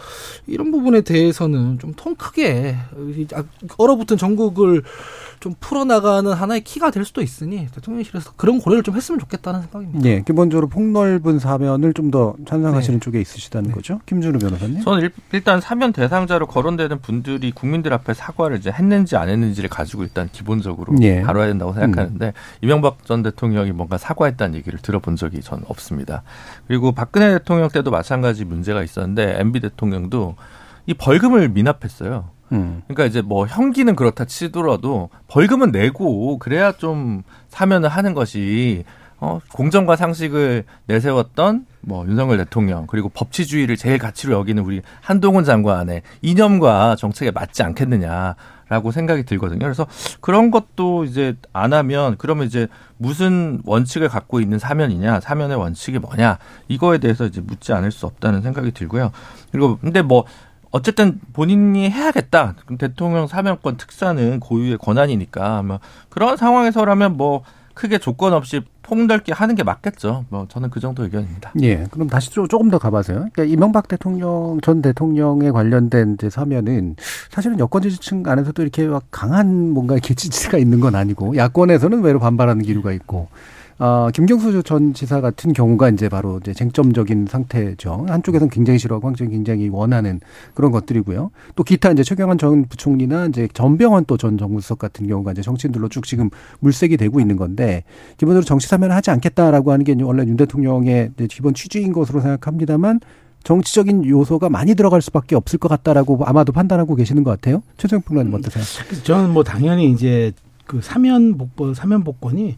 이런 0.48 0.72
부분에 0.72 1.02
대해서는 1.02 1.80
좀 1.80 1.94
통 1.96 2.16
크게 2.16 2.76
얼어붙은 3.78 4.18
전국을 4.18 4.84
좀 5.40 5.54
풀어나가는 5.60 6.32
하나의 6.32 6.62
키가 6.62 6.92
될 6.92 7.06
수도 7.06 7.22
있으니 7.22 7.68
대통령실에서 7.74 8.32
그런 8.36 8.60
고려를 8.60 8.84
좀 8.84 8.96
했으면 8.96 9.20
좋겠다는 9.20 9.62
생각입니다. 9.62 10.10
예. 10.10 10.22
기본적으로 10.22 10.68
폭넓은 10.68 11.40
사면을 11.40 11.94
좀 11.94 12.06
더 12.12 12.36
찬성하시는 12.48 13.00
네. 13.00 13.04
쪽에 13.04 13.20
있으시다는 13.20 13.70
네. 13.70 13.74
거죠. 13.74 14.00
김준우 14.06 14.38
변호사님. 14.38 14.82
저는 14.84 15.02
일- 15.02 15.12
일단 15.34 15.60
사면 15.60 15.92
대상자로 15.92 16.46
거론되는 16.46 17.02
분들이 17.02 17.52
국민들 17.52 17.94
앞에 17.94 18.14
사과를 18.14 18.58
이제 18.58 18.72
했는지 18.72 19.16
안 19.18 19.28
했는지를 19.30 19.70
가지고 19.70 20.04
일단 20.04 20.30
기본적으로 20.32 20.94
예. 21.02 21.22
다뤄야 21.24 21.48
된다고 21.48 21.74
생각하는데 21.74 22.34
이명박 22.62 23.06
전 23.06 23.24
대통령이 23.24 23.72
뭔가 23.72 23.98
사과했다는 23.98 24.56
얘기를 24.56 24.78
들어본 24.80 25.16
적이 25.16 25.42
전 25.42 25.64
없습니다. 25.68 26.22
그리고 26.68 26.92
박근혜 26.92 27.32
대통령 27.40 27.70
때도 27.70 27.90
마찬가지 27.90 28.46
문제가 28.46 28.84
있었는데 28.84 29.38
MB 29.40 29.62
대통령도 29.62 30.36
이 30.86 30.94
벌금을 30.94 31.50
미납했어요. 31.50 32.30
음. 32.56 32.82
그러니까 32.88 33.06
이제 33.06 33.22
뭐 33.22 33.46
형기는 33.46 33.96
그렇다 33.96 34.26
치더라도 34.26 35.10
벌금은 35.28 35.72
내고 35.72 36.38
그래야 36.40 36.72
좀 36.72 37.24
사면을 37.50 37.90
하는 37.90 38.14
것이 38.14 38.84
어 39.18 39.40
공정과 39.54 39.96
상식을 39.96 40.66
내세웠던 40.88 41.66
뭐 41.82 42.06
윤석열 42.06 42.38
대통령 42.38 42.86
그리고 42.88 43.10
법치주의를 43.10 43.78
제일 43.78 43.98
가치로 43.98 44.34
여기는 44.34 44.62
우리 44.64 44.82
한동훈 45.00 45.44
장관의 45.46 46.02
이념과 46.22 46.98
정책에 46.98 47.32
맞지 47.32 47.64
않겠느냐라고 47.64 48.92
생각이 48.92 49.24
들거든요. 49.24 49.60
그래서 49.60 49.88
그런 50.20 50.52
것도 50.52 51.06
이제 51.06 51.36
안 51.54 51.72
하면 51.72 52.16
그러면 52.18 52.46
이제 52.46 52.68
무슨 52.98 53.62
원칙을 53.66 54.10
갖고 54.10 54.42
있는 54.42 54.60
사면이냐, 54.60 55.22
사면의 55.22 55.58
원칙이 55.58 56.00
뭐냐 56.00 56.38
이거에 56.68 56.98
대해서 56.98 57.26
이제 57.26 57.40
묻지 57.40 57.72
않을 57.72 57.92
수 57.92 58.06
없다는 58.06 58.42
생각이 58.42 58.72
들고요. 58.72 59.12
그리고 59.52 59.78
근데 59.78 60.02
뭐 60.02 60.26
어쨌든 60.76 61.22
본인이 61.32 61.90
해야겠다. 61.90 62.56
그럼 62.66 62.78
대통령 62.78 63.28
사면권 63.28 63.78
특사는 63.78 64.42
고유의 64.42 64.78
권한이니까 64.78 65.64
뭐 65.64 65.80
그런 66.10 66.36
상황에서라면 66.36 67.16
뭐 67.16 67.44
크게 67.74 67.98
조건 67.98 68.34
없이 68.34 68.60
폭넓게 68.84 69.32
하는 69.32 69.56
게 69.56 69.64
맞겠죠. 69.64 70.26
뭐 70.28 70.48
저는 70.50 70.70
그 70.72 70.82
정도 70.82 71.04
의견입니다. 71.04 71.54
예. 71.62 71.86
그럼 71.92 72.10
다시 72.10 72.30
좀 72.30 72.50
조금 72.50 72.70
더 72.70 72.78
가봐서요. 72.78 73.30
그러니까 73.32 73.46
이명박 73.46 73.88
대통령 73.88 74.60
전 74.62 74.82
대통령에 74.82 75.50
관련된 75.52 76.16
이제 76.16 76.30
사면은 76.30 76.98
사실은 77.30 77.58
여권 77.58 77.82
지지층 77.82 78.24
안에서도 78.26 78.62
이렇게 78.62 78.86
막 78.86 79.04
강한 79.12 79.72
뭔가 79.72 79.94
이렇게 79.94 80.14
지지가 80.14 80.58
있는 80.58 80.82
건 80.82 80.96
아니고 80.96 81.38
야권에서는 81.38 82.02
외로 82.02 82.20
반발하는 82.20 82.64
기류가 82.64 82.92
있고 82.92 83.30
어, 83.78 84.08
김경수 84.14 84.64
전 84.64 84.94
지사 84.94 85.20
같은 85.20 85.52
경우가 85.52 85.90
이제 85.90 86.08
바로 86.08 86.40
이제 86.42 86.54
쟁점적인 86.54 87.28
상태죠. 87.30 88.06
한쪽에서는 88.08 88.50
굉장히 88.50 88.80
싫어하고 88.80 89.08
한쪽은 89.08 89.32
굉장히 89.32 89.68
원하는 89.68 90.22
그런 90.54 90.72
것들이고요. 90.72 91.32
또 91.56 91.64
기타 91.64 91.92
이제 91.92 92.02
최경환 92.02 92.38
전 92.38 92.66
부총리나 92.66 93.26
이제 93.26 93.50
전병헌 93.54 94.06
또 94.06 94.16
전 94.16 94.38
정무수석 94.38 94.80
같은 94.80 95.08
경우가 95.08 95.34
이제 95.34 95.42
정치인들로 95.42 95.90
쭉 95.90 96.06
지금 96.06 96.30
물색이 96.62 96.96
되고 96.96 97.20
있는 97.20 97.36
건데 97.36 97.84
기본적으로 98.18 98.46
정치 98.46 98.68
사면을 98.68 98.96
하지 98.96 99.12
않겠다라고 99.12 99.74
하는 99.74 99.84
게 99.84 99.94
원래 100.02 100.24
윤 100.24 100.38
대통령의 100.38 101.12
기본 101.30 101.54
취지인 101.54 101.92
것으로 101.92 102.22
생각합니다만 102.22 103.02
정치적인 103.44 104.06
요소가 104.06 104.50
많이 104.50 104.74
들어갈 104.74 105.02
수밖에 105.02 105.36
없을 105.36 105.60
것 105.60 105.68
같다라고 105.68 106.24
아마도 106.26 106.54
판단하고 106.54 106.96
계시는 106.96 107.26
것 107.26 107.32
같아요. 107.32 107.62
최종 107.78 108.02
평론님 108.02 108.34
어떠세요? 108.34 108.64
그래서 108.88 109.04
저는 109.04 109.32
뭐 109.32 109.44
당연히 109.44 109.92
이제 109.92 110.32
그 110.66 110.80
사면 110.82 111.38
복권, 111.38 111.74
사면 111.74 112.04
복권이 112.06 112.56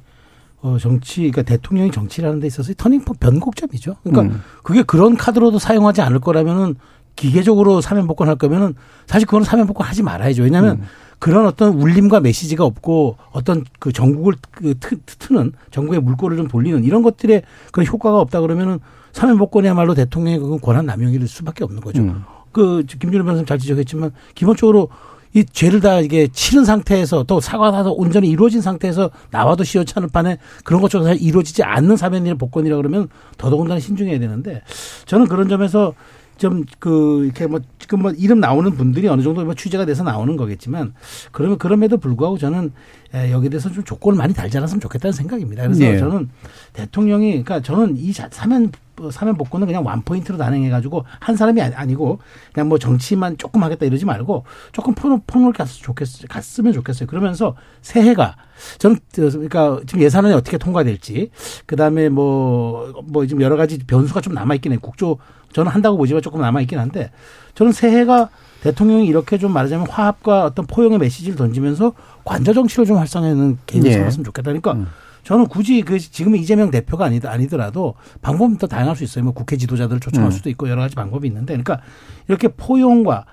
어 0.67 0.77
정치, 0.77 1.21
그러니까 1.21 1.43
대통령이 1.43 1.91
정치라는 1.91 2.41
데 2.41 2.47
있어서 2.47 2.73
turning 2.75 3.01
po 3.01 3.13
변곡점이죠. 3.13 3.95
그러니까 4.03 4.35
음. 4.35 4.41
그게 4.63 4.83
그런 4.83 5.15
카드로도 5.15 5.59
사용하지 5.59 6.01
않을 6.01 6.19
거라면은 6.19 6.75
기계적으로 7.15 7.79
사면 7.81 8.05
복권 8.05 8.27
할 8.27 8.35
거면은 8.35 8.75
사실 9.07 9.25
그거는 9.25 9.45
사면 9.45 9.65
복권 9.65 9.87
하지 9.87 10.03
말아야죠. 10.03 10.43
왜냐하면 10.43 10.81
그런 11.19 11.47
어떤 11.47 11.73
울림과 11.73 12.19
메시지가 12.19 12.63
없고 12.63 13.17
어떤 13.31 13.63
그 13.79 13.91
전국을 13.91 14.35
그 14.51 14.77
트, 14.79 14.99
트는 14.99 15.53
정국의 15.71 16.01
물꼬를 16.01 16.37
좀 16.37 16.47
돌리는 16.47 16.83
이런 16.83 17.01
것들에 17.01 17.41
그런 17.71 17.87
효과가 17.87 18.19
없다 18.19 18.41
그러면은 18.41 18.79
사면 19.13 19.37
복권이야말로 19.37 19.95
대통령의 19.95 20.39
그 20.39 20.59
권한 20.59 20.85
남용일 20.85 21.27
수밖에 21.27 21.63
없는 21.63 21.81
거죠. 21.81 22.03
음. 22.03 22.23
그 22.51 22.83
김준호 22.87 23.23
변호사님 23.23 23.45
잘 23.45 23.57
지적했지만 23.57 24.11
기본적으로 24.35 24.89
이 25.37 25.45
죄를 25.45 25.79
다 25.81 25.99
이게 25.99 26.27
치른 26.27 26.65
상태에서 26.65 27.23
또 27.23 27.39
사과하다 27.39 27.91
온전히 27.91 28.27
이루어진 28.27 28.59
상태에서 28.61 29.11
나와도 29.29 29.63
시원찮을 29.63 30.09
판에 30.09 30.37
그런 30.63 30.81
것처럼 30.81 31.05
잘 31.05 31.21
이루어지지 31.21 31.61
않는 31.63 31.95
사면이나 31.95 32.35
복권이라 32.35 32.75
그러면 32.77 33.07
더더군다나 33.37 33.79
신중해야 33.79 34.17
되는데 34.19 34.63
저는 35.05 35.27
그런 35.27 35.47
점에서 35.47 35.93
좀 36.37 36.65
그 36.79 37.25
이렇게 37.25 37.47
뭐 37.47 37.59
지금 37.79 38.01
뭐 38.03 38.11
이름 38.11 38.39
나오는 38.39 38.71
분들이 38.75 39.07
어느 39.07 39.21
정도 39.23 39.43
뭐 39.43 39.53
취재가 39.55 39.85
돼서 39.85 40.03
나오는 40.03 40.37
거겠지만 40.37 40.93
그러면 41.31 41.57
그럼에도 41.57 41.97
불구하고 41.97 42.37
저는 42.37 42.71
에, 43.13 43.31
여기에 43.31 43.49
대해서 43.49 43.71
좀 43.71 43.83
조건을 43.83 44.17
많이 44.17 44.33
달지 44.35 44.57
않았으면 44.57 44.79
좋겠다는 44.81 45.13
생각입니다. 45.13 45.63
그래서 45.63 45.79
네. 45.79 45.97
저는 45.97 46.29
대통령이 46.73 47.29
그러니까 47.43 47.61
저는 47.61 47.97
이 47.97 48.13
자- 48.13 48.29
사면 48.31 48.71
사면 49.11 49.35
복권은 49.37 49.67
그냥 49.67 49.85
원 49.85 50.01
포인트로 50.01 50.37
단행해 50.37 50.69
가지고 50.69 51.05
한 51.19 51.35
사람이 51.35 51.61
아니- 51.61 51.75
아니고 51.75 52.19
그냥 52.53 52.67
뭐 52.69 52.77
정치만 52.79 53.37
조금 53.37 53.63
하겠다 53.63 53.85
이러지 53.85 54.05
말고 54.05 54.43
조금 54.71 54.93
폭- 54.95 55.25
폭넓게 55.27 55.57
갔으면 55.57 55.83
좋겠어요. 55.83 56.25
갔으면 56.29 56.73
좋겠어요. 56.73 57.07
그러면서 57.07 57.55
새해가 57.81 58.35
저는 58.79 58.97
그러니까 59.13 59.79
지금 59.85 60.01
예산안이 60.01 60.33
어떻게 60.33 60.57
통과될지 60.57 61.31
그다음에 61.65 62.09
뭐뭐 62.09 63.25
지금 63.27 63.41
여러 63.41 63.55
가지 63.55 63.77
변수가 63.79 64.21
좀 64.21 64.33
남아 64.33 64.55
있긴 64.55 64.71
해요. 64.71 64.79
국조 64.81 65.17
저는 65.53 65.71
한다고 65.71 65.97
보지만 65.97 66.21
조금 66.21 66.41
남아 66.41 66.61
있긴 66.61 66.79
한데 66.79 67.11
저는 67.55 67.71
새해가 67.71 68.29
대통령이 68.61 69.05
이렇게 69.05 69.37
좀 69.37 69.53
말하자면 69.53 69.87
화합과 69.87 70.45
어떤 70.45 70.65
포용의 70.65 70.97
메시지를 70.99 71.35
던지면서 71.37 71.93
관저 72.25 72.53
정치를 72.53 72.85
좀 72.85 72.97
활성화하는 72.97 73.59
계기를 73.65 73.91
예. 73.91 73.97
삼았으면 73.99 74.25
좋겠다. 74.25 74.49
그러니까 74.51 74.73
음. 74.73 74.87
저는 75.27 75.47
굳이 75.47 75.81
그 75.81 75.99
지금 75.99 76.37
이재명 76.37 76.71
대표가 76.71 77.03
아니다 77.03 77.29
아니더라도 77.29 77.95
방법은 78.21 78.59
더 78.59 78.65
다양할 78.65 78.95
수 78.95 79.03
있어요. 79.03 79.25
뭐 79.25 79.33
국회 79.33 79.57
지도자들을 79.57 79.99
초청할 79.99 80.29
음. 80.29 80.31
수도 80.31 80.49
있고 80.49 80.69
여러 80.69 80.79
가지 80.79 80.95
방법이 80.95 81.27
있는데, 81.27 81.47
그러니까 81.47 81.81
이렇게 82.29 82.47
포용과 82.47 83.25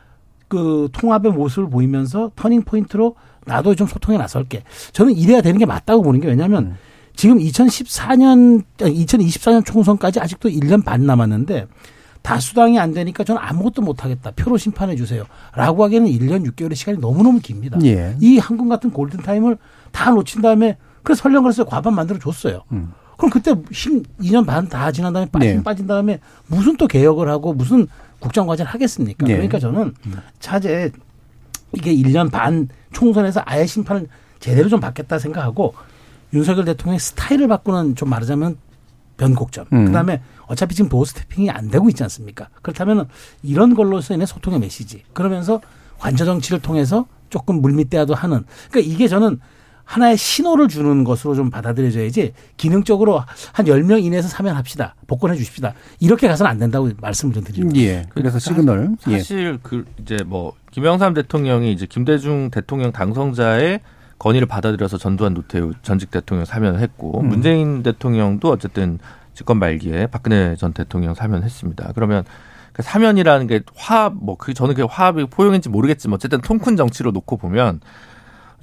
그 0.49 0.89
통합의 0.93 1.31
모습을 1.31 1.71
보이면서 1.71 2.33
터닝 2.35 2.63
포인트로 2.63 3.15
나도 3.47 3.77
좀 3.77 3.87
소통에 3.87 4.19
나설게. 4.19 4.65
저는 4.91 5.15
이래야 5.15 5.41
되는 5.41 5.57
게 5.57 5.67
맞다고 5.67 6.03
보는 6.03 6.19
게 6.19 6.27
왜냐하면 6.27 6.65
음. 6.65 6.77
지금 7.15 7.39
2014년, 7.39 8.65
2024년 8.79 9.65
총선까지 9.65 10.19
아직도 10.19 10.49
1년 10.49 10.85
반 10.85 11.07
남았는데 11.07 11.69
다수당이 12.23 12.77
안 12.77 12.93
되니까 12.93 13.23
저는 13.23 13.41
아무것도 13.41 13.83
못하겠다. 13.83 14.33
표로 14.33 14.59
심판해 14.59 14.97
주세요. 14.97 15.23
라고 15.55 15.85
하기에는 15.85 16.09
1년 16.11 16.45
6개월의 16.51 16.75
시간이 16.75 16.99
너무너무 16.99 17.39
깁니다. 17.39 17.79
예. 17.85 18.17
이 18.21 18.39
한국 18.39 18.69
같은 18.69 18.91
골든타임을 18.91 19.59
다 19.93 20.11
놓친 20.11 20.43
다음에 20.43 20.77
그래서 21.05 21.23
설령 21.23 21.45
그래서 21.45 21.65
과반 21.65 21.95
만들어 21.95 22.19
줬어요. 22.19 22.63
음. 22.73 22.93
그럼 23.17 23.31
그때 23.31 23.55
힘 23.71 24.03
2년 24.21 24.45
반 24.45 24.69
다 24.69 24.91
지난 24.91 25.13
다음에 25.13 25.29
빠진 25.31 25.57
네. 25.57 25.63
빠진 25.63 25.87
다음에 25.87 26.19
무슨 26.49 26.77
또 26.77 26.89
개혁을 26.89 27.29
하고 27.29 27.53
무슨 27.53 27.87
국정 28.19 28.47
과제를 28.49 28.69
하겠습니까? 28.73 29.25
네. 29.27 29.35
그러니까 29.35 29.61
저는 29.61 29.95
차제 30.41 30.91
이게 31.73 31.95
1년 31.95 32.31
반 32.33 32.69
총선에서 32.93 33.43
아예 33.45 33.67
심판을 33.67 34.09
제대로 34.41 34.69
좀 34.69 34.81
받겠다 34.81 35.19
생각하고 35.21 35.75
윤석열 36.33 36.65
대통령의 36.65 36.99
스타일을 36.99 37.47
바꾸는 37.47 37.95
좀 37.95 38.11
말하자면 38.11 38.57
변곡점. 39.17 39.67
음. 39.73 39.85
그다음에 39.87 40.21
어차피 40.47 40.75
지금 40.75 40.89
doorstepping이 40.89 41.51
안 41.51 41.69
되고 41.71 41.89
있지 41.89 42.03
않습니까? 42.03 42.49
그렇다면 42.63 43.07
이런 43.45 43.75
걸로서 43.75 44.13
인해 44.15 44.27
소통의 44.27 44.59
메시지. 44.59 45.05
그러면서 45.13 45.61
관저 45.99 46.25
정치를 46.25 46.61
통해서 46.61 47.07
조금 47.31 47.63
물밑대화도 47.63 48.15
하는. 48.15 48.45
그러니까 48.71 48.93
이게 48.93 49.07
저는 49.07 49.41
하나의 49.85 50.17
신호를 50.17 50.69
주는 50.69 51.05
것으로 51.05 51.35
좀 51.35 51.51
받아들여져야지 51.51 52.33
기능적으로 52.57 53.23
한 53.53 53.67
10명 53.67 54.03
이내에서 54.03 54.29
사면합시다. 54.29 54.95
복권해 55.07 55.37
주십시다. 55.37 55.75
이렇게 56.01 56.27
가서는 56.29 56.51
안 56.51 56.59
된다고 56.59 56.91
말씀을 57.01 57.35
좀 57.35 57.45
드립니다. 57.45 57.79
예. 57.81 58.07
그래서 58.11 58.39
시그널. 58.39 58.97
예. 59.09 59.19
사실 59.19 59.59
그 59.63 59.85
이제 60.01 60.17
뭐 60.27 60.55
김영삼 60.73 61.15
대통령이 61.15 61.73
이제 61.73 61.87
김대중 61.87 62.51
대통령 62.51 62.93
당선자의 62.93 63.81
건의를 64.19 64.47
받아들여서 64.47 64.97
전두환 64.99 65.35
노태우 65.35 65.73
전직 65.83 66.11
대통령 66.11 66.45
사면을 66.45 66.81
했고 66.81 67.21
음. 67.21 67.29
문재인 67.29 67.83
대통령도 67.83 68.49
어쨌든 68.51 68.99
집권 69.35 69.59
말기에 69.59 70.07
박근혜 70.07 70.55
전 70.57 70.73
대통령 70.73 71.15
사면했습니다. 71.15 71.93
그러면 71.95 72.25
그 72.73 72.83
사면이라는 72.83 73.47
게 73.47 73.61
화합 73.77 74.15
뭐 74.15 74.37
그 74.37 74.55
저는 74.55 74.75
그 74.75 74.85
화합이 74.85 75.27
포용인지 75.27 75.69
모르겠지만 75.69 76.15
어쨌든 76.15 76.41
통큰 76.41 76.77
정치로 76.77 77.11
놓고 77.13 77.37
보면 77.37 77.81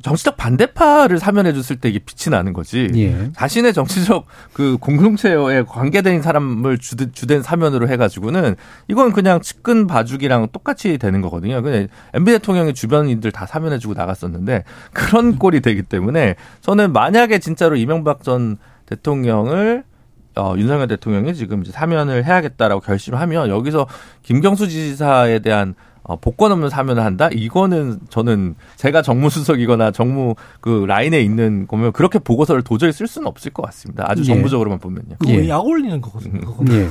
정치적 0.01 0.37
반대파를 0.37 1.19
사면해 1.19 1.53
줬을 1.53 1.77
때 1.77 1.89
이게 1.89 1.99
빛이 1.99 2.31
나는 2.31 2.53
거지. 2.53 2.89
예. 2.95 3.31
자신의 3.35 3.73
정치적 3.73 4.25
그 4.53 4.77
공동체에 4.79 5.63
관계된 5.63 6.21
사람을 6.21 6.77
주된, 6.77 7.11
주된 7.13 7.41
사면으로 7.41 7.87
해가지고는 7.87 8.55
이건 8.87 9.11
그냥 9.11 9.41
측근 9.41 9.87
봐주기랑 9.87 10.49
똑같이 10.51 10.97
되는 10.97 11.21
거거든요. 11.21 11.61
근데 11.61 11.87
MB 12.13 12.31
대통령의 12.31 12.73
주변인들 12.73 13.31
다 13.31 13.45
사면해주고 13.45 13.93
나갔었는데 13.93 14.63
그런 14.93 15.37
꼴이 15.37 15.61
되기 15.61 15.83
때문에 15.83 16.35
저는 16.61 16.93
만약에 16.93 17.39
진짜로 17.39 17.75
이명박 17.75 18.23
전 18.23 18.57
대통령을 18.85 19.83
어, 20.35 20.55
윤석열 20.57 20.87
대통령이 20.87 21.35
지금 21.35 21.61
이제 21.61 21.71
사면을 21.71 22.25
해야겠다라고 22.25 22.81
결심하면 22.81 23.49
여기서 23.49 23.87
김경수 24.23 24.69
지사에 24.69 25.39
대한 25.39 25.75
어, 26.03 26.15
복권 26.15 26.51
없는 26.51 26.69
사면을 26.69 27.03
한다? 27.03 27.29
이거는 27.31 27.99
저는 28.09 28.55
제가 28.75 29.01
정무수석이거나 29.01 29.91
정무 29.91 30.35
그 30.59 30.85
라인에 30.87 31.21
있는 31.21 31.67
거면 31.67 31.91
그렇게 31.91 32.19
보고서를 32.19 32.63
도저히 32.63 32.91
쓸 32.91 33.07
수는 33.07 33.27
없을 33.27 33.51
것 33.51 33.63
같습니다. 33.63 34.05
아주 34.07 34.21
예. 34.23 34.25
정부적으로만 34.25 34.79
보면요. 34.79 35.15
그거 35.19 35.33
예. 35.33 35.47
약 35.47 35.65
올리는 35.65 36.01
거거든요. 36.01 36.41
그거. 36.41 36.65
예. 36.73 36.87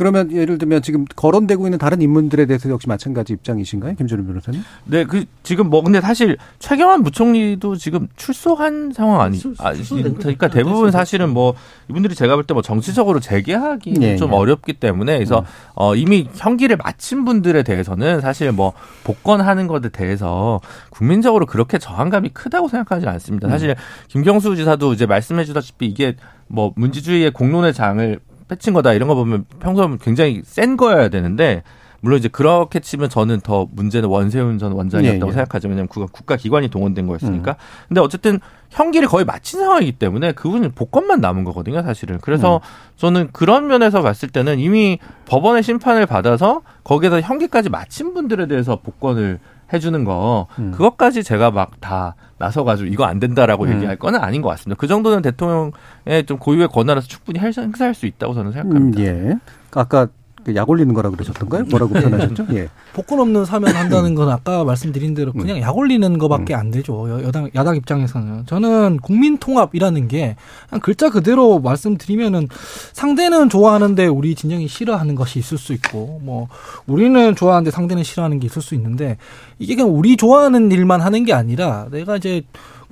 그러면 0.00 0.32
예를 0.32 0.56
들면 0.56 0.80
지금 0.80 1.04
거론되고 1.14 1.66
있는 1.66 1.78
다른 1.78 2.00
인물들에 2.00 2.46
대해서 2.46 2.70
역시 2.70 2.88
마찬가지 2.88 3.34
입장이신가요? 3.34 3.96
김준우 3.96 4.24
변호사님? 4.24 4.62
네, 4.86 5.04
그 5.04 5.26
지금 5.42 5.68
뭐 5.68 5.82
근데 5.82 6.00
사실 6.00 6.38
최경환 6.58 7.02
부총리도 7.02 7.76
지금 7.76 8.08
출소한 8.16 8.92
상황 8.94 9.20
아니? 9.20 9.38
출- 9.38 9.54
아, 9.58 9.74
출소된 9.74 10.14
거 10.14 10.18
그러니까. 10.20 10.48
대부분. 10.48 10.90
사실은 10.90 11.28
뭐 11.28 11.52
이분들이 11.90 12.14
제가 12.14 12.34
볼 12.34 12.46
때 12.46 12.54
뭐 12.54 12.62
정치적으로 12.62 13.20
재개하기는 13.20 14.02
예, 14.02 14.16
좀 14.16 14.30
예. 14.32 14.36
어렵기 14.36 14.72
때문에 14.72 15.16
그래서 15.18 15.44
어 15.74 15.94
이미 15.94 16.30
형기를 16.34 16.78
마친 16.78 17.26
분들에 17.26 17.62
대해서는 17.62 18.22
사실 18.22 18.52
뭐 18.52 18.72
복권하는 19.04 19.66
것에 19.66 19.90
대해서 19.90 20.60
국민적으로 20.88 21.44
그렇게 21.44 21.76
저항감이 21.76 22.30
크다고 22.30 22.68
생각하지 22.68 23.06
않습니다. 23.06 23.50
사실 23.50 23.76
김경수 24.08 24.56
지사도 24.56 24.94
이제 24.94 25.04
말씀해 25.04 25.44
주다시피 25.44 25.84
이게 25.86 26.16
뭐 26.48 26.72
문지주의의 26.76 27.32
공론의 27.32 27.74
장을 27.74 28.18
뺏친 28.50 28.74
거다 28.74 28.92
이런 28.92 29.08
거 29.08 29.14
보면 29.14 29.44
평소에 29.60 29.88
굉장히 30.02 30.42
센 30.44 30.76
거여야 30.76 31.08
되는데 31.08 31.62
물론 32.00 32.18
이제 32.18 32.28
그렇게 32.28 32.80
치면 32.80 33.08
저는 33.10 33.40
더 33.40 33.68
문제는 33.70 34.08
원세훈 34.08 34.58
전 34.58 34.72
원장이었다고 34.72 35.26
예, 35.26 35.28
예. 35.28 35.32
생각하죠. 35.32 35.68
왜냐하면 35.68 35.88
그건 35.88 36.08
국가 36.10 36.36
기관이 36.36 36.68
동원된 36.68 37.06
거였으니까. 37.06 37.56
근데 37.88 38.00
어쨌든 38.00 38.40
형기를 38.70 39.06
거의 39.06 39.26
마친 39.26 39.60
상황이기 39.60 39.92
때문에 39.92 40.32
그분은 40.32 40.72
복권만 40.72 41.20
남은 41.20 41.44
거거든요, 41.44 41.82
사실은. 41.82 42.18
그래서 42.22 42.62
저는 42.96 43.28
그런 43.32 43.66
면에서 43.66 44.00
봤을 44.00 44.30
때는 44.30 44.58
이미 44.60 44.98
법원의 45.26 45.62
심판을 45.62 46.06
받아서 46.06 46.62
거기에서 46.84 47.20
형기까지 47.20 47.68
마친 47.68 48.14
분들에 48.14 48.46
대해서 48.46 48.76
복권을 48.76 49.38
해주는 49.72 50.04
거 50.04 50.46
음. 50.58 50.72
그것까지 50.72 51.22
제가 51.22 51.50
막 51.50 51.70
다 51.80 52.14
나서가지고 52.38 52.88
이거 52.88 53.04
안 53.04 53.18
된다라고 53.20 53.64
음. 53.64 53.74
얘기할 53.74 53.96
거는 53.96 54.20
아닌 54.20 54.42
것 54.42 54.48
같습니다. 54.50 54.78
그 54.78 54.86
정도는 54.86 55.22
대통령의 55.22 56.24
좀 56.26 56.38
고유의 56.38 56.68
권한에서 56.68 57.06
충분히 57.06 57.38
할- 57.38 57.52
행사할 57.56 57.94
수 57.94 58.06
있다고 58.06 58.34
저는 58.34 58.52
생각합니다. 58.52 59.00
음, 59.00 59.04
예. 59.04 59.34
아까 59.74 60.06
그 60.06 60.12
약 60.54 60.68
올리는 60.68 60.92
거라고 60.94 61.16
그러셨던가요? 61.16 61.64
뭐라고 61.64 61.92
표현하셨죠? 61.94 62.46
예. 62.52 62.68
복권 62.94 63.20
없는 63.20 63.44
사면 63.44 63.74
한다는 63.76 64.14
건 64.14 64.28
아까 64.30 64.64
말씀드린 64.64 65.14
대로 65.14 65.32
그냥 65.32 65.60
약 65.60 65.76
올리는 65.76 66.18
거밖에 66.18 66.54
안 66.54 66.70
되죠. 66.70 67.08
여- 67.10 67.22
여당 67.24 67.50
야당 67.54 67.76
입장에서는 67.76 68.46
저는 68.46 68.98
국민 69.02 69.38
통합이라는 69.38 70.08
게 70.08 70.36
글자 70.82 71.10
그대로 71.10 71.60
말씀드리면은 71.60 72.48
상대는 72.92 73.48
좋아하는데 73.48 74.06
우리 74.06 74.34
진영이 74.34 74.66
싫어하는 74.68 75.14
것이 75.14 75.38
있을 75.38 75.58
수 75.58 75.72
있고 75.74 76.20
뭐 76.22 76.48
우리는 76.86 77.34
좋아하는데 77.36 77.70
상대는 77.70 78.02
싫어하는 78.02 78.40
게 78.40 78.46
있을 78.46 78.62
수 78.62 78.74
있는데 78.74 79.18
이게 79.58 79.76
그냥 79.76 79.96
우리 79.96 80.16
좋아하는 80.16 80.72
일만 80.72 81.00
하는 81.00 81.24
게 81.24 81.32
아니라 81.32 81.86
내가 81.90 82.16
이제 82.16 82.42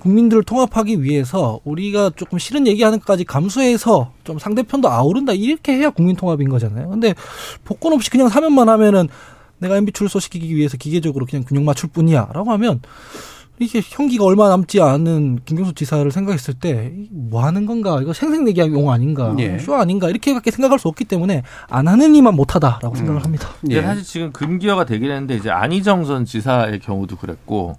국민들을 0.01 0.42
통합하기 0.44 1.03
위해서 1.03 1.61
우리가 1.64 2.11
조금 2.16 2.38
싫은 2.38 2.66
얘기하는 2.66 2.99
것까지 3.01 3.24
감수해서 3.24 4.12
좀 4.24 4.38
상대편도 4.38 4.88
아우른다 4.88 5.32
이렇게 5.32 5.72
해야 5.72 5.90
국민 5.90 6.16
통합인 6.16 6.49
거잖아요. 6.49 6.88
근데 6.88 7.14
복권 7.64 7.92
없이 7.92 8.11
그냥 8.11 8.28
사면만 8.28 8.68
하면은 8.68 9.09
내가 9.59 9.76
MB 9.76 9.92
출소시키기 9.92 10.55
위해서 10.55 10.76
기계적으로 10.76 11.26
그냥 11.26 11.44
균형 11.46 11.64
맞출 11.64 11.88
뿐이야라고 11.90 12.51
하면 12.53 12.80
이게 13.61 13.82
형기가 13.84 14.24
얼마 14.24 14.49
남지 14.49 14.80
않은 14.80 15.40
김경수 15.44 15.74
지사를 15.74 16.09
생각했을 16.12 16.55
때 16.55 16.92
뭐 17.11 17.44
하는 17.44 17.66
건가 17.66 17.99
이거 18.01 18.12
생색내기 18.12 18.61
용 18.61 18.90
아닌가 18.90 19.34
예. 19.40 19.59
쇼 19.59 19.74
아닌가 19.74 20.09
이렇게밖에 20.09 20.53
생각할 20.53 20.78
수 20.78 20.86
없기 20.86 21.05
때문에 21.05 21.42
안 21.68 21.88
하는 21.88 22.14
이만 22.14 22.34
못하다라고 22.34 22.94
생각을 22.94 23.24
합니다. 23.24 23.49
예. 23.68 23.82
사실 23.82 24.05
지금 24.05 24.32
금기어가 24.32 24.84
되긴 24.86 25.11
했는데 25.11 25.34
이제 25.36 25.51
안희정 25.51 26.05
전 26.05 26.24
지사의 26.24 26.78
경우도 26.78 27.16
그랬고 27.16 27.76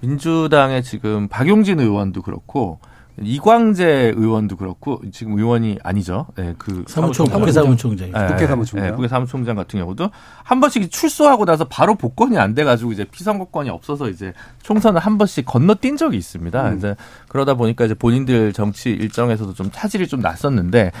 민주당의 0.00 0.82
지금 0.82 1.28
박용진 1.28 1.80
의원도 1.80 2.22
그렇고 2.22 2.78
이광재 3.22 4.14
의원도 4.16 4.56
그렇고 4.56 5.00
지금 5.12 5.36
의원이 5.36 5.78
아니죠. 5.82 6.26
네, 6.36 6.54
그 6.56 6.84
사무총 6.86 7.26
사무총장. 7.26 7.40
국회 7.40 7.52
사무총장이. 7.52 8.12
네, 8.12 8.26
국회 8.28 8.46
사무총장. 8.46 8.88
네, 8.88 8.96
국회 8.96 9.08
사무총장 9.08 9.56
같은 9.56 9.78
경우도 9.78 10.10
한 10.42 10.60
번씩 10.60 10.90
출소하고 10.90 11.44
나서 11.44 11.64
바로 11.64 11.96
복권이 11.96 12.38
안 12.38 12.54
돼가지고 12.54 12.92
이제 12.92 13.04
피선거권이 13.04 13.68
없어서 13.68 14.08
이제 14.08 14.32
총선을 14.62 15.00
한 15.00 15.18
번씩 15.18 15.44
건너뛴 15.44 15.96
적이 15.96 16.16
있습니다. 16.16 16.70
음. 16.70 16.78
이제 16.78 16.96
그러다 17.28 17.54
보니까 17.54 17.84
이제 17.84 17.94
본인들 17.94 18.54
정치 18.54 18.90
일정에서도 18.90 19.52
좀 19.52 19.70
차질이 19.70 20.08
좀 20.08 20.20
났었는데 20.20 20.92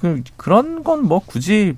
그- 0.00 0.22
그런 0.36 0.82
건 0.84 1.02
뭐 1.04 1.20
굳이 1.24 1.76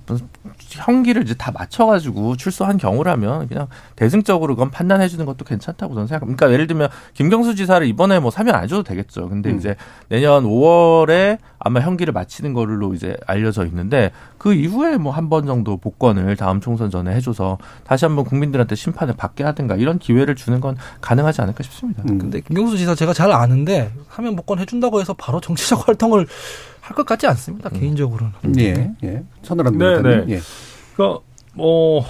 형기를 0.71 1.23
이제 1.23 1.35
다 1.35 1.51
맞춰가지고 1.53 2.37
출소한 2.37 2.77
경우라면 2.77 3.49
그냥 3.49 3.67
대승적으로 3.97 4.55
그건 4.55 4.71
판단해 4.71 5.09
주는 5.09 5.25
것도 5.27 5.45
괜찮다고 5.45 5.95
저는 5.95 6.07
생각합니다. 6.07 6.37
그러니까 6.39 6.53
예를 6.55 6.67
들면 6.67 6.89
김경수 7.15 7.55
지사를 7.55 7.85
이번에 7.87 8.19
뭐 8.21 8.31
사면 8.31 8.55
안 8.55 8.65
해줘도 8.65 8.83
되겠죠. 8.83 9.29
근데 9.29 9.51
음. 9.51 9.59
이제 9.59 9.75
내년 10.09 10.45
5월에 10.45 11.39
아마 11.59 11.81
형기를 11.81 12.13
마치는 12.13 12.53
걸로 12.53 12.95
이제 12.95 13.17
알려져 13.27 13.65
있는데 13.67 14.13
그 14.39 14.53
이후에 14.55 14.97
뭐 14.99 15.13
한 15.13 15.29
번 15.29 15.47
정도 15.47 15.77
복권을 15.79 16.37
다음 16.37 16.61
총선 16.61 16.91
전에 16.91 17.13
해줘서 17.17 17.59
다시 17.85 18.05
한번 18.05 18.25
국민들한테 18.25 18.75
심판을 18.77 19.15
받게 19.17 19.43
하든가 19.43 19.75
이런 19.77 19.99
기회를 19.99 20.37
주는 20.37 20.61
건 20.61 20.77
가능하지 21.01 21.41
않을까 21.41 21.63
싶습니다. 21.65 22.03
음. 22.09 22.19
근데 22.19 22.41
김경수 22.41 22.77
지사 22.77 22.95
제가 22.95 23.13
잘 23.13 23.33
아는데 23.33 23.91
하면 24.09 24.37
복권 24.37 24.59
해준다고 24.61 25.01
해서 25.01 25.15
바로 25.15 25.41
정치적 25.41 25.89
활동을 25.89 26.27
할 26.87 26.95
것 26.95 27.05
같지 27.05 27.27
않습니다. 27.27 27.69
개인적으로는. 27.71 28.33
예, 28.59 28.93
예. 29.03 29.23
천하람 29.43 29.77
네, 29.77 29.85
변호사님. 29.97 30.27
네. 30.29 30.35
예. 30.37 30.41
그러니까 30.95 31.21
뭐 31.55 32.05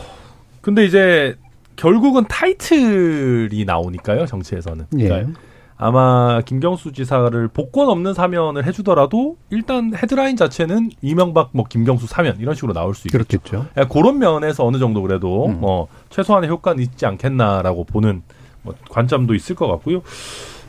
근데 0.60 0.84
이제 0.84 1.34
결국은 1.76 2.24
타이틀이 2.28 3.64
나오니까요 3.64 4.26
정치에서는. 4.26 4.86
예. 4.98 5.08
그러니까 5.08 5.40
아마 5.78 6.40
김경수 6.42 6.92
지사를 6.92 7.48
복권 7.48 7.88
없는 7.88 8.12
사면을 8.14 8.64
해주더라도 8.66 9.36
일단 9.50 9.92
헤드라인 9.94 10.36
자체는 10.36 10.90
이명박 11.02 11.50
뭐 11.52 11.64
김경수 11.68 12.06
사면 12.06 12.36
이런 12.38 12.54
식으로 12.54 12.72
나올 12.74 12.94
수 12.94 13.08
있겠죠. 13.08 13.40
그렇겠죠. 13.40 13.66
예, 13.78 13.84
그런 13.90 14.18
면에서 14.18 14.66
어느 14.66 14.78
정도 14.78 15.00
그래도 15.02 15.46
음. 15.46 15.60
뭐 15.60 15.88
최소한의 16.10 16.50
효과는 16.50 16.82
있지 16.82 17.06
않겠나라고 17.06 17.84
보는 17.84 18.22
뭐 18.62 18.74
관점도 18.90 19.34
있을 19.34 19.54
것 19.56 19.68
같고요. 19.68 20.02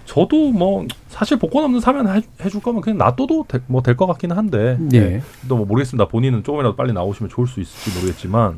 저도 0.07 0.51
뭐 0.51 0.85
사실 1.09 1.37
복권 1.37 1.63
없는 1.65 1.79
사면 1.81 2.07
해, 2.07 2.21
해줄 2.43 2.61
거면 2.61 2.81
그냥 2.81 2.97
놔둬도 2.97 3.45
뭐 3.67 3.81
될 3.81 3.95
것 3.95 4.07
같기는 4.07 4.35
한데 4.35 4.77
예. 4.93 5.21
또뭐 5.49 5.65
모르겠습니다. 5.65 6.07
본인은 6.07 6.43
조금이라도 6.43 6.75
빨리 6.75 6.93
나오시면 6.93 7.29
좋을 7.29 7.45
수 7.45 7.59
있을지 7.59 7.97
모르겠지만 7.99 8.57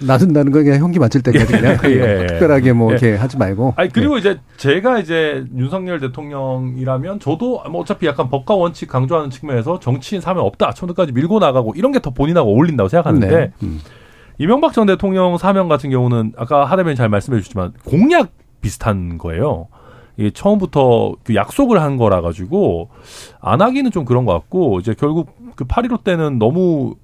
놔둔다는 0.00 0.52
건 0.52 0.64
그냥 0.64 0.80
형기 0.80 0.98
맞을 0.98 1.22
때까지 1.22 1.46
그냥 1.52 1.78
예, 1.86 2.22
예. 2.22 2.26
특별하게 2.26 2.72
뭐 2.72 2.90
예. 2.90 2.92
이렇게 2.92 3.14
하지 3.16 3.36
말고. 3.36 3.74
아니 3.76 3.88
그리고 3.90 4.18
이제 4.18 4.38
제가 4.56 4.98
이제 4.98 5.44
윤석열 5.56 6.00
대통령이라면 6.00 7.20
저도 7.20 7.62
뭐 7.70 7.80
어차피 7.82 8.06
약간 8.06 8.28
법과 8.28 8.54
원칙 8.54 8.88
강조하는 8.88 9.30
측면에서 9.30 9.78
정치인 9.80 10.20
사면 10.20 10.44
없다 10.44 10.72
처음까지 10.74 11.12
밀고 11.12 11.38
나가고 11.38 11.74
이런 11.76 11.92
게 11.92 11.98
더 12.00 12.10
본인하고 12.10 12.50
어울린다고 12.50 12.88
생각하는데 12.88 13.28
네. 13.28 13.52
음. 13.62 13.80
이명박 14.38 14.72
전 14.72 14.86
대통령 14.86 15.36
사면 15.36 15.68
같은 15.68 15.90
경우는 15.90 16.32
아까 16.36 16.64
하대변이 16.64 16.94
잘 16.96 17.08
말씀해 17.08 17.38
주셨지만 17.40 17.72
공약 17.84 18.30
비슷한 18.60 19.18
거예요. 19.18 19.66
이게 20.18 20.30
처음부터 20.30 21.14
그 21.22 21.34
약속을 21.34 21.80
한 21.80 21.96
거라 21.96 22.20
가지고 22.20 22.90
안 23.40 23.62
하기는 23.62 23.90
좀 23.92 24.04
그런 24.04 24.24
것 24.24 24.32
같고 24.32 24.80
이제 24.80 24.94
결국 24.98 25.30
그 25.54 25.64
8.15 25.64 26.02
때는 26.02 26.38
너무 26.38 26.96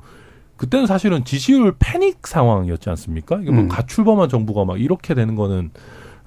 그때는 0.57 0.87
사실은 0.87 1.25
지지율 1.25 1.75
패닉 1.79 2.27
상황이었지 2.27 2.91
않습니까? 2.91 3.39
이게 3.41 3.51
뭐 3.51 3.63
음. 3.63 3.69
가출범한 3.69 4.29
정부가 4.29 4.65
막 4.65 4.81
이렇게 4.81 5.15
되는 5.15 5.37
거는 5.37 5.71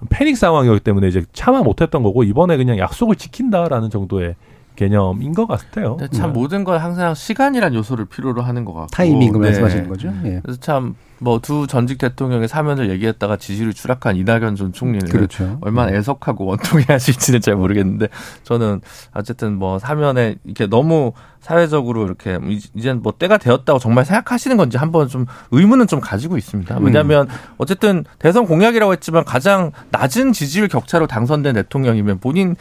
패닉 0.09 0.37
상황이었기 0.37 0.81
때문에 0.81 1.07
이제 1.09 1.23
참아 1.33 1.61
못했던 1.61 2.03
거고 2.03 2.23
이번에 2.23 2.55
그냥 2.55 2.77
약속을 2.77 3.15
지킨다라는 3.15 3.89
정도의 3.89 4.35
개념인 4.77 5.33
것 5.33 5.47
같아요. 5.47 5.97
참 6.13 6.31
네. 6.31 6.39
모든 6.39 6.63
걸 6.63 6.77
항상 6.77 7.13
시간이란 7.13 7.73
요소를 7.73 8.05
필요로 8.05 8.41
하는 8.41 8.63
것 8.63 8.73
같고 8.73 8.87
타이밍을 8.91 9.41
네. 9.41 9.47
말씀하시는 9.47 9.89
거죠. 9.89 10.13
예. 10.23 10.39
그래서 10.41 10.59
참 10.61 10.95
뭐 11.19 11.39
두 11.39 11.65
전직 11.67 11.97
대통령의 11.97 12.47
사면을 12.47 12.89
얘기했다가 12.89 13.37
지지율이 13.37 13.73
추락한 13.73 14.15
이낙연 14.17 14.55
전 14.55 14.73
총리는 14.73 15.07
그렇죠. 15.07 15.57
얼마나 15.61 15.91
애석하고 15.93 16.45
원통해하실지는 16.45 17.41
잘 17.41 17.55
모르겠는데 17.55 18.07
저는 18.43 18.81
어쨌든 19.13 19.57
뭐 19.57 19.79
사면에 19.79 20.35
이렇게 20.43 20.67
너무 20.67 21.13
사회적으로 21.39 22.05
이렇게 22.05 22.39
이젠 22.75 23.01
뭐 23.01 23.13
때가 23.17 23.37
되었다고 23.37 23.79
정말 23.79 24.05
생각하시는 24.05 24.57
건지 24.57 24.77
한번 24.77 25.07
좀 25.07 25.25
의문은 25.51 25.87
좀 25.87 25.99
가지고 25.99 26.37
있습니다. 26.37 26.77
왜냐하면 26.81 27.27
어쨌든 27.57 28.03
대선 28.19 28.45
공약이라고 28.45 28.91
했지만 28.93 29.23
가장 29.23 29.71
낮은 29.91 30.33
지지율 30.33 30.67
격차로 30.67 31.07
당선된 31.07 31.53
대통령이면 31.55 32.19
본인 32.19 32.55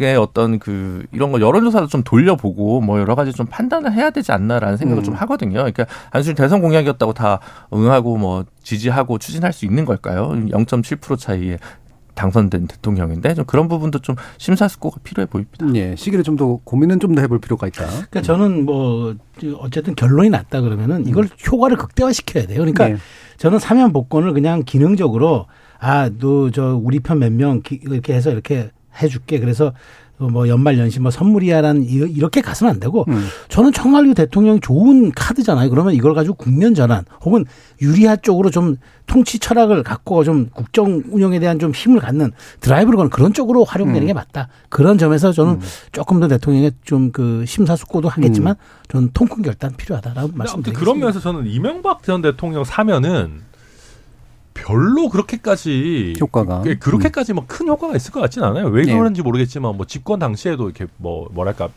의 0.00 0.16
어떤 0.16 0.58
그 0.58 1.04
이런 1.12 1.32
거 1.32 1.40
여론조사도 1.40 1.88
좀 1.88 2.02
돌려보고 2.04 2.80
뭐 2.80 3.00
여러 3.00 3.14
가지 3.14 3.32
좀 3.32 3.46
판단을 3.46 3.92
해야 3.92 4.10
되지 4.10 4.30
않나라는 4.32 4.76
생각을 4.76 5.02
음. 5.02 5.04
좀 5.04 5.14
하거든요. 5.14 5.54
그러니까 5.54 5.86
단순히 6.12 6.36
대선 6.36 6.60
공약이었다고 6.60 7.14
다 7.14 7.40
응하고 7.72 8.16
뭐 8.16 8.44
지지하고 8.62 9.18
추진할 9.18 9.52
수 9.52 9.64
있는 9.64 9.84
걸까요? 9.84 10.28
0.7% 10.30 11.18
차이에 11.18 11.58
당선된 12.14 12.66
대통령인데 12.66 13.34
좀 13.34 13.44
그런 13.44 13.66
부분도 13.68 14.00
좀 14.00 14.14
심사숙고가 14.38 14.98
필요해 15.02 15.26
보입니다. 15.26 15.66
예. 15.74 15.94
시기를 15.96 16.22
좀 16.24 16.36
더 16.36 16.58
고민은 16.64 17.00
좀 17.00 17.14
더 17.14 17.22
해볼 17.22 17.40
필요가 17.40 17.66
있다. 17.66 17.86
그러니까 17.86 18.22
저는 18.22 18.66
뭐 18.66 19.14
어쨌든 19.60 19.94
결론이 19.94 20.30
났다 20.30 20.60
그러면은 20.60 21.06
이걸 21.06 21.28
효과를 21.50 21.76
극대화시켜야 21.76 22.46
돼요. 22.46 22.58
그러니까 22.58 22.90
예. 22.90 22.96
저는 23.38 23.58
사면 23.58 23.92
복권을 23.92 24.32
그냥 24.32 24.62
기능적으로 24.64 25.46
아, 25.80 26.10
너 26.18 26.50
저 26.50 26.76
우리 26.82 27.00
편 27.00 27.18
몇 27.18 27.32
명 27.32 27.62
이렇게 27.70 28.14
해서 28.14 28.30
이렇게 28.30 28.70
해줄게. 29.02 29.38
그래서 29.40 29.72
뭐 30.20 30.48
연말 30.48 30.76
연시 30.80 30.98
뭐 30.98 31.12
선물이야라는 31.12 31.84
이- 31.84 31.92
이렇게 31.92 32.40
가서는 32.40 32.72
안 32.74 32.80
되고 32.80 33.04
음. 33.06 33.28
저는 33.48 33.72
정말 33.72 34.04
이 34.08 34.14
대통령이 34.14 34.58
좋은 34.58 35.12
카드잖아요. 35.12 35.70
그러면 35.70 35.94
이걸 35.94 36.12
가지고 36.12 36.34
국면 36.34 36.74
전환 36.74 37.04
혹은 37.24 37.44
유리화 37.80 38.16
쪽으로 38.16 38.50
좀 38.50 38.74
통치 39.06 39.38
철학을 39.38 39.84
갖고 39.84 40.24
좀 40.24 40.48
국정 40.52 41.04
운영에 41.12 41.38
대한 41.38 41.60
좀 41.60 41.70
힘을 41.70 42.00
갖는 42.00 42.32
드라이브를 42.58 42.96
거는 42.96 43.10
그런 43.10 43.32
쪽으로 43.32 43.62
활용되는 43.62 44.02
음. 44.02 44.06
게 44.08 44.12
맞다. 44.12 44.48
그런 44.68 44.98
점에서 44.98 45.30
저는 45.30 45.60
조금 45.92 46.18
더 46.18 46.26
대통령의 46.26 46.72
좀 46.84 47.12
그 47.12 47.44
심사숙고도 47.46 48.08
하겠지만 48.08 48.56
저는 48.88 49.10
통큰 49.14 49.42
결단 49.42 49.72
필요하다라고 49.76 50.30
말씀드리겠습니다. 50.34 50.78
그런 50.80 50.98
면에서 50.98 51.20
저는 51.20 51.46
이명박 51.46 52.02
전 52.02 52.22
대통령 52.22 52.64
사면은 52.64 53.42
별로 54.66 55.08
그렇게까지 55.08 56.14
효과가. 56.20 56.62
그- 56.62 56.78
그렇게까지 56.78 57.32
뭐큰 57.32 57.68
효과가 57.68 57.96
있을 57.96 58.12
것 58.12 58.20
같진 58.20 58.42
않아요. 58.42 58.66
왜 58.68 58.84
네. 58.84 58.96
그런지 58.96 59.22
모르겠지만 59.22 59.76
뭐 59.76 59.86
집권 59.86 60.18
당시에도 60.18 60.64
이렇게 60.68 60.86
뭐 60.96 61.28
뭐랄까 61.32 61.68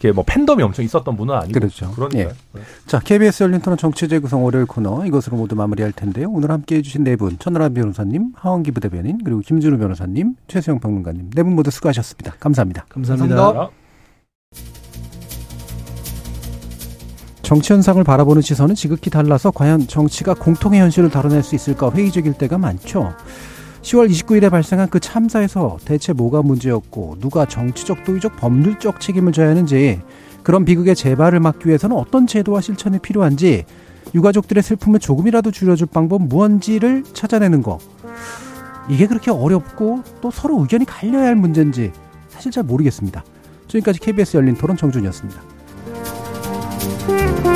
이렇게 0.00 0.12
뭐 0.14 0.24
팬덤이 0.26 0.62
엄청 0.62 0.84
있었던 0.84 1.16
분은 1.16 1.34
아니고 1.34 1.58
그렇죠. 1.58 1.90
그러니까 1.94 2.18
예. 2.20 2.60
자, 2.86 2.98
KBS 3.00 3.42
열린 3.44 3.60
토론 3.60 3.76
정치 3.78 4.08
재 4.08 4.18
구성 4.18 4.44
월요일 4.44 4.66
코너 4.66 5.04
이것으로 5.06 5.36
모두 5.36 5.54
마무리할 5.54 5.92
텐데요. 5.92 6.28
오늘 6.30 6.50
함께 6.50 6.76
해 6.76 6.82
주신 6.82 7.04
네 7.04 7.16
분, 7.16 7.38
천하람 7.38 7.74
변호사님, 7.74 8.32
하원기 8.34 8.70
부대변인, 8.72 9.18
그리고 9.24 9.40
김준우 9.40 9.78
변호사님, 9.78 10.34
최수영 10.48 10.80
평론가님, 10.80 11.30
네 11.34 11.42
분 11.42 11.54
모두 11.54 11.70
수고하셨습니다. 11.70 12.34
감사합니다. 12.40 12.84
감사합니다. 12.88 13.36
감사합니다. 13.36 13.79
정치 17.50 17.72
현상을 17.72 18.04
바라보는 18.04 18.42
시선은 18.42 18.76
지극히 18.76 19.10
달라서 19.10 19.50
과연 19.50 19.88
정치가 19.88 20.34
공통의 20.34 20.80
현실을 20.82 21.10
다뤄낼 21.10 21.42
수 21.42 21.56
있을까 21.56 21.90
회의적일 21.90 22.34
때가 22.34 22.58
많죠. 22.58 23.12
10월 23.82 24.08
29일에 24.08 24.48
발생한 24.48 24.88
그 24.88 25.00
참사에서 25.00 25.78
대체 25.84 26.12
뭐가 26.12 26.42
문제였고 26.42 27.16
누가 27.18 27.46
정치적 27.46 28.04
도의적 28.04 28.36
법률적 28.36 29.00
책임을 29.00 29.32
져야 29.32 29.48
하는지 29.48 30.00
그런 30.44 30.64
비극의 30.64 30.94
재발을 30.94 31.40
막기 31.40 31.66
위해서는 31.66 31.96
어떤 31.96 32.28
제도와 32.28 32.60
실천이 32.60 33.00
필요한지 33.00 33.64
유가족들의 34.14 34.62
슬픔을 34.62 35.00
조금이라도 35.00 35.50
줄여줄 35.50 35.88
방법 35.90 36.22
무언지를 36.22 37.02
찾아내는 37.02 37.62
거 37.62 37.80
이게 38.88 39.08
그렇게 39.08 39.32
어렵고 39.32 40.04
또 40.20 40.30
서로 40.30 40.60
의견이 40.60 40.84
갈려야 40.84 41.24
할 41.24 41.34
문제인지 41.34 41.90
사실 42.28 42.52
잘 42.52 42.62
모르겠습니다. 42.62 43.24
지금까지 43.66 43.98
KBS 43.98 44.36
열린 44.36 44.54
토론 44.54 44.76
정준이었습니다. 44.76 45.49
Thank 46.80 47.44
you. 47.44 47.49